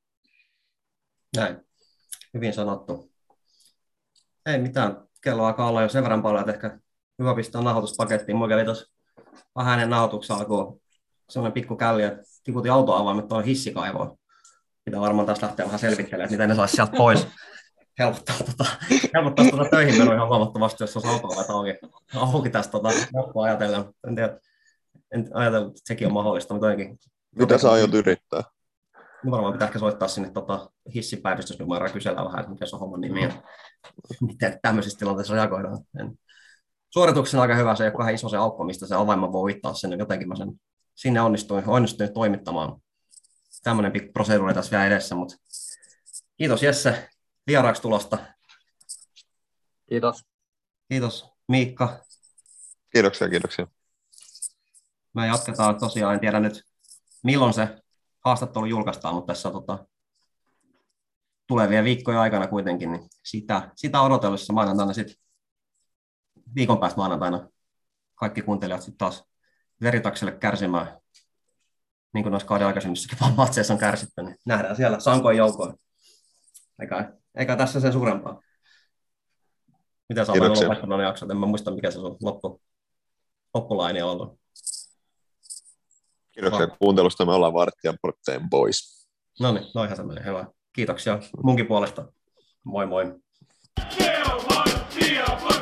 Näin 1.36 1.68
hyvin 2.34 2.52
sanottu. 2.52 3.10
Ei 4.46 4.59
mitään, 4.59 5.09
kello 5.20 5.44
alkaa 5.44 5.68
olla 5.68 5.82
jo 5.82 5.88
sen 5.88 6.02
verran 6.02 6.22
paljon, 6.22 6.40
että 6.40 6.52
ehkä 6.52 6.78
hyvä 7.18 7.34
pistää 7.34 7.62
nauhoituspakettiin. 7.62 8.36
Mulla 8.36 8.48
kävi 8.48 8.64
tuossa 8.64 8.92
vähän 9.56 9.72
ennen 9.74 9.90
nauhoituksen 9.90 10.36
alkuun 10.36 10.80
sellainen 11.30 11.52
pikku 11.52 11.76
källi, 11.76 12.02
että 12.02 12.22
tiputin 12.44 12.72
autoavaimet 12.72 13.28
tuohon 13.28 13.44
hissikaivoon. 13.44 14.16
Pitää 14.84 15.00
varmaan 15.00 15.26
taas 15.26 15.42
lähteä 15.42 15.66
vähän 15.66 15.78
selvittelemään, 15.78 16.24
että 16.24 16.34
miten 16.34 16.48
ne 16.48 16.55
saisi 16.55 16.76
sieltä 16.76 16.96
pois. 16.96 17.26
Helpottaa, 17.99 18.37
tota, 18.47 18.70
helpottaa 19.15 19.45
tota 19.51 19.70
töihin 19.70 19.99
menoa 19.99 20.15
ihan 20.15 20.29
huomattavasti, 20.29 20.83
jos 20.83 20.97
olisi 20.97 21.09
autoavat 21.09 21.51
auki, 21.51 21.75
auki 22.15 22.51
tästä 22.51 22.73
tota, 22.73 22.89
ajatellen. 23.43 23.85
En 24.09 24.15
tiedä, 24.15 24.39
en 25.15 25.31
ajatellut, 25.35 25.69
että 25.69 25.81
sekin 25.85 26.07
on 26.07 26.12
mahdollista, 26.12 26.55
mutta 26.55 26.70
jotenkin. 26.70 26.99
Mitä 27.37 27.59
sä 27.59 27.73
aiot 27.73 27.95
yrittää? 27.95 28.43
Niin 29.23 29.31
varmaan 29.31 29.53
pitää 29.53 29.66
ehkä 29.69 29.79
soittaa 29.79 30.09
sinne 30.09 30.31
tota, 30.31 30.70
hissipäivystysnumeroa 30.95 31.89
ja 31.89 31.93
kysellä 31.93 32.25
vähän, 32.25 32.41
että 32.41 32.53
mikä 32.53 32.66
se 32.66 32.77
on 32.77 32.81
homman 32.81 33.01
nimi 33.01 33.23
ja 33.23 33.33
miten 34.20 34.59
tämmöisissä 34.62 34.99
tilanteissa 34.99 35.35
reagoidaan. 35.35 35.79
En. 36.01 36.19
Suorituksena 36.91 37.43
aika 37.43 37.55
hyvä, 37.55 37.75
se 37.75 37.85
ei 37.85 37.91
ole 37.95 38.12
iso 38.12 38.29
se 38.29 38.37
aukko, 38.37 38.65
mistä 38.65 38.87
se 38.87 38.95
avaima 38.95 39.33
voi 39.33 39.43
uittaa 39.43 39.75
sinne, 39.75 39.97
jotenkin 39.97 40.29
mä 40.29 40.37
sen 40.37 40.53
sinne 40.95 41.20
onnistuin, 41.20 41.65
onnistuin 41.66 42.15
toimittamaan. 42.15 42.81
Tämmöinen 43.62 43.93
pikku 43.93 44.12
proseduuri 44.12 44.55
tässä 44.55 44.70
vielä 44.70 44.87
edessä, 44.87 45.15
mutta 45.15 45.37
Kiitos 46.39 46.62
Jesse 46.62 47.09
vieraaksi 47.49 47.83
tulosta. 47.83 48.19
Kiitos. 49.89 50.25
Kiitos 50.89 51.39
Miikka. 51.49 52.05
Kiitoksia, 52.93 53.29
kiitoksia. 53.29 53.66
Me 55.15 55.27
jatketaan 55.27 55.79
tosiaan, 55.79 56.15
en 56.15 56.20
tiedä 56.20 56.41
nyt 56.41 56.65
milloin 57.23 57.55
se 57.55 57.83
haastattelu 58.25 58.65
julkaistaan, 58.65 59.15
mutta 59.15 59.33
tässä 59.33 59.49
on 59.49 59.53
tota, 59.53 59.87
tulevien 61.47 61.85
viikkojen 61.85 62.20
aikana 62.20 62.47
kuitenkin, 62.47 62.93
niin 62.93 63.09
sitä, 63.25 63.70
sitä 63.77 64.01
odotellessa 64.01 64.53
maanantaina 64.53 64.93
sitten 64.93 65.16
viikon 66.55 66.81
päästä 66.81 66.97
maanantaina 66.97 67.49
kaikki 68.15 68.43
kuuntelijat 68.43 68.83
sitten 68.83 68.99
taas 68.99 69.25
veritakselle 69.81 70.33
kärsimään, 70.33 71.01
niin 72.15 72.23
kuin 72.23 72.31
noissa 72.31 72.49
kauden 72.49 72.66
aikaisemmissakin 72.66 73.19
matseissa 73.37 73.75
on 73.75 73.81
kärsitty, 73.81 74.23
niin 74.23 74.37
nähdään 74.47 74.77
siellä 74.77 75.01
sankoin 75.01 75.37
joukoin. 75.37 75.75
Eikä, 76.81 77.18
eikä 77.39 77.56
tässä 77.56 77.81
sen 77.81 77.93
suurempaa. 77.93 78.40
Mitä 80.09 80.24
sä 80.24 80.32
olet 80.32 80.62
lopettanut 80.62 81.02
jaksot? 81.02 81.31
En 81.31 81.36
mä 81.36 81.47
muista, 81.47 81.70
mikä 81.70 81.90
se 81.90 81.94
sun 81.94 82.16
loppu, 82.23 82.62
loppulaini 83.55 84.02
on 84.02 84.10
ollut. 84.10 84.40
Kiitoksia 86.32 86.66
oh. 86.66 86.78
kuuntelusta. 86.78 87.27
Me 87.27 87.32
ollaan 87.32 87.52
varttia 87.52 87.94
portteen 88.02 88.51
pois. 88.51 89.09
No 89.40 89.52
niin, 89.52 89.66
noihän 89.74 89.97
se 89.97 90.02
menee. 90.02 90.24
Hyvä. 90.24 90.47
Kiitoksia 90.73 91.19
munkin 91.43 91.66
puolesta. 91.66 92.12
Moi 92.65 92.86
moi. 92.86 93.15
Yeah, 94.01 95.57